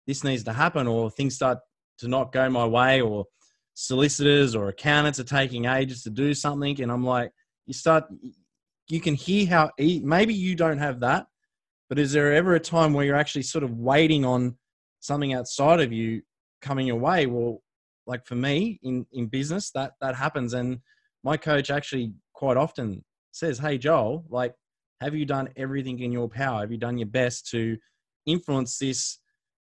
this 0.07 0.25
needs 0.25 0.45
to 0.45 0.53
happen, 0.53 0.87
or 0.87 1.11
things 1.11 1.35
start 1.35 1.59
to 1.99 2.09
not 2.09 2.33
go 2.33 2.49
my 2.51 2.67
way, 2.67 3.01
or 3.01 3.27
solicitors 3.75 4.55
or 4.57 4.69
accountants 4.69 5.21
are 5.21 5.25
taking 5.25 5.67
ages 5.67 6.03
to 6.03 6.11
do 6.11 6.35
something, 6.35 6.81
and 6.81 6.91
I'm 6.91 7.05
like, 7.05 7.31
you 7.67 7.75
start. 7.75 8.05
You 8.91 9.01
can 9.01 9.15
hear 9.15 9.47
how 9.47 9.71
maybe 9.79 10.33
you 10.33 10.55
don't 10.55 10.79
have 10.79 11.01
that, 11.01 11.27
but 11.89 11.99
is 11.99 12.13
there 12.13 12.33
ever 12.33 12.55
a 12.55 12.61
time 12.61 12.93
where 12.93 13.05
you're 13.05 13.17
actually 13.17 13.43
sort 13.43 13.65
of 13.65 13.79
waiting 13.79 14.25
on 14.25 14.57
something 15.01 15.33
outside 15.33 15.81
of 15.81 15.93
you 15.93 16.23
coming 16.61 16.87
your 16.87 16.97
way? 16.97 17.27
Well, 17.27 17.63
like 18.07 18.27
for 18.27 18.35
me 18.35 18.79
in, 18.83 19.07
in 19.13 19.27
business, 19.27 19.71
that 19.73 19.93
that 20.01 20.15
happens. 20.15 20.55
And 20.55 20.81
my 21.25 21.37
coach 21.37 21.71
actually 21.71 22.13
quite 22.33 22.57
often 22.57 23.05
says, 23.33 23.59
Hey 23.59 23.79
Joel, 23.79 24.25
like, 24.29 24.55
have 25.01 25.15
you 25.15 25.25
done 25.25 25.49
everything 25.57 26.01
in 26.01 26.13
your 26.13 26.29
power? 26.29 26.61
Have 26.61 26.73
you 26.73 26.79
done 26.79 26.99
your 26.99 27.07
best 27.09 27.49
to 27.51 27.79
influence 28.27 28.79
this 28.79 29.19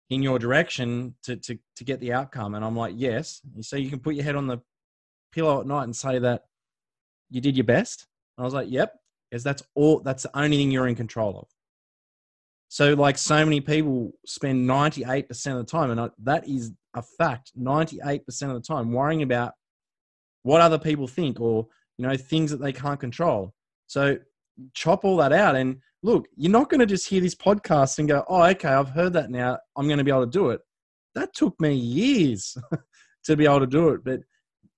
in 0.08 0.22
your 0.22 0.38
direction 0.38 1.14
to, 1.24 1.36
to, 1.36 1.58
to 1.76 1.84
get 1.84 2.00
the 2.00 2.12
outcome? 2.12 2.54
And 2.54 2.64
I'm 2.64 2.76
like, 2.76 2.94
yes. 2.96 3.40
So 3.60 3.76
you 3.76 3.90
can 3.90 3.98
put 3.98 4.14
your 4.14 4.24
head 4.24 4.36
on 4.36 4.46
the 4.46 4.58
pillow 5.32 5.60
at 5.60 5.66
night 5.66 5.84
and 5.84 5.96
say 5.96 6.18
that 6.20 6.44
you 7.28 7.40
did 7.40 7.56
your 7.56 7.64
best. 7.64 8.06
And 8.36 8.44
I 8.44 8.46
was 8.46 8.54
like, 8.54 8.70
yep, 8.70 8.94
because 9.30 9.42
that's 9.42 9.62
all, 9.74 10.00
that's 10.00 10.22
the 10.22 10.38
only 10.38 10.56
thing 10.58 10.70
you're 10.70 10.86
in 10.86 10.94
control 10.94 11.38
of. 11.40 11.48
So, 12.68 12.94
like 12.94 13.16
so 13.16 13.44
many 13.44 13.60
people 13.60 14.12
spend 14.26 14.68
98% 14.68 15.30
of 15.52 15.58
the 15.58 15.64
time, 15.64 15.90
and 15.90 16.10
that 16.24 16.48
is 16.48 16.72
a 16.94 17.02
fact 17.02 17.52
98% 17.58 18.20
of 18.42 18.54
the 18.54 18.60
time 18.60 18.92
worrying 18.92 19.22
about 19.22 19.52
what 20.42 20.60
other 20.60 20.78
people 20.78 21.06
think 21.06 21.40
or, 21.40 21.66
you 21.98 22.06
know, 22.06 22.16
things 22.16 22.50
that 22.50 22.60
they 22.60 22.72
can't 22.72 23.00
control. 23.00 23.54
So, 23.86 24.18
chop 24.74 25.04
all 25.04 25.16
that 25.18 25.32
out. 25.32 25.56
And 25.56 25.78
look, 26.02 26.26
you're 26.36 26.52
not 26.52 26.70
going 26.70 26.80
to 26.80 26.86
just 26.86 27.08
hear 27.08 27.20
this 27.20 27.34
podcast 27.34 27.98
and 27.98 28.08
go, 28.08 28.24
oh, 28.28 28.42
okay, 28.42 28.68
I've 28.68 28.90
heard 28.90 29.12
that 29.14 29.30
now. 29.30 29.58
I'm 29.76 29.86
going 29.86 29.98
to 29.98 30.04
be 30.04 30.10
able 30.10 30.26
to 30.26 30.30
do 30.30 30.50
it. 30.50 30.60
That 31.14 31.34
took 31.34 31.58
me 31.60 31.74
years 31.74 32.56
to 33.24 33.36
be 33.36 33.44
able 33.44 33.60
to 33.60 33.66
do 33.66 33.90
it. 33.90 34.04
But, 34.04 34.20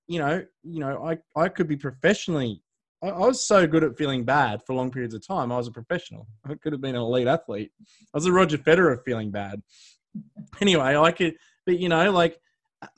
you 0.07 0.19
know, 0.19 0.45
you 0.63 0.81
know, 0.81 1.05
I, 1.05 1.19
I 1.41 1.49
could 1.49 1.69
be 1.69 1.77
professionally 1.77 2.63
I, 3.03 3.13
was 3.13 3.45
so 3.45 3.67
good 3.67 3.85
at 3.85 3.97
feeling 3.97 4.25
bad 4.25 4.63
for 4.67 4.75
long 4.75 4.91
periods 4.91 5.15
of 5.15 5.27
time. 5.27 5.53
I 5.53 5.57
was 5.57 5.69
a 5.69 5.73
professional. 5.73 6.27
I 6.45 6.55
could 6.55 6.73
have 6.73 6.81
been 6.81 6.97
an 6.97 7.01
elite 7.01 7.29
athlete. 7.29 7.71
I 7.81 7.85
was 8.15 8.27
a 8.27 8.33
Roger 8.33 8.59
Federer 8.59 8.99
feeling 9.05 9.31
bad. 9.31 9.63
Anyway, 10.61 10.97
I 10.97 11.13
could, 11.13 11.37
but 11.65 11.79
you 11.79 11.89
know, 11.89 12.11
like 12.11 12.41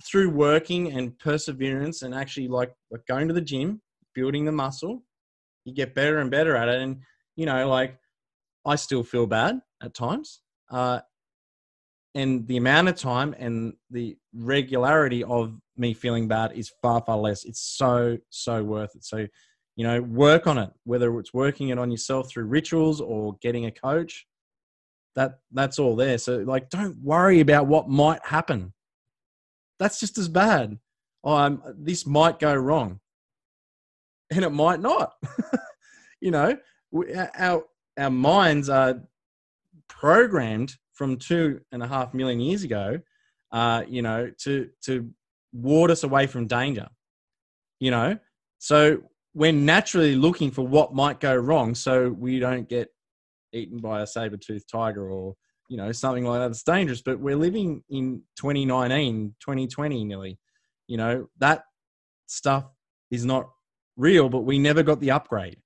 through 0.05 0.31
working 0.31 0.93
and 0.93 1.19
perseverance 1.19 2.03
and 2.03 2.15
actually 2.15 2.49
like, 2.49 2.73
like 2.91 3.05
going 3.07 3.29
to 3.29 3.35
the 3.35 3.41
gym, 3.41 3.83
building 4.15 4.45
the 4.45 4.53
muscle, 4.53 5.03
you 5.65 5.75
get 5.75 5.95
better 5.95 6.19
and 6.19 6.31
better 6.31 6.57
at 6.57 6.69
it. 6.69 6.81
And 6.81 7.03
you 7.37 7.47
know, 7.47 7.69
like 7.69 7.99
I 8.65 8.77
still 8.77 9.03
feel 9.03 9.27
bad 9.27 9.61
at 9.83 9.93
times. 9.93 10.41
Uh, 10.71 11.01
and 12.15 12.47
the 12.47 12.57
amount 12.57 12.89
of 12.89 12.97
time 12.97 13.35
and 13.39 13.75
the 13.91 14.17
regularity 14.35 15.23
of 15.25 15.59
me 15.77 15.95
feeling 15.95 16.29
bad 16.29 16.53
is 16.53 16.73
far 16.83 17.03
far 17.05 17.17
less 17.17 17.45
it's 17.45 17.61
so 17.61 18.19
so 18.29 18.63
worth 18.63 18.95
it 18.95 19.05
so 19.05 19.27
you 19.81 19.87
know 19.87 20.03
work 20.03 20.47
on 20.47 20.59
it 20.59 20.71
whether 20.85 21.19
it's 21.19 21.33
working 21.33 21.71
it 21.71 21.79
on 21.79 21.91
yourself 21.91 22.29
through 22.29 22.45
rituals 22.45 23.01
or 23.01 23.39
getting 23.41 23.65
a 23.65 23.71
coach 23.71 24.27
that 25.17 25.39
that's 25.53 25.79
all 25.79 25.97
there. 25.97 26.19
So 26.19 26.37
like 26.41 26.69
don't 26.69 26.99
worry 27.03 27.41
about 27.41 27.67
what 27.67 27.89
might 27.89 28.21
happen. 28.23 28.75
That's 29.79 29.99
just 29.99 30.19
as 30.19 30.29
bad. 30.29 30.79
Oh 31.25 31.35
I'm, 31.35 31.63
this 31.79 32.07
might 32.07 32.39
go 32.39 32.55
wrong. 32.55 33.01
And 34.31 34.45
it 34.45 34.51
might 34.51 34.81
not. 34.81 35.15
You 36.23 36.31
know 36.31 36.55
we- 36.91 37.15
our 37.15 37.65
our 37.99 38.11
minds 38.11 38.69
are 38.69 39.01
programmed 39.89 40.77
from 40.93 41.17
two 41.17 41.63
and 41.73 41.83
a 41.83 41.89
half 41.89 42.13
million 42.13 42.41
years 42.41 42.63
ago 42.63 43.01
uh 43.53 43.85
you 43.89 44.03
know 44.03 44.31
to 44.41 44.69
to 44.83 45.09
ward 45.55 45.91
us 45.91 46.03
away 46.03 46.27
from 46.27 46.47
danger 46.47 46.89
you 47.81 47.91
know? 47.91 48.19
So 48.59 48.99
we're 49.35 49.53
naturally 49.53 50.15
looking 50.17 50.51
for 50.51 50.67
what 50.67 50.95
might 50.95 51.21
go 51.21 51.35
wrong 51.35 51.75
so 51.75 52.11
we 52.11 52.39
don't 52.39 52.69
get 52.69 52.89
eaten 53.53 53.79
by 53.79 54.03
a 54.03 54.07
saber-toothed 54.07 54.69
tiger 54.71 55.11
or 55.11 55.35
you 55.69 55.77
know 55.77 55.93
something 55.93 56.25
like 56.25 56.41
that. 56.41 56.51
It's 56.51 56.63
dangerous 56.63 57.03
but 57.03 57.21
we're 57.21 57.37
living 57.37 57.83
in 57.91 58.23
2019 58.37 59.35
2020 59.41 60.05
nearly. 60.05 60.39
You 60.89 60.97
know 60.97 61.27
that 61.39 61.65
stuff 62.27 62.65
is 63.11 63.25
not 63.25 63.51
real 63.97 64.29
but 64.29 64.41
we 64.41 64.59
never 64.59 64.83
got 64.83 65.01
the 65.01 65.13
upgrade. 65.13 65.59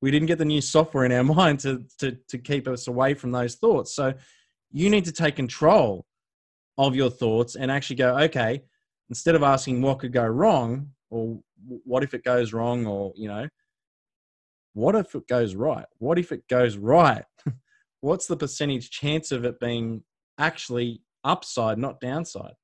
We 0.00 0.10
didn't 0.10 0.26
get 0.26 0.38
the 0.38 0.44
new 0.44 0.60
software 0.60 1.04
in 1.04 1.12
our 1.12 1.24
mind 1.36 1.60
to 1.60 1.84
to, 1.98 2.16
to 2.28 2.38
keep 2.38 2.68
us 2.68 2.86
away 2.86 3.14
from 3.14 3.32
those 3.32 3.56
thoughts. 3.56 3.94
So 3.94 4.14
you 4.70 4.90
need 4.90 5.04
to 5.06 5.12
take 5.12 5.36
control 5.36 6.06
of 6.78 6.94
your 6.94 7.10
thoughts 7.10 7.56
and 7.56 7.70
actually 7.70 7.96
go 7.96 8.16
okay 8.20 8.62
instead 9.10 9.34
of 9.34 9.42
asking 9.42 9.82
what 9.82 9.98
could 9.98 10.12
go 10.12 10.24
wrong 10.24 10.88
or 11.12 11.38
what 11.84 12.02
if 12.02 12.14
it 12.14 12.24
goes 12.24 12.52
wrong 12.52 12.86
or 12.86 13.12
you 13.14 13.28
know 13.28 13.46
what 14.74 14.96
if 14.96 15.14
it 15.14 15.28
goes 15.28 15.54
right? 15.54 15.84
What 15.98 16.18
if 16.18 16.32
it 16.32 16.48
goes 16.48 16.78
right? 16.78 17.24
What's 18.00 18.26
the 18.26 18.38
percentage 18.38 18.90
chance 18.90 19.30
of 19.30 19.44
it 19.44 19.60
being 19.60 20.02
actually 20.38 21.02
upside 21.24 21.76
not 21.76 22.00
downside? 22.00 22.54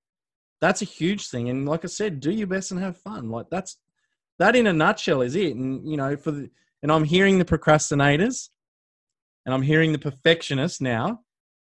That's 0.62 0.80
a 0.80 0.86
huge 0.86 1.28
thing. 1.28 1.50
And 1.50 1.68
like 1.68 1.84
i 1.84 1.88
said 1.88 2.20
do 2.20 2.30
your 2.30 2.46
best 2.46 2.70
and 2.70 2.80
have 2.80 2.96
fun. 2.96 3.30
Like 3.30 3.46
that's 3.50 3.76
that 4.38 4.56
in 4.56 4.66
a 4.66 4.72
nutshell 4.72 5.20
is 5.20 5.36
it. 5.36 5.54
And 5.54 5.88
you 5.88 5.96
know 5.96 6.16
for 6.16 6.30
the 6.30 6.50
and 6.82 6.92
i'm 6.92 7.04
hearing 7.04 7.38
the 7.38 7.44
procrastinators 7.44 8.48
and 9.44 9.54
i'm 9.54 9.62
hearing 9.62 9.92
the 9.92 9.98
perfectionists 9.98 10.80
now 10.80 11.20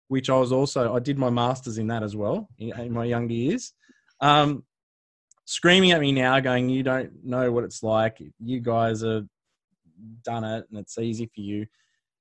which 0.09 0.29
i 0.29 0.35
was 0.35 0.51
also 0.51 0.93
i 0.93 0.99
did 0.99 1.17
my 1.17 1.29
masters 1.29 1.77
in 1.77 1.87
that 1.87 2.03
as 2.03 2.15
well 2.15 2.49
in, 2.57 2.91
my 2.91 3.05
younger 3.05 3.33
years. 3.33 3.73
Um 4.21 4.65
screaming 5.49 5.91
at 5.91 5.99
me 5.99 6.11
now, 6.11 6.39
going, 6.39 6.69
"You 6.69 6.83
don't 6.83 7.25
know 7.25 7.51
what 7.51 7.63
it's 7.63 7.81
like. 7.81 8.21
You 8.39 8.59
guys 8.59 9.01
have 9.01 9.27
done 10.23 10.43
it, 10.43 10.65
and 10.69 10.79
it's 10.79 10.97
easy 10.99 11.25
for 11.25 11.41
you." 11.41 11.65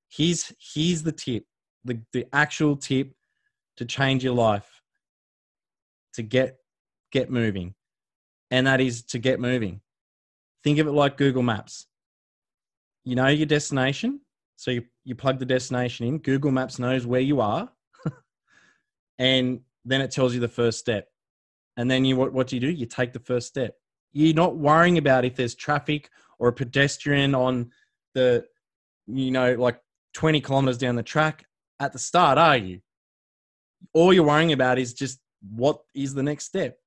Here's 0.09 0.51
here's 0.75 1.03
the 1.03 1.13
tip, 1.13 1.45
the 1.85 2.01
the 2.13 2.27
actual 2.33 2.77
tip 2.77 3.13
to 3.77 3.85
change 3.85 4.25
your 4.25 4.35
life, 4.35 4.81
to 6.15 6.23
get 6.23 6.57
get 7.13 7.31
moving, 7.31 7.75
and 8.51 8.67
that 8.67 8.81
is 8.81 9.03
to 9.05 9.19
get 9.19 9.41
moving. 9.41 9.83
Think 10.65 10.79
of 10.79 10.87
it 10.87 10.93
like 10.93 11.19
Google 11.19 11.43
Maps. 11.43 11.87
You 13.05 13.15
know 13.15 13.29
your 13.29 13.47
destination, 13.47 14.21
so 14.57 14.71
you, 14.71 14.85
you 15.05 15.15
plug 15.15 15.39
the 15.39 15.47
destination 15.47 16.07
in. 16.07 16.19
Google 16.19 16.51
Maps 16.51 16.79
knows 16.79 17.07
where 17.07 17.21
you 17.21 17.43
are, 17.43 17.71
and 19.19 19.61
then 19.85 20.01
it 20.01 20.11
tells 20.11 20.33
you 20.33 20.41
the 20.41 20.49
first 20.49 20.79
step 20.79 21.09
and 21.79 21.89
then 21.91 22.05
you 22.05 22.17
what, 22.17 22.33
what 22.33 22.49
do 22.49 22.57
you 22.57 22.61
do? 22.61 22.69
You 22.69 22.85
take 22.85 23.15
the 23.15 23.21
first 23.21 23.47
step. 23.47 23.75
You're 24.13 24.35
not 24.35 24.57
worrying 24.57 24.99
about 24.99 25.25
if 25.25 25.37
there's 25.37 25.55
traffic 25.55 26.11
or 26.39 26.49
a 26.49 26.53
pedestrian 26.53 27.35
on 27.35 27.71
the 28.15 28.45
you 29.07 29.31
know 29.31 29.55
like 29.55 29.81
20 30.15 30.41
kilometers 30.41 30.77
down 30.77 30.97
the 30.97 31.03
track 31.03 31.47
at 31.81 31.93
the 31.93 31.99
start 31.99 32.37
are 32.37 32.57
you? 32.57 32.81
All 33.95 34.13
you're 34.13 34.25
worrying 34.25 34.53
about 34.53 34.79
is 34.79 34.93
just 34.93 35.21
what 35.55 35.81
is 35.95 36.13
the 36.13 36.23
next 36.23 36.47
step. 36.47 36.79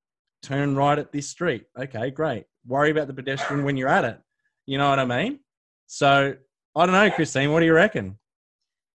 Turn 0.42 0.76
right 0.76 0.98
at 0.98 1.10
this 1.10 1.28
street. 1.28 1.64
Okay 1.76 2.10
great. 2.10 2.44
Worry 2.66 2.90
about 2.90 3.06
the 3.06 3.14
pedestrian 3.14 3.64
when 3.64 3.78
you're 3.78 3.88
at 3.88 4.04
it. 4.04 4.20
You 4.66 4.78
know 4.78 4.90
what 4.90 4.98
i 4.98 5.04
mean? 5.06 5.40
So 5.86 6.36
i 6.74 6.86
don't 6.86 6.94
know 6.94 7.10
christine 7.10 7.52
what 7.52 7.60
do 7.60 7.66
you 7.66 7.74
reckon 7.74 8.18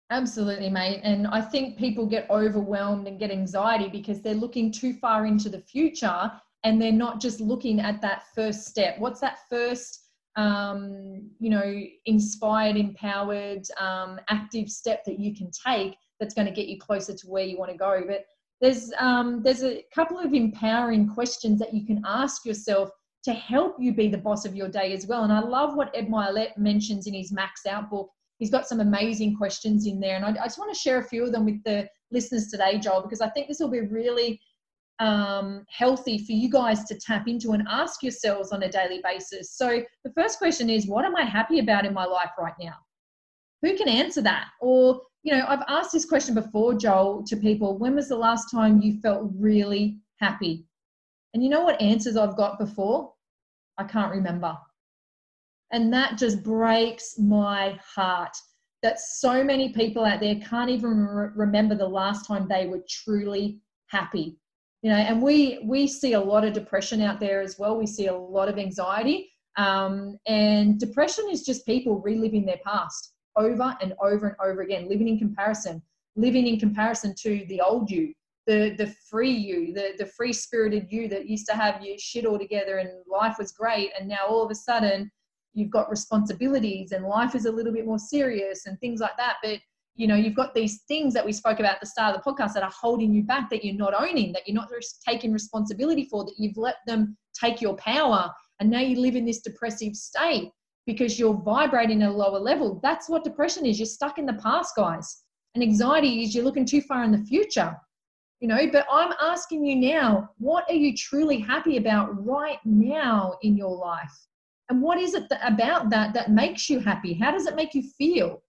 Absolutely, 0.09 0.69
mate. 0.69 1.01
And 1.03 1.27
I 1.27 1.41
think 1.41 1.77
people 1.77 2.05
get 2.05 2.29
overwhelmed 2.29 3.07
and 3.07 3.19
get 3.19 3.29
anxiety 3.29 3.89
because 3.89 4.21
they're 4.21 4.33
looking 4.33 4.71
too 4.71 4.93
far 4.93 5.25
into 5.25 5.49
the 5.49 5.59
future 5.59 6.31
and 6.63 6.81
they're 6.81 6.91
not 6.93 7.19
just 7.19 7.41
looking 7.41 7.81
at 7.81 8.01
that 8.01 8.23
first 8.33 8.65
step. 8.65 8.97
What's 8.99 9.19
that 9.19 9.39
first, 9.49 10.05
um, 10.37 11.29
you 11.39 11.49
know, 11.49 11.81
inspired, 12.05 12.77
empowered, 12.77 13.65
um, 13.79 14.19
active 14.29 14.69
step 14.69 15.03
that 15.05 15.19
you 15.19 15.35
can 15.35 15.51
take 15.51 15.95
that's 16.19 16.33
going 16.33 16.47
to 16.47 16.53
get 16.53 16.67
you 16.67 16.79
closer 16.79 17.13
to 17.13 17.27
where 17.27 17.43
you 17.43 17.57
want 17.57 17.71
to 17.71 17.77
go? 17.77 18.01
But 18.07 18.25
there's 18.61 18.91
um, 18.99 19.43
there's 19.43 19.63
a 19.63 19.83
couple 19.93 20.17
of 20.17 20.33
empowering 20.33 21.09
questions 21.09 21.59
that 21.59 21.73
you 21.73 21.85
can 21.85 22.01
ask 22.05 22.45
yourself 22.45 22.89
to 23.23 23.33
help 23.33 23.75
you 23.77 23.93
be 23.93 24.07
the 24.07 24.17
boss 24.17 24.45
of 24.45 24.55
your 24.55 24.69
day 24.69 24.93
as 24.93 25.05
well. 25.05 25.23
And 25.23 25.33
I 25.33 25.41
love 25.41 25.75
what 25.75 25.93
Ed 25.93 26.07
Mylett 26.07 26.57
mentions 26.57 27.07
in 27.07 27.13
his 27.13 27.31
Max 27.31 27.65
Out 27.65 27.89
book 27.89 28.09
he's 28.37 28.51
got 28.51 28.67
some 28.67 28.79
amazing 28.79 29.35
questions 29.35 29.85
in 29.85 29.99
there. 29.99 30.15
And 30.15 30.25
I, 30.25 30.29
I, 30.29 30.45
just 30.45 30.59
want 30.59 30.73
to 30.73 30.79
share 30.79 30.99
a 30.99 31.03
few 31.03 31.25
of 31.25 31.31
them 31.31 31.45
with 31.45 31.63
the 31.63 31.87
listeners 32.11 32.47
today, 32.47 32.77
Joel, 32.77 33.01
because 33.01 33.21
I 33.21 33.29
think 33.29 33.47
this 33.47 33.59
will 33.59 33.69
be 33.69 33.81
really 33.81 34.39
um, 34.99 35.65
healthy 35.69 36.17
for 36.19 36.31
you 36.31 36.49
guys 36.49 36.83
to 36.85 36.99
tap 36.99 37.27
into 37.27 37.51
and 37.51 37.67
ask 37.69 38.01
yourselves 38.01 38.51
on 38.51 38.63
a 38.63 38.71
daily 38.71 39.01
basis. 39.03 39.53
So 39.53 39.83
the 40.03 40.11
first 40.13 40.39
question 40.39 40.69
is, 40.69 40.87
what 40.87 41.05
am 41.05 41.15
I 41.15 41.23
happy 41.23 41.59
about 41.59 41.85
in 41.85 41.93
my 41.93 42.05
life 42.05 42.31
right 42.39 42.53
now? 42.59 42.75
Who 43.63 43.75
can 43.75 43.89
answer 43.89 44.21
that? 44.21 44.49
Or, 44.61 45.01
you 45.23 45.35
know, 45.35 45.45
I've 45.47 45.63
asked 45.67 45.91
this 45.91 46.05
question 46.05 46.35
before, 46.35 46.75
Joel, 46.75 47.23
to 47.27 47.37
people. 47.37 47.77
When 47.77 47.95
was 47.95 48.07
the 48.07 48.15
last 48.15 48.51
time 48.51 48.81
you 48.81 48.99
felt 49.01 49.29
really 49.35 49.97
happy? 50.19 50.65
And 51.33 51.43
you 51.43 51.49
know 51.49 51.63
what 51.63 51.81
answers 51.81 52.17
I've 52.17 52.37
got 52.37 52.59
before? 52.59 53.13
I 53.77 53.83
can't 53.83 54.11
remember. 54.11 54.57
And 55.71 55.91
that 55.93 56.17
just 56.17 56.43
breaks 56.43 57.19
my 57.19 57.79
heart 57.95 58.35
that 58.83 58.99
so 58.99 59.43
many 59.43 59.73
people 59.73 60.05
out 60.05 60.19
there 60.19 60.35
can't 60.35 60.69
even 60.69 60.91
re- 60.97 61.29
remember 61.35 61.75
the 61.75 61.87
last 61.87 62.25
time 62.25 62.47
they 62.47 62.67
were 62.67 62.83
truly 62.89 63.59
happy. 63.87 64.37
You 64.81 64.91
know, 64.91 64.97
and 64.97 65.21
we 65.21 65.59
we 65.63 65.87
see 65.87 66.13
a 66.13 66.19
lot 66.19 66.45
of 66.45 66.53
depression 66.53 67.01
out 67.01 67.19
there 67.19 67.41
as 67.41 67.57
well. 67.57 67.77
We 67.77 67.87
see 67.87 68.07
a 68.07 68.15
lot 68.15 68.47
of 68.47 68.59
anxiety, 68.59 69.31
um, 69.57 70.17
and 70.27 70.79
depression 70.79 71.25
is 71.31 71.43
just 71.43 71.65
people 71.65 71.99
reliving 71.99 72.45
their 72.45 72.59
past 72.65 73.13
over 73.35 73.75
and 73.81 73.93
over 74.01 74.27
and 74.27 74.35
over 74.43 74.61
again, 74.61 74.87
living 74.87 75.07
in 75.07 75.17
comparison, 75.17 75.81
living 76.15 76.47
in 76.47 76.59
comparison 76.59 77.15
to 77.23 77.43
the 77.49 77.59
old 77.59 77.89
you, 77.89 78.13
the 78.45 78.75
the 78.77 78.93
free 79.09 79.31
you, 79.31 79.73
the 79.73 79.93
the 79.97 80.05
free 80.05 80.31
spirited 80.31 80.87
you 80.91 81.07
that 81.07 81.27
used 81.27 81.47
to 81.47 81.55
have 81.55 81.83
your 81.83 81.97
shit 81.97 82.25
all 82.25 82.37
together 82.37 82.77
and 82.77 82.89
life 83.11 83.37
was 83.39 83.51
great, 83.51 83.91
and 83.99 84.07
now 84.07 84.25
all 84.27 84.43
of 84.43 84.51
a 84.51 84.55
sudden 84.55 85.11
you've 85.57 85.71
got 85.71 85.89
responsibilities 85.89 86.91
and 86.91 87.05
life 87.05 87.35
is 87.35 87.45
a 87.45 87.51
little 87.51 87.73
bit 87.73 87.85
more 87.85 87.99
serious 87.99 88.65
and 88.65 88.79
things 88.79 88.99
like 88.99 89.17
that 89.17 89.35
but 89.43 89.59
you 89.95 90.07
know 90.07 90.15
you've 90.15 90.35
got 90.35 90.53
these 90.53 90.83
things 90.87 91.13
that 91.13 91.25
we 91.25 91.33
spoke 91.33 91.59
about 91.59 91.73
at 91.75 91.79
the 91.81 91.87
start 91.87 92.15
of 92.15 92.23
the 92.23 92.31
podcast 92.31 92.53
that 92.53 92.63
are 92.63 92.73
holding 92.79 93.13
you 93.13 93.23
back 93.23 93.49
that 93.49 93.65
you're 93.65 93.75
not 93.75 93.93
owning 93.99 94.31
that 94.31 94.47
you're 94.47 94.55
not 94.55 94.69
taking 95.07 95.33
responsibility 95.33 96.07
for 96.09 96.23
that 96.23 96.35
you've 96.37 96.57
let 96.57 96.75
them 96.85 97.17
take 97.39 97.61
your 97.61 97.75
power. 97.77 98.31
And 98.59 98.69
now 98.69 98.79
you 98.79 98.99
live 98.99 99.15
in 99.15 99.25
this 99.25 99.41
depressive 99.41 99.95
state 99.95 100.51
because 100.85 101.19
you're 101.19 101.41
vibrating 101.43 102.01
at 102.01 102.09
a 102.09 102.13
lower 102.13 102.39
level. 102.39 102.79
That's 102.81 103.09
what 103.09 103.23
depression 103.23 103.65
is. 103.65 103.79
You're 103.79 103.85
stuck 103.85 104.17
in 104.17 104.25
the 104.25 104.33
past 104.33 104.75
guys. 104.75 105.23
And 105.53 105.63
anxiety 105.63 106.23
is 106.23 106.33
you're 106.33 106.43
looking 106.43 106.65
too 106.65 106.81
far 106.81 107.03
in 107.03 107.11
the 107.11 107.25
future 107.25 107.75
you 108.39 108.47
know. 108.47 108.69
But 108.71 108.85
i'm 108.91 109.13
asking 109.19 109.65
you 109.65 109.75
now 109.75 110.29
what 110.37 110.69
are 110.69 110.75
you 110.75 110.95
truly 110.95 111.39
happy 111.39 111.77
about 111.77 112.23
right 112.23 112.59
now 112.65 113.33
in 113.41 113.57
your 113.57 113.75
life 113.75 114.15
and 114.69 114.81
what 114.81 114.99
is 114.99 115.13
it 115.13 115.29
that, 115.29 115.41
about 115.43 115.89
that 115.89 116.13
that 116.13 116.31
makes 116.31 116.69
you 116.69 116.79
happy? 116.79 117.13
How 117.13 117.31
does 117.31 117.47
it 117.47 117.55
make 117.55 117.73
you 117.73 117.83
feel? 117.97 118.41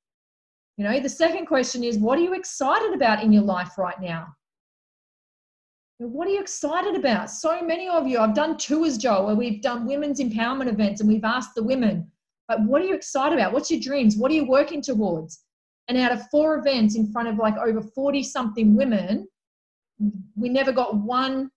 You 0.77 0.85
know 0.85 1.01
the 1.01 1.09
second 1.09 1.47
question 1.47 1.83
is 1.83 1.99
what 1.99 2.19
are 2.19 2.23
you 2.23 2.35
excited 2.35 2.95
about 2.95 3.23
in 3.23 3.33
your 3.33 3.43
life 3.43 3.77
right 3.79 4.01
now? 4.01 4.29
What 5.99 6.29
are 6.29 6.31
you 6.31 6.41
excited 6.41 6.95
about? 6.95 7.31
So 7.31 7.61
many 7.63 7.89
of 7.89 8.07
you 8.07 8.19
i've 8.19 8.35
done 8.35 8.57
tours 8.57 8.99
joel 8.99 9.27
where 9.27 9.35
we've 9.35 9.61
done 9.61 9.87
women's 9.87 10.21
empowerment 10.21 10.69
events 10.69 11.01
and 11.01 11.09
we've 11.09 11.25
asked 11.25 11.55
the 11.55 11.63
women 11.63 12.09
but 12.49 12.63
what 12.63 12.81
are 12.81 12.87
you 12.87 12.95
excited 12.95 13.39
about? 13.39 13.53
What's 13.53 13.71
your 13.71 13.79
dreams? 13.79 14.17
What 14.17 14.31
are 14.31 14.35
you 14.35 14.47
working 14.47 14.81
towards? 14.81 15.45
And 15.87 15.99
out 15.99 16.13
of 16.13 16.27
four 16.31 16.59
events 16.59 16.97
in 16.97 17.13
front 17.13 17.29
of 17.29 17.37
like 17.37 17.57
over 17.59 17.83
40 17.83 18.23
something 18.23 18.75
women 18.75 19.29
we 20.37 20.49
never 20.49 20.71
got 20.73 20.95
one 20.95 21.51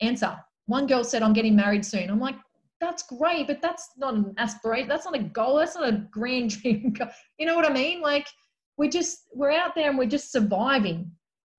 answer. 0.00 0.36
One 0.66 0.86
girl 0.86 1.04
said 1.04 1.22
i'm 1.22 1.32
getting 1.32 1.54
married 1.54 1.84
soon. 1.84 2.10
I'm 2.10 2.20
like 2.20 2.36
that's 2.80 3.02
great, 3.04 3.46
but 3.46 3.60
that's 3.60 3.90
not 3.96 4.14
an 4.14 4.34
aspiration. 4.38 4.88
That's 4.88 5.04
not 5.04 5.16
a 5.16 5.22
goal. 5.22 5.56
That's 5.56 5.76
not 5.76 5.88
a 5.88 6.06
grand 6.10 6.50
dream. 6.62 6.94
You 7.38 7.46
know 7.46 7.54
what 7.54 7.70
I 7.70 7.72
mean? 7.72 8.00
Like 8.00 8.26
we're 8.76 8.90
just 8.90 9.18
we're 9.34 9.52
out 9.52 9.74
there 9.74 9.88
and 9.88 9.98
we're 9.98 10.06
just 10.06 10.32
surviving. 10.32 11.10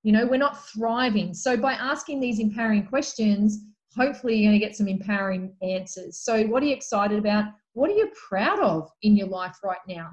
You 0.03 0.11
know, 0.13 0.26
we're 0.26 0.38
not 0.38 0.67
thriving. 0.69 1.34
So 1.34 1.55
by 1.55 1.74
asking 1.74 2.19
these 2.19 2.39
empowering 2.39 2.88
questions, 2.88 3.59
hopefully 3.95 4.36
you're 4.36 4.49
going 4.49 4.59
to 4.59 4.65
get 4.65 4.76
some 4.76 4.88
empowering 4.88 5.53
answers. 5.61 6.19
So 6.19 6.43
what 6.45 6.63
are 6.63 6.65
you 6.65 6.74
excited 6.74 7.19
about? 7.19 7.45
What 7.74 7.91
are 7.91 7.93
you 7.93 8.11
proud 8.28 8.59
of 8.59 8.89
in 9.03 9.15
your 9.15 9.28
life 9.28 9.57
right 9.63 9.78
now? 9.88 10.09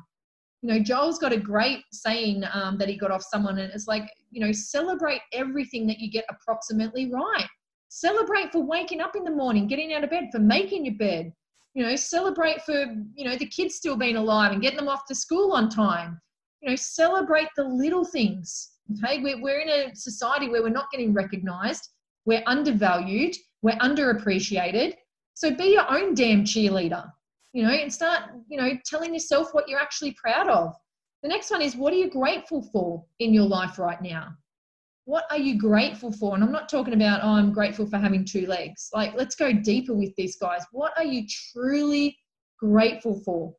You 0.60 0.70
know, 0.70 0.80
Joel's 0.80 1.18
got 1.18 1.32
a 1.32 1.38
great 1.38 1.84
saying 1.92 2.44
um, 2.52 2.76
that 2.78 2.88
he 2.88 2.96
got 2.96 3.12
off 3.12 3.22
someone, 3.22 3.58
and 3.58 3.72
it's 3.72 3.86
like, 3.86 4.10
you 4.30 4.44
know, 4.44 4.50
celebrate 4.50 5.20
everything 5.32 5.86
that 5.86 6.00
you 6.00 6.10
get 6.10 6.24
approximately 6.28 7.10
right. 7.10 7.46
Celebrate 7.88 8.52
for 8.52 8.60
waking 8.62 9.00
up 9.00 9.16
in 9.16 9.24
the 9.24 9.30
morning, 9.30 9.66
getting 9.66 9.92
out 9.92 10.04
of 10.04 10.10
bed, 10.10 10.28
for 10.30 10.38
making 10.38 10.84
your 10.84 10.94
bed. 10.94 11.32
You 11.74 11.84
know, 11.84 11.96
celebrate 11.96 12.62
for, 12.62 12.86
you 13.14 13.24
know, 13.24 13.36
the 13.36 13.46
kids 13.46 13.76
still 13.76 13.96
being 13.96 14.16
alive 14.16 14.52
and 14.52 14.62
getting 14.62 14.78
them 14.78 14.88
off 14.88 15.06
to 15.06 15.14
school 15.14 15.52
on 15.52 15.68
time. 15.68 16.20
You 16.60 16.70
know, 16.70 16.76
celebrate 16.76 17.48
the 17.56 17.64
little 17.64 18.04
things. 18.04 18.72
Okay, 19.04 19.20
we're, 19.20 19.60
in 19.60 19.68
a 19.68 19.94
society 19.94 20.48
where 20.48 20.62
we're 20.62 20.70
not 20.70 20.90
getting 20.90 21.12
recognized, 21.12 21.90
we're 22.24 22.42
undervalued, 22.46 23.36
we're 23.62 23.76
underappreciated. 23.76 24.94
So 25.34 25.54
be 25.54 25.72
your 25.72 25.90
own 25.90 26.14
damn 26.14 26.42
cheerleader, 26.42 27.08
you 27.52 27.62
know, 27.62 27.70
and 27.70 27.92
start, 27.92 28.30
you 28.48 28.58
know, 28.58 28.70
telling 28.84 29.12
yourself 29.12 29.50
what 29.52 29.68
you're 29.68 29.78
actually 29.78 30.12
proud 30.12 30.48
of. 30.48 30.74
The 31.22 31.28
next 31.28 31.50
one 31.50 31.62
is 31.62 31.76
what 31.76 31.92
are 31.92 31.96
you 31.96 32.10
grateful 32.10 32.62
for 32.72 33.04
in 33.18 33.34
your 33.34 33.46
life 33.46 33.78
right 33.78 34.00
now? 34.00 34.30
What 35.08 35.24
are 35.30 35.38
you 35.38 35.56
grateful 35.58 36.12
for? 36.12 36.34
And 36.34 36.44
I'm 36.44 36.52
not 36.52 36.68
talking 36.68 36.92
about, 36.92 37.20
oh, 37.22 37.30
I'm 37.30 37.50
grateful 37.50 37.86
for 37.86 37.96
having 37.96 38.26
two 38.26 38.46
legs. 38.46 38.90
Like, 38.92 39.14
let's 39.14 39.34
go 39.34 39.54
deeper 39.54 39.94
with 39.94 40.14
these 40.16 40.36
guys. 40.36 40.66
What 40.70 40.92
are 40.98 41.04
you 41.04 41.26
truly 41.50 42.14
grateful 42.58 43.18
for? 43.24 43.54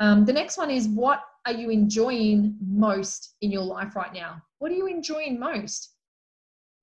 Um, 0.00 0.24
the 0.24 0.32
next 0.32 0.58
one 0.58 0.72
is 0.72 0.88
what 0.88 1.22
are 1.46 1.52
you 1.52 1.70
enjoying 1.70 2.56
most 2.60 3.36
in 3.42 3.52
your 3.52 3.62
life 3.62 3.94
right 3.94 4.12
now? 4.12 4.42
What 4.58 4.72
are 4.72 4.74
you 4.74 4.88
enjoying 4.88 5.38
most? 5.38 5.92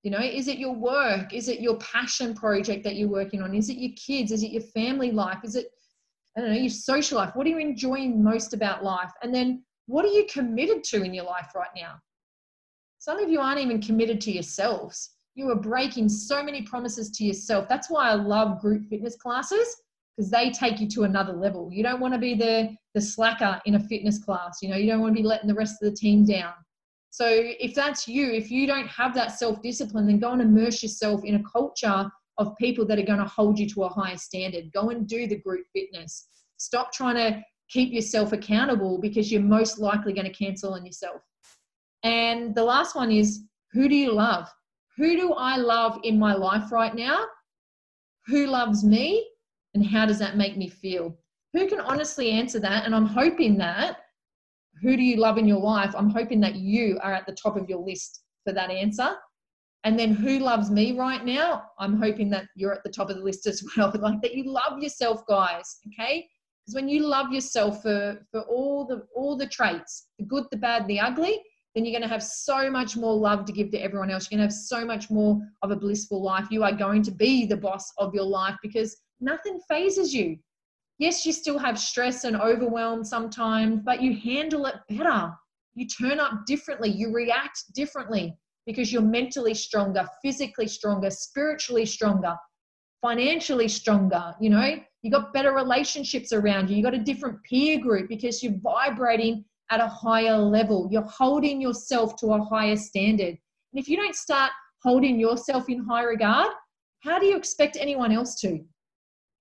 You 0.02 0.12
know, 0.12 0.20
is 0.20 0.48
it 0.48 0.56
your 0.56 0.74
work? 0.74 1.34
Is 1.34 1.50
it 1.50 1.60
your 1.60 1.76
passion 1.76 2.34
project 2.34 2.84
that 2.84 2.96
you're 2.96 3.10
working 3.10 3.42
on? 3.42 3.54
Is 3.54 3.68
it 3.68 3.76
your 3.76 3.92
kids? 4.02 4.32
Is 4.32 4.42
it 4.42 4.50
your 4.50 4.62
family 4.62 5.10
life? 5.10 5.40
Is 5.44 5.56
it, 5.56 5.66
I 6.38 6.40
don't 6.40 6.54
know, 6.54 6.56
your 6.56 6.70
social 6.70 7.18
life? 7.18 7.36
What 7.36 7.46
are 7.46 7.50
you 7.50 7.58
enjoying 7.58 8.24
most 8.24 8.54
about 8.54 8.82
life? 8.82 9.12
And 9.22 9.34
then 9.34 9.62
what 9.84 10.06
are 10.06 10.08
you 10.08 10.24
committed 10.24 10.84
to 10.84 11.02
in 11.02 11.12
your 11.12 11.26
life 11.26 11.50
right 11.54 11.68
now? 11.76 11.96
Some 13.04 13.18
of 13.18 13.28
you 13.28 13.38
aren't 13.38 13.60
even 13.60 13.82
committed 13.82 14.18
to 14.22 14.32
yourselves. 14.32 15.10
You 15.34 15.50
are 15.50 15.56
breaking 15.56 16.08
so 16.08 16.42
many 16.42 16.62
promises 16.62 17.10
to 17.10 17.24
yourself. 17.24 17.68
That's 17.68 17.90
why 17.90 18.08
I 18.08 18.14
love 18.14 18.62
group 18.62 18.86
fitness 18.88 19.14
classes 19.14 19.76
because 20.16 20.30
they 20.30 20.50
take 20.50 20.80
you 20.80 20.88
to 20.88 21.02
another 21.02 21.34
level. 21.34 21.68
You 21.70 21.82
don't 21.82 22.00
want 22.00 22.14
to 22.14 22.18
be 22.18 22.34
the, 22.34 22.74
the 22.94 23.02
slacker 23.02 23.60
in 23.66 23.74
a 23.74 23.78
fitness 23.78 24.24
class. 24.24 24.60
You 24.62 24.70
know, 24.70 24.76
you 24.76 24.86
don't 24.86 25.02
want 25.02 25.14
to 25.14 25.22
be 25.22 25.28
letting 25.28 25.48
the 25.48 25.54
rest 25.54 25.82
of 25.82 25.90
the 25.90 25.94
team 25.94 26.24
down. 26.24 26.54
So 27.10 27.26
if 27.28 27.74
that's 27.74 28.08
you, 28.08 28.30
if 28.32 28.50
you 28.50 28.66
don't 28.66 28.88
have 28.88 29.14
that 29.16 29.32
self 29.32 29.60
discipline, 29.60 30.06
then 30.06 30.18
go 30.18 30.32
and 30.32 30.40
immerse 30.40 30.82
yourself 30.82 31.24
in 31.24 31.34
a 31.34 31.42
culture 31.42 32.10
of 32.38 32.56
people 32.56 32.86
that 32.86 32.98
are 32.98 33.02
going 33.02 33.18
to 33.18 33.26
hold 33.26 33.58
you 33.58 33.68
to 33.68 33.84
a 33.84 33.88
higher 33.90 34.16
standard. 34.16 34.72
Go 34.72 34.88
and 34.88 35.06
do 35.06 35.26
the 35.26 35.36
group 35.36 35.66
fitness. 35.74 36.26
Stop 36.56 36.90
trying 36.90 37.16
to 37.16 37.42
keep 37.68 37.92
yourself 37.92 38.32
accountable 38.32 38.98
because 38.98 39.30
you're 39.30 39.42
most 39.42 39.78
likely 39.78 40.14
going 40.14 40.26
to 40.26 40.32
cancel 40.32 40.72
on 40.72 40.86
yourself. 40.86 41.20
And 42.04 42.54
the 42.54 42.62
last 42.62 42.94
one 42.94 43.10
is 43.10 43.44
who 43.72 43.88
do 43.88 43.96
you 43.96 44.12
love? 44.12 44.48
Who 44.96 45.16
do 45.16 45.32
I 45.32 45.56
love 45.56 45.98
in 46.04 46.18
my 46.18 46.34
life 46.34 46.70
right 46.70 46.94
now? 46.94 47.24
Who 48.26 48.46
loves 48.46 48.84
me? 48.84 49.26
And 49.74 49.84
how 49.84 50.06
does 50.06 50.18
that 50.20 50.36
make 50.36 50.56
me 50.56 50.68
feel? 50.68 51.18
Who 51.54 51.66
can 51.68 51.80
honestly 51.80 52.30
answer 52.30 52.60
that? 52.60 52.84
And 52.84 52.94
I'm 52.94 53.06
hoping 53.06 53.58
that 53.58 53.98
who 54.82 54.96
do 54.96 55.02
you 55.02 55.16
love 55.16 55.38
in 55.38 55.48
your 55.48 55.60
life? 55.60 55.94
I'm 55.96 56.10
hoping 56.10 56.40
that 56.40 56.56
you 56.56 56.98
are 57.02 57.12
at 57.12 57.26
the 57.26 57.34
top 57.34 57.56
of 57.56 57.68
your 57.68 57.78
list 57.78 58.20
for 58.44 58.52
that 58.52 58.70
answer. 58.70 59.16
And 59.84 59.98
then 59.98 60.14
who 60.14 60.38
loves 60.38 60.70
me 60.70 60.98
right 60.98 61.24
now? 61.24 61.64
I'm 61.78 62.00
hoping 62.00 62.30
that 62.30 62.46
you're 62.54 62.72
at 62.72 62.82
the 62.84 62.90
top 62.90 63.10
of 63.10 63.16
the 63.16 63.22
list 63.22 63.46
as 63.46 63.62
well. 63.76 63.92
Like 63.98 64.22
that 64.22 64.34
you 64.34 64.44
love 64.44 64.82
yourself, 64.82 65.22
guys. 65.26 65.78
Okay. 65.88 66.28
Because 66.64 66.74
when 66.74 66.88
you 66.88 67.06
love 67.06 67.30
yourself 67.30 67.82
for, 67.82 68.18
for 68.30 68.40
all 68.42 68.86
the 68.86 69.06
all 69.14 69.36
the 69.36 69.46
traits, 69.46 70.08
the 70.18 70.24
good, 70.24 70.44
the 70.50 70.56
bad, 70.56 70.86
the 70.86 70.98
ugly, 70.98 71.38
then 71.74 71.84
you're 71.84 71.98
going 71.98 72.08
to 72.08 72.14
have 72.14 72.22
so 72.22 72.70
much 72.70 72.96
more 72.96 73.14
love 73.14 73.44
to 73.46 73.52
give 73.52 73.70
to 73.72 73.78
everyone 73.78 74.10
else. 74.10 74.28
You're 74.30 74.38
going 74.38 74.48
to 74.48 74.54
have 74.54 74.60
so 74.60 74.84
much 74.84 75.10
more 75.10 75.40
of 75.62 75.70
a 75.70 75.76
blissful 75.76 76.22
life. 76.22 76.46
You 76.50 76.62
are 76.62 76.72
going 76.72 77.02
to 77.02 77.10
be 77.10 77.46
the 77.46 77.56
boss 77.56 77.92
of 77.98 78.14
your 78.14 78.24
life 78.24 78.56
because 78.62 78.96
nothing 79.20 79.58
phases 79.68 80.14
you 80.14 80.38
yes, 80.98 81.26
you 81.26 81.32
still 81.32 81.58
have 81.58 81.78
stress 81.78 82.24
and 82.24 82.36
overwhelm 82.36 83.04
sometimes, 83.04 83.80
but 83.84 84.02
you 84.02 84.16
handle 84.16 84.66
it 84.66 84.76
better. 84.88 85.32
You 85.74 85.86
turn 85.88 86.20
up 86.20 86.46
differently, 86.46 86.90
you 86.90 87.12
react 87.12 87.64
differently 87.74 88.36
because 88.66 88.92
you're 88.92 89.02
mentally 89.02 89.54
stronger, 89.54 90.06
physically 90.22 90.68
stronger, 90.68 91.10
spiritually 91.10 91.84
stronger, 91.84 92.36
financially 93.02 93.68
stronger. 93.68 94.34
You 94.40 94.50
know, 94.50 94.76
you 95.02 95.10
got 95.10 95.32
better 95.32 95.52
relationships 95.52 96.32
around 96.32 96.70
you, 96.70 96.76
you 96.76 96.82
got 96.82 96.94
a 96.94 96.98
different 96.98 97.42
peer 97.42 97.78
group 97.78 98.08
because 98.08 98.42
you're 98.42 98.58
vibrating 98.62 99.44
at 99.70 99.80
a 99.80 99.86
higher 99.86 100.36
level. 100.36 100.88
You're 100.90 101.02
holding 101.02 101.60
yourself 101.60 102.16
to 102.16 102.28
a 102.28 102.44
higher 102.44 102.76
standard. 102.76 103.36
And 103.72 103.80
if 103.80 103.88
you 103.88 103.96
don't 103.96 104.14
start 104.14 104.50
holding 104.82 105.18
yourself 105.18 105.68
in 105.68 105.84
high 105.84 106.04
regard, 106.04 106.52
how 107.02 107.18
do 107.18 107.26
you 107.26 107.36
expect 107.36 107.76
anyone 107.78 108.12
else 108.12 108.40
to? 108.40 108.64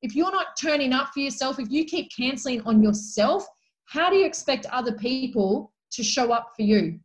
if 0.04 0.16
you're 0.16 0.32
not 0.32 0.58
turning 0.62 0.92
up 0.94 1.08
for 1.14 1.22
yourself, 1.22 1.60
if 1.60 1.72
you 1.72 1.86
keep 1.86 2.12
canceling 2.16 2.62
on 2.66 2.84
yourself, 2.84 3.48
how 3.86 4.10
do 4.10 4.18
you 4.18 4.26
expect 4.26 4.66
other 4.68 4.92
people 4.92 5.72
to 5.94 6.04
show 6.04 6.34
up 6.34 6.52
for 6.56 6.64
you? 6.64 7.00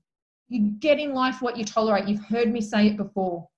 You 0.49 0.73
get 0.81 0.99
in 0.99 1.15
life 1.15 1.41
what 1.41 1.57
you 1.57 1.65
tolerate. 1.65 2.09
You've 2.09 2.25
heard 2.25 2.53
me 2.53 2.61
say 2.61 2.89
it 2.89 2.97
before. 2.97 3.49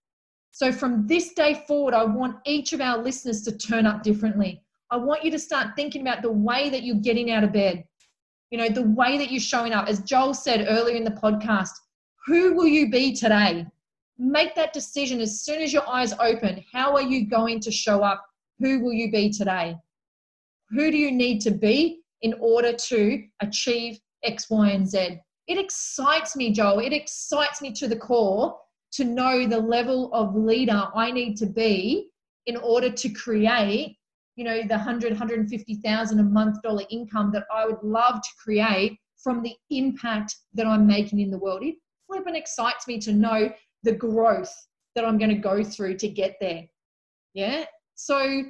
So 0.50 0.70
from 0.70 1.06
this 1.06 1.32
day 1.32 1.64
forward, 1.66 1.94
I 1.94 2.04
want 2.04 2.36
each 2.44 2.74
of 2.74 2.82
our 2.82 2.98
listeners 2.98 3.42
to 3.44 3.56
turn 3.56 3.86
up 3.86 4.02
differently. 4.02 4.62
I 4.90 4.98
want 4.98 5.24
you 5.24 5.30
to 5.30 5.38
start 5.38 5.68
thinking 5.74 6.02
about 6.02 6.20
the 6.20 6.32
way 6.32 6.68
that 6.68 6.82
you're 6.82 6.96
getting 6.96 7.30
out 7.30 7.44
of 7.44 7.52
bed, 7.52 7.84
you 8.50 8.58
know, 8.58 8.68
the 8.68 8.82
way 8.82 9.16
that 9.18 9.30
you're 9.30 9.40
showing 9.40 9.72
up. 9.72 9.88
As 9.88 10.00
Joel 10.00 10.34
said 10.34 10.66
earlier 10.68 10.96
in 10.96 11.04
the 11.04 11.10
podcast, 11.10 11.70
who 12.26 12.54
will 12.54 12.66
you 12.66 12.90
be 12.90 13.14
today? 13.14 13.66
Make 14.18 14.54
that 14.54 14.72
decision 14.72 15.20
as 15.20 15.40
soon 15.40 15.62
as 15.62 15.72
your 15.72 15.88
eyes 15.88 16.12
open. 16.20 16.64
How 16.72 16.94
are 16.94 17.02
you 17.02 17.26
going 17.26 17.60
to 17.60 17.70
show 17.70 18.02
up 18.02 18.24
who 18.58 18.80
will 18.80 18.92
you 18.92 19.10
be 19.10 19.30
today? 19.30 19.76
Who 20.70 20.90
do 20.90 20.96
you 20.96 21.10
need 21.10 21.40
to 21.42 21.50
be 21.50 22.00
in 22.22 22.34
order 22.40 22.72
to 22.72 23.24
achieve 23.40 23.98
X, 24.22 24.50
Y, 24.50 24.70
and 24.70 24.86
Z? 24.88 25.20
It 25.46 25.58
excites 25.58 26.36
me, 26.36 26.52
Joel. 26.52 26.80
It 26.80 26.92
excites 26.92 27.62
me 27.62 27.72
to 27.72 27.88
the 27.88 27.96
core 27.96 28.56
to 28.92 29.04
know 29.04 29.46
the 29.46 29.58
level 29.58 30.12
of 30.12 30.36
leader 30.36 30.88
I 30.94 31.10
need 31.10 31.36
to 31.38 31.46
be 31.46 32.10
in 32.46 32.56
order 32.56 32.90
to 32.90 33.08
create, 33.08 33.96
you 34.40 34.46
know, 34.46 34.62
the 34.62 34.74
100, 34.74 35.10
150,000 35.10 36.18
a 36.18 36.22
month 36.22 36.62
dollar 36.62 36.84
income 36.88 37.30
that 37.30 37.44
I 37.54 37.66
would 37.66 37.82
love 37.82 38.22
to 38.22 38.28
create 38.42 38.98
from 39.22 39.42
the 39.42 39.54
impact 39.68 40.34
that 40.54 40.66
I'm 40.66 40.86
making 40.86 41.20
in 41.20 41.30
the 41.30 41.36
world. 41.36 41.62
It 41.62 41.74
flipping 42.06 42.36
excites 42.36 42.88
me 42.88 42.98
to 43.00 43.12
know 43.12 43.52
the 43.82 43.92
growth 43.92 44.50
that 44.96 45.04
I'm 45.04 45.18
going 45.18 45.28
to 45.28 45.36
go 45.36 45.62
through 45.62 45.98
to 45.98 46.08
get 46.08 46.36
there. 46.40 46.62
Yeah. 47.34 47.66
So 47.96 48.44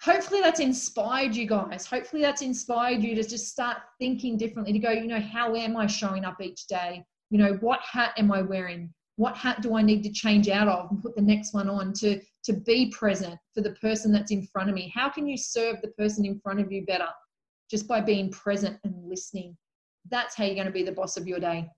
hopefully 0.00 0.40
that's 0.40 0.60
inspired 0.60 1.34
you 1.34 1.48
guys. 1.48 1.84
Hopefully 1.84 2.22
that's 2.22 2.42
inspired 2.42 3.02
you 3.02 3.16
to 3.16 3.24
just 3.24 3.48
start 3.48 3.78
thinking 3.98 4.36
differently, 4.36 4.72
to 4.72 4.78
go, 4.78 4.92
you 4.92 5.08
know, 5.08 5.18
how 5.18 5.56
am 5.56 5.76
I 5.76 5.88
showing 5.88 6.24
up 6.24 6.40
each 6.40 6.68
day? 6.68 7.04
You 7.30 7.38
know, 7.38 7.54
what 7.54 7.80
hat 7.80 8.12
am 8.18 8.30
I 8.30 8.40
wearing? 8.40 8.94
What 9.16 9.36
hat 9.36 9.62
do 9.62 9.76
I 9.76 9.82
need 9.82 10.04
to 10.04 10.12
change 10.12 10.48
out 10.48 10.68
of 10.68 10.92
and 10.92 11.02
put 11.02 11.16
the 11.16 11.22
next 11.22 11.54
one 11.54 11.68
on 11.68 11.92
to, 11.94 12.20
to 12.46 12.52
be 12.52 12.90
present 12.90 13.38
for 13.54 13.60
the 13.60 13.72
person 13.72 14.12
that's 14.12 14.30
in 14.30 14.46
front 14.46 14.68
of 14.68 14.74
me? 14.74 14.92
How 14.94 15.08
can 15.08 15.26
you 15.26 15.36
serve 15.36 15.80
the 15.82 15.88
person 15.88 16.24
in 16.24 16.40
front 16.40 16.60
of 16.60 16.72
you 16.72 16.84
better? 16.86 17.08
Just 17.70 17.86
by 17.86 18.00
being 18.00 18.30
present 18.30 18.78
and 18.84 18.94
listening. 19.08 19.56
That's 20.10 20.34
how 20.34 20.44
you're 20.44 20.54
going 20.54 20.66
to 20.66 20.72
be 20.72 20.84
the 20.84 20.92
boss 20.92 21.16
of 21.16 21.26
your 21.26 21.40
day. 21.40 21.68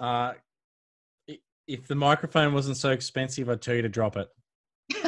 Uh, 0.00 0.32
if 1.66 1.86
the 1.86 1.94
microphone 1.94 2.52
wasn't 2.52 2.76
so 2.76 2.90
expensive, 2.90 3.48
I'd 3.48 3.62
tell 3.62 3.76
you 3.76 3.82
to 3.82 3.88
drop 3.88 4.16
it 4.16 4.28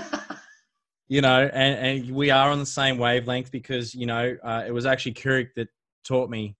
you 1.08 1.20
know, 1.20 1.48
and, 1.52 2.06
and 2.06 2.10
we 2.14 2.30
are 2.30 2.50
on 2.50 2.58
the 2.58 2.66
same 2.66 2.98
wavelength 2.98 3.50
because, 3.50 3.94
you 3.94 4.06
know, 4.06 4.36
uh, 4.42 4.64
it 4.66 4.72
was 4.72 4.86
actually 4.86 5.14
Kirik 5.14 5.48
that 5.56 5.68
taught 6.04 6.30
me, 6.30 6.56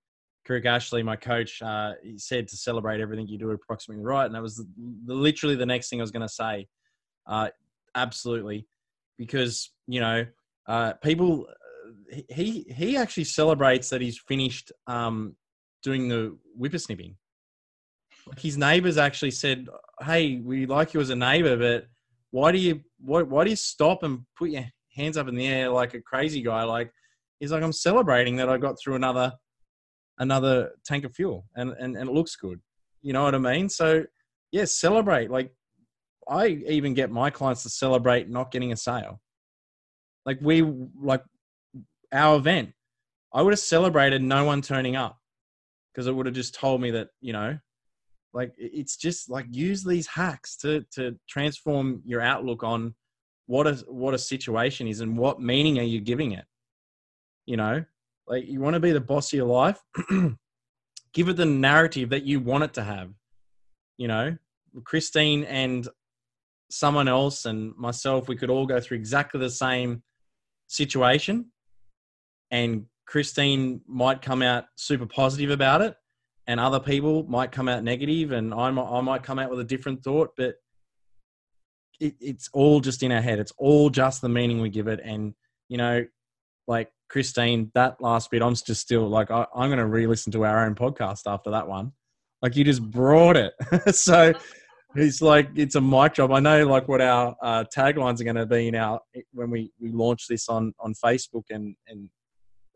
Kirik 0.46 0.66
Ashley, 0.66 1.02
my 1.02 1.16
coach, 1.16 1.61
uh, 1.62 1.94
he 2.02 2.18
said 2.18 2.46
to 2.48 2.57
celebrate 2.57 3.00
everything 3.00 3.26
you 3.26 3.38
do 3.38 3.50
approximately 3.50 4.04
right. 4.04 4.26
And 4.26 4.34
that 4.34 4.42
was 4.42 4.57
the, 4.57 4.66
literally 5.07 5.57
the 5.57 5.66
next 5.66 5.88
thing 5.88 6.00
I 6.00 6.04
was 6.04 6.12
going 6.12 6.26
to 6.26 6.32
say. 6.32 6.68
Uh, 7.27 7.49
absolutely. 7.95 8.66
Because, 9.18 9.70
you 9.87 10.01
know, 10.01 10.27
uh, 10.68 10.93
people, 10.95 11.47
he, 12.29 12.66
he 12.77 12.97
actually 12.97 13.24
celebrates 13.24 13.89
that 13.91 14.01
he's 14.01 14.18
finished 14.18 14.72
um, 14.87 15.37
doing 15.83 16.09
the 16.09 16.37
whippersnipping. 16.59 17.16
His 18.39 18.59
neighbors 18.59 18.99
actually 18.99 19.31
said, 19.31 19.68
Hey, 20.03 20.39
we 20.39 20.66
like 20.66 20.95
you 20.95 21.01
as 21.01 21.11
a 21.11 21.16
neighbor, 21.16 21.57
but 21.57 21.87
why 22.31 22.53
do 22.53 22.59
you 22.59 22.81
why, 22.99 23.22
why 23.22 23.45
do 23.45 23.51
you 23.51 23.57
stop 23.57 24.03
and 24.03 24.27
put 24.37 24.51
your 24.51 24.64
hands 24.95 25.16
up 25.16 25.29
in 25.29 25.37
the 25.37 25.47
air 25.47 25.70
like 25.70 25.95
a 25.95 26.01
crazy 26.03 26.43
guy? 26.43 26.64
Like 26.64 26.91
he's 27.39 27.53
like, 27.53 27.62
I'm 27.62 27.72
celebrating 27.72 28.37
that 28.37 28.49
I 28.49 28.59
got 28.59 28.77
through 28.83 28.97
another 28.97 29.33
another 30.18 30.72
tank 30.85 31.05
of 31.05 31.14
fuel 31.14 31.47
and, 31.55 31.72
and, 31.79 31.97
and 31.97 32.09
it 32.09 32.12
looks 32.12 32.37
good. 32.37 32.61
You 33.03 33.12
know 33.12 33.24
what 33.24 33.35
I 33.35 33.39
mean? 33.39 33.68
So, 33.68 34.05
yeah, 34.51 34.64
celebrate. 34.64 35.31
Like, 35.31 35.53
I 36.29 36.49
even 36.49 36.95
get 36.95 37.11
my 37.11 37.31
clients 37.31 37.62
to 37.62 37.70
celebrate 37.70 38.29
not 38.29 38.51
getting 38.51 38.72
a 38.72 38.77
sale. 38.77 39.20
Like, 40.24 40.39
we, 40.41 40.62
like, 40.62 41.22
our 42.12 42.37
event, 42.37 42.72
I 43.33 43.43
would 43.43 43.53
have 43.53 43.61
celebrated 43.61 44.22
no 44.22 44.45
one 44.45 44.62
turning 44.62 44.97
up 44.97 45.18
because 45.93 46.07
it 46.07 46.12
would 46.12 46.27
have 46.27 46.35
just 46.35 46.55
told 46.55 46.81
me 46.81 46.91
that, 46.93 47.09
you 47.20 47.33
know, 47.33 47.59
like 48.37 48.53
it's 48.59 48.97
just 48.99 49.31
like 49.31 49.47
use 49.49 49.83
these 49.83 50.07
hacks 50.07 50.57
to 50.59 50.85
to 50.93 51.16
transform 51.27 52.03
your 52.05 52.20
outlook 52.20 52.62
on 52.62 52.95
what 53.47 53.66
a 53.66 53.74
what 53.89 54.12
a 54.12 54.18
situation 54.18 54.87
is 54.87 55.01
and 55.01 55.16
what 55.16 55.41
meaning 55.41 55.79
are 55.79 55.91
you 55.95 56.01
giving 56.01 56.33
it 56.33 56.45
you 57.47 57.57
know 57.57 57.83
like 58.29 58.47
you 58.47 58.61
want 58.61 58.74
to 58.74 58.81
be 58.81 58.93
the 58.93 59.01
boss 59.01 59.33
of 59.33 59.37
your 59.39 59.47
life 59.47 59.81
give 61.14 61.29
it 61.31 61.37
the 61.37 61.47
narrative 61.47 62.11
that 62.11 62.24
you 62.24 62.39
want 62.39 62.62
it 62.62 62.74
to 62.74 62.85
have 62.85 63.11
you 63.97 64.07
know 64.07 64.37
christine 64.85 65.43
and 65.45 65.89
someone 66.71 67.09
else 67.09 67.45
and 67.45 67.75
myself 67.77 68.29
we 68.29 68.37
could 68.37 68.51
all 68.51 68.67
go 68.67 68.81
through 68.81 68.97
exactly 68.97 69.41
the 69.41 69.51
same 69.51 70.03
situation. 70.67 71.47
And 72.51 72.87
christine 73.07 73.81
might 73.87 74.21
come 74.21 74.43
out 74.43 74.64
super 74.75 75.07
positive 75.07 75.51
about 75.51 75.81
it 75.81 75.95
and 76.49 76.59
other 76.59 76.81
people 76.81 77.25
might 77.29 77.53
come 77.53 77.69
out 77.69 77.85
negative 77.85 78.33
and 78.33 78.53
I 78.53 78.69
might, 78.73 78.91
I 78.91 79.01
might 79.01 79.23
come 79.23 79.39
out 79.39 79.49
with 79.49 79.61
a 79.61 79.64
different 79.64 80.03
thought 80.03 80.31
but 80.37 80.57
it, 82.01 82.14
it's 82.21 82.51
all 82.53 82.81
just 82.81 83.03
in 83.03 83.12
our 83.12 83.23
head. 83.23 83.39
It's 83.39 83.53
all 83.59 83.91
just 83.91 84.21
the 84.21 84.29
meaning 84.29 84.61
we 84.61 84.69
give 84.71 84.89
it. 84.89 85.01
And 85.03 85.35
you 85.69 85.79
know 85.79 86.05
like 86.69 86.91
christine 87.09 87.71
that 87.75 88.01
last 88.01 88.31
bit 88.31 88.43
i'm 88.43 88.55
just 88.55 88.81
still 88.81 89.09
like 89.09 89.31
I, 89.31 89.47
i'm 89.55 89.69
going 89.69 89.79
to 89.79 89.87
re-listen 89.87 90.33
to 90.33 90.45
our 90.45 90.64
own 90.64 90.75
podcast 90.75 91.23
after 91.27 91.51
that 91.51 91.69
one. 91.69 91.93
Like 92.43 92.57
you 92.57 92.64
just 92.64 92.83
brought 92.83 93.37
it. 93.37 93.55
So 93.95 94.33
it's 94.99 95.22
like 95.22 95.49
it's 95.55 95.74
a 95.74 95.80
mic 95.80 96.14
drop 96.14 96.30
i 96.30 96.40
know 96.40 96.66
like 96.66 96.88
what 96.88 97.01
our 97.01 97.34
uh, 97.42 97.64
taglines 97.74 98.20
are 98.20 98.24
going 98.24 98.36
to 98.36 98.47
be 98.47 98.70
now 98.70 99.01
when 99.32 99.51
we 99.51 99.70
we 99.80 99.90
launch 99.90 100.26
this 100.28 100.49
on 100.49 100.72
on 100.80 100.94
facebook 100.94 101.44
and 101.51 101.74
and 101.88 102.09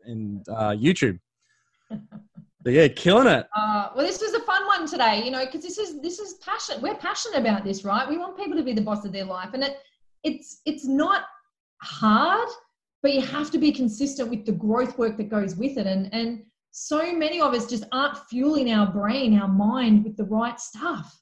and 0.05 0.47
uh, 0.49 0.71
youtube 0.71 1.19
but 2.63 2.73
yeah, 2.73 2.87
killing 2.87 3.27
it. 3.27 3.47
Uh, 3.55 3.89
well, 3.95 4.05
this 4.05 4.21
was 4.21 4.33
a 4.33 4.39
fun 4.41 4.65
one 4.67 4.87
today, 4.87 5.23
you 5.23 5.31
know, 5.31 5.45
because 5.45 5.61
this 5.61 5.77
is 5.77 5.99
this 6.01 6.19
is 6.19 6.35
passion. 6.35 6.81
We're 6.81 6.95
passionate 6.95 7.39
about 7.39 7.63
this, 7.63 7.83
right? 7.83 8.07
We 8.07 8.17
want 8.17 8.37
people 8.37 8.57
to 8.57 8.63
be 8.63 8.73
the 8.73 8.81
boss 8.81 9.05
of 9.05 9.11
their 9.11 9.25
life, 9.25 9.49
and 9.53 9.63
it 9.63 9.77
it's 10.23 10.61
it's 10.65 10.85
not 10.85 11.23
hard, 11.81 12.47
but 13.01 13.13
you 13.13 13.21
have 13.21 13.49
to 13.51 13.57
be 13.57 13.71
consistent 13.71 14.29
with 14.29 14.45
the 14.45 14.51
growth 14.51 14.97
work 14.97 15.17
that 15.17 15.29
goes 15.29 15.55
with 15.55 15.77
it. 15.77 15.87
And 15.87 16.13
and 16.13 16.43
so 16.71 17.13
many 17.13 17.41
of 17.41 17.53
us 17.53 17.65
just 17.65 17.85
aren't 17.91 18.17
fueling 18.29 18.71
our 18.71 18.87
brain, 18.91 19.37
our 19.39 19.47
mind 19.47 20.03
with 20.03 20.15
the 20.15 20.25
right 20.25 20.59
stuff, 20.59 21.19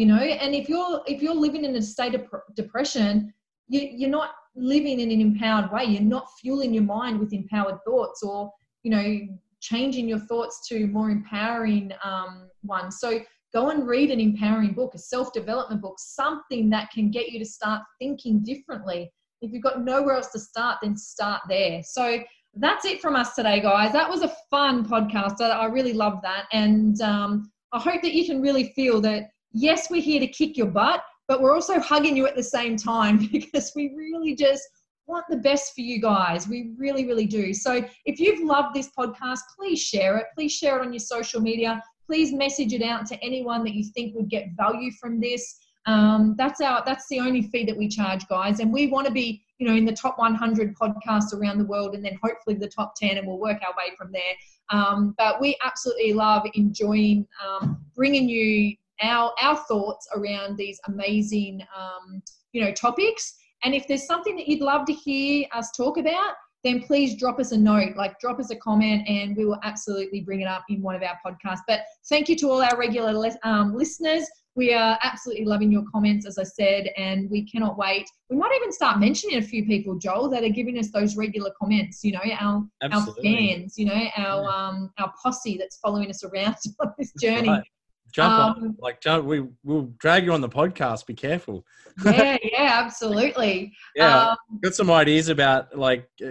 you 0.00 0.06
know. 0.06 0.16
And 0.16 0.54
if 0.54 0.66
you're 0.66 1.02
if 1.06 1.20
you're 1.20 1.34
living 1.34 1.64
in 1.66 1.76
a 1.76 1.82
state 1.82 2.14
of 2.14 2.22
depression, 2.56 3.34
you, 3.68 3.80
you're 3.80 4.16
not 4.20 4.30
living 4.56 5.00
in 5.00 5.10
an 5.10 5.20
empowered 5.20 5.70
way. 5.70 5.84
You're 5.84 6.00
not 6.16 6.26
fueling 6.40 6.72
your 6.72 6.84
mind 6.84 7.20
with 7.20 7.34
empowered 7.34 7.78
thoughts, 7.86 8.22
or 8.22 8.50
you 8.82 8.90
know 8.90 9.20
changing 9.60 10.08
your 10.08 10.20
thoughts 10.20 10.66
to 10.68 10.86
more 10.86 11.10
empowering 11.10 11.92
um, 12.02 12.48
ones. 12.62 12.96
So 12.98 13.20
go 13.52 13.68
and 13.68 13.86
read 13.86 14.10
an 14.10 14.20
empowering 14.20 14.72
book, 14.72 14.94
a 14.94 14.98
self 14.98 15.34
development 15.34 15.82
book, 15.82 15.96
something 15.98 16.70
that 16.70 16.90
can 16.90 17.10
get 17.10 17.28
you 17.28 17.38
to 17.38 17.44
start 17.44 17.82
thinking 17.98 18.42
differently. 18.42 19.10
If 19.42 19.52
you've 19.52 19.62
got 19.62 19.84
nowhere 19.84 20.16
else 20.16 20.30
to 20.32 20.38
start, 20.38 20.78
then 20.82 20.96
start 20.96 21.42
there. 21.46 21.82
So 21.84 22.20
that's 22.54 22.86
it 22.86 23.02
from 23.02 23.16
us 23.16 23.34
today, 23.34 23.60
guys. 23.60 23.92
That 23.92 24.08
was 24.08 24.22
a 24.22 24.32
fun 24.50 24.86
podcast. 24.86 25.42
I 25.42 25.66
really 25.66 25.92
love 25.92 26.20
that. 26.22 26.46
And 26.52 27.00
um, 27.02 27.50
I 27.72 27.78
hope 27.78 28.02
that 28.02 28.14
you 28.14 28.24
can 28.26 28.40
really 28.40 28.72
feel 28.74 29.00
that, 29.02 29.28
yes, 29.52 29.90
we're 29.90 30.02
here 30.02 30.20
to 30.20 30.26
kick 30.26 30.56
your 30.56 30.66
butt, 30.66 31.02
but 31.28 31.40
we're 31.40 31.54
also 31.54 31.78
hugging 31.78 32.16
you 32.16 32.26
at 32.26 32.36
the 32.36 32.42
same 32.42 32.76
time 32.76 33.28
because 33.32 33.72
we 33.74 33.92
really 33.96 34.34
just 34.34 34.68
want 35.06 35.24
the 35.28 35.36
best 35.36 35.74
for 35.74 35.80
you 35.80 36.00
guys. 36.00 36.48
We 36.48 36.72
really, 36.78 37.06
really 37.06 37.26
do. 37.26 37.52
So 37.52 37.84
if 38.06 38.20
you've 38.20 38.46
loved 38.46 38.74
this 38.74 38.90
podcast, 38.96 39.40
please 39.58 39.80
share 39.80 40.16
it. 40.16 40.26
Please 40.34 40.52
share 40.52 40.78
it 40.78 40.86
on 40.86 40.92
your 40.92 41.00
social 41.00 41.40
media. 41.40 41.82
Please 42.06 42.32
message 42.32 42.72
it 42.72 42.82
out 42.82 43.06
to 43.06 43.22
anyone 43.22 43.64
that 43.64 43.74
you 43.74 43.84
think 43.84 44.14
would 44.14 44.28
get 44.28 44.48
value 44.56 44.90
from 45.00 45.20
this. 45.20 45.58
Um, 45.86 46.34
that's 46.36 46.60
our 46.60 46.82
that's 46.84 47.08
the 47.08 47.20
only 47.20 47.42
fee 47.42 47.64
that 47.64 47.76
we 47.76 47.88
charge, 47.88 48.26
guys. 48.28 48.60
And 48.60 48.72
we 48.72 48.88
want 48.88 49.06
to 49.06 49.12
be, 49.12 49.42
you 49.58 49.66
know, 49.66 49.74
in 49.74 49.84
the 49.84 49.92
top 49.92 50.18
100 50.18 50.76
podcasts 50.76 51.32
around 51.32 51.58
the 51.58 51.64
world, 51.64 51.94
and 51.94 52.04
then 52.04 52.18
hopefully 52.22 52.56
the 52.56 52.68
top 52.68 52.94
10, 52.96 53.16
and 53.16 53.26
we'll 53.26 53.38
work 53.38 53.60
our 53.66 53.74
way 53.76 53.94
from 53.96 54.12
there. 54.12 54.34
Um, 54.68 55.14
but 55.18 55.40
we 55.40 55.56
absolutely 55.64 56.12
love 56.12 56.46
enjoying 56.54 57.26
um, 57.44 57.80
bringing 57.94 58.28
you 58.28 58.76
our 59.02 59.32
our 59.40 59.56
thoughts 59.56 60.08
around 60.14 60.56
these 60.56 60.80
amazing, 60.86 61.60
um, 61.76 62.22
you 62.52 62.62
know, 62.62 62.72
topics. 62.72 63.36
And 63.62 63.74
if 63.74 63.86
there's 63.86 64.06
something 64.06 64.36
that 64.36 64.48
you'd 64.48 64.62
love 64.62 64.86
to 64.86 64.92
hear 64.92 65.46
us 65.52 65.70
talk 65.72 65.98
about, 65.98 66.32
then 66.64 66.82
please 66.82 67.16
drop 67.16 67.38
us 67.38 67.52
a 67.52 67.56
note, 67.58 67.96
like 67.96 68.18
drop 68.20 68.38
us 68.38 68.50
a 68.50 68.56
comment, 68.56 69.08
and 69.08 69.36
we 69.36 69.44
will 69.46 69.58
absolutely 69.62 70.20
bring 70.20 70.40
it 70.40 70.48
up 70.48 70.64
in 70.68 70.82
one 70.82 70.94
of 70.94 71.02
our 71.02 71.18
podcasts. 71.24 71.62
But 71.66 71.80
thank 72.08 72.28
you 72.28 72.36
to 72.36 72.50
all 72.50 72.62
our 72.62 72.76
regular 72.76 73.30
um, 73.44 73.74
listeners. 73.74 74.26
We 74.56 74.74
are 74.74 74.98
absolutely 75.02 75.44
loving 75.44 75.70
your 75.70 75.84
comments, 75.90 76.26
as 76.26 76.36
I 76.36 76.42
said, 76.42 76.90
and 76.96 77.30
we 77.30 77.48
cannot 77.48 77.78
wait. 77.78 78.10
We 78.28 78.36
might 78.36 78.52
even 78.56 78.72
start 78.72 78.98
mentioning 78.98 79.38
a 79.38 79.42
few 79.42 79.64
people, 79.64 79.96
Joel, 79.96 80.28
that 80.30 80.42
are 80.42 80.50
giving 80.50 80.78
us 80.78 80.90
those 80.90 81.16
regular 81.16 81.50
comments. 81.58 82.02
You 82.02 82.12
know, 82.12 82.20
our 82.38 82.66
absolutely. 82.82 83.30
our 83.30 83.36
fans, 83.36 83.78
you 83.78 83.86
know, 83.86 84.08
our 84.16 84.42
yeah. 84.42 84.48
um, 84.48 84.90
our 84.98 85.12
posse 85.22 85.56
that's 85.56 85.78
following 85.78 86.10
us 86.10 86.24
around 86.24 86.56
on 86.80 86.92
this 86.98 87.12
journey. 87.20 87.48
Right. 87.48 87.64
Jump 88.12 88.32
um, 88.32 88.64
on, 88.64 88.76
like 88.78 89.00
jump. 89.00 89.24
We 89.24 89.46
will 89.64 89.92
drag 89.98 90.24
you 90.24 90.32
on 90.32 90.40
the 90.40 90.48
podcast. 90.48 91.06
Be 91.06 91.14
careful. 91.14 91.64
yeah, 92.04 92.36
yeah, 92.42 92.80
absolutely. 92.82 93.72
yeah, 93.94 94.30
um, 94.30 94.36
got 94.62 94.74
some 94.74 94.90
ideas 94.90 95.28
about 95.28 95.76
like 95.76 96.08
uh, 96.24 96.30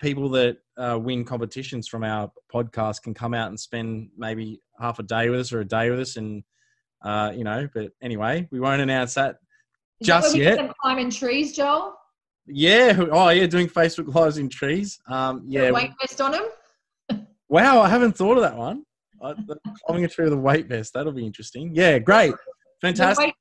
people 0.00 0.28
that 0.30 0.58
uh, 0.76 0.98
win 1.00 1.24
competitions 1.24 1.88
from 1.88 2.04
our 2.04 2.30
podcast 2.52 3.02
can 3.02 3.14
come 3.14 3.34
out 3.34 3.48
and 3.48 3.58
spend 3.58 4.10
maybe 4.16 4.60
half 4.80 4.98
a 4.98 5.02
day 5.02 5.28
with 5.28 5.40
us 5.40 5.52
or 5.52 5.60
a 5.60 5.64
day 5.64 5.90
with 5.90 6.00
us, 6.00 6.16
and 6.16 6.42
uh, 7.02 7.32
you 7.34 7.44
know. 7.44 7.68
But 7.74 7.92
anyway, 8.02 8.48
we 8.50 8.60
won't 8.60 8.80
announce 8.80 9.14
that 9.14 9.38
Is 10.00 10.06
just 10.06 10.32
that 10.32 10.38
yet. 10.38 10.74
Climbing 10.80 11.10
trees, 11.10 11.52
Joel. 11.52 11.96
Yeah. 12.46 13.04
Oh, 13.10 13.28
yeah. 13.28 13.46
Doing 13.46 13.68
Facebook 13.68 14.12
lives 14.14 14.38
in 14.38 14.48
trees. 14.48 14.98
Um, 15.06 15.44
yeah. 15.46 15.70
Weight 15.70 15.92
vest 16.00 16.20
on 16.20 16.32
them. 16.32 17.26
wow, 17.48 17.80
I 17.80 17.88
haven't 17.88 18.16
thought 18.16 18.36
of 18.36 18.42
that 18.42 18.56
one. 18.56 18.84
Uh, 19.22 19.34
climbing 19.86 20.02
with 20.02 20.32
a 20.32 20.36
weight 20.36 20.66
vest. 20.66 20.92
That'll 20.94 21.12
be 21.12 21.24
interesting. 21.24 21.70
Yeah, 21.74 21.98
great. 21.98 22.34
Fantastic. 22.80 23.26
Weight, 23.26 23.34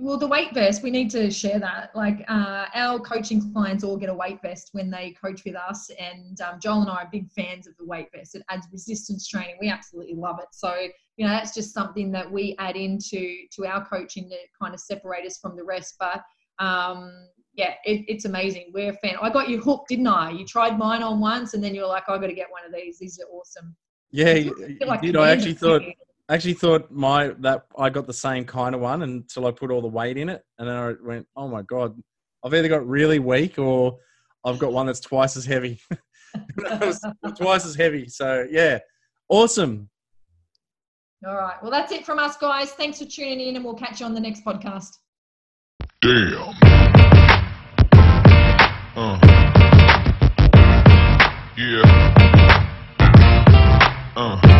well, 0.00 0.18
the 0.18 0.26
weight 0.26 0.52
vest, 0.54 0.82
we 0.82 0.90
need 0.90 1.10
to 1.10 1.30
share 1.30 1.58
that. 1.60 1.90
Like 1.94 2.24
uh, 2.28 2.66
our 2.74 2.98
coaching 2.98 3.52
clients 3.52 3.84
all 3.84 3.96
get 3.96 4.08
a 4.08 4.14
weight 4.14 4.40
vest 4.42 4.70
when 4.72 4.90
they 4.90 5.10
coach 5.12 5.44
with 5.44 5.56
us. 5.56 5.90
And 5.98 6.40
um, 6.40 6.58
Joel 6.60 6.82
and 6.82 6.90
I 6.90 7.02
are 7.02 7.08
big 7.10 7.30
fans 7.32 7.66
of 7.66 7.76
the 7.78 7.84
weight 7.84 8.08
vest. 8.14 8.34
It 8.34 8.42
adds 8.48 8.66
resistance 8.72 9.28
training. 9.28 9.56
We 9.60 9.68
absolutely 9.68 10.14
love 10.14 10.38
it. 10.40 10.48
So, 10.52 10.74
you 11.16 11.26
know, 11.26 11.32
that's 11.32 11.54
just 11.54 11.72
something 11.72 12.10
that 12.12 12.30
we 12.30 12.56
add 12.58 12.76
into 12.76 13.36
to 13.52 13.66
our 13.66 13.84
coaching 13.84 14.28
to 14.30 14.36
kind 14.60 14.74
of 14.74 14.80
separate 14.80 15.26
us 15.26 15.38
from 15.38 15.56
the 15.56 15.64
rest. 15.64 15.94
But 15.98 16.22
um, 16.58 17.12
yeah, 17.54 17.74
it, 17.84 18.04
it's 18.08 18.24
amazing. 18.24 18.70
We're 18.74 18.90
a 18.90 18.94
fan. 18.94 19.16
I 19.22 19.30
got 19.30 19.48
you 19.48 19.60
hooked, 19.60 19.88
didn't 19.88 20.08
I? 20.08 20.30
You 20.30 20.44
tried 20.44 20.76
mine 20.76 21.02
on 21.02 21.20
once 21.20 21.54
and 21.54 21.62
then 21.62 21.72
you 21.72 21.82
were 21.82 21.88
like, 21.88 22.04
I 22.08 22.18
got 22.18 22.26
to 22.26 22.34
get 22.34 22.50
one 22.50 22.62
of 22.66 22.72
these. 22.72 22.98
These 22.98 23.20
are 23.20 23.32
awesome. 23.32 23.76
Yeah, 24.14 24.34
you, 24.34 24.76
like 24.86 25.02
did. 25.02 25.16
I 25.16 25.30
actually 25.32 25.54
thought 25.54 25.82
actually 26.28 26.52
thought 26.52 26.88
my 26.88 27.34
that 27.40 27.66
I 27.76 27.90
got 27.90 28.06
the 28.06 28.12
same 28.12 28.44
kind 28.44 28.72
of 28.72 28.80
one 28.80 29.02
until 29.02 29.44
I 29.44 29.50
put 29.50 29.72
all 29.72 29.82
the 29.82 29.88
weight 29.88 30.16
in 30.16 30.28
it, 30.28 30.44
and 30.56 30.68
then 30.68 30.76
I 30.76 30.94
went, 31.04 31.26
oh 31.34 31.48
my 31.48 31.62
god, 31.62 32.00
I've 32.44 32.54
either 32.54 32.68
got 32.68 32.86
really 32.86 33.18
weak 33.18 33.58
or 33.58 33.98
I've 34.44 34.60
got 34.60 34.72
one 34.72 34.86
that's 34.86 35.00
twice 35.00 35.36
as 35.36 35.44
heavy. 35.44 35.80
twice 37.36 37.66
as 37.66 37.74
heavy. 37.74 38.06
So 38.06 38.46
yeah, 38.48 38.78
awesome. 39.28 39.90
All 41.26 41.34
right. 41.34 41.60
Well, 41.60 41.72
that's 41.72 41.90
it 41.90 42.06
from 42.06 42.20
us, 42.20 42.36
guys. 42.36 42.70
Thanks 42.70 43.00
for 43.00 43.06
tuning 43.06 43.40
in, 43.40 43.56
and 43.56 43.64
we'll 43.64 43.74
catch 43.74 43.98
you 43.98 44.06
on 44.06 44.14
the 44.14 44.20
next 44.20 44.44
podcast. 44.44 44.90
Damn. 46.00 46.54
Uh. 48.96 49.18
Yeah. 51.58 52.53
Uh. 54.16 54.53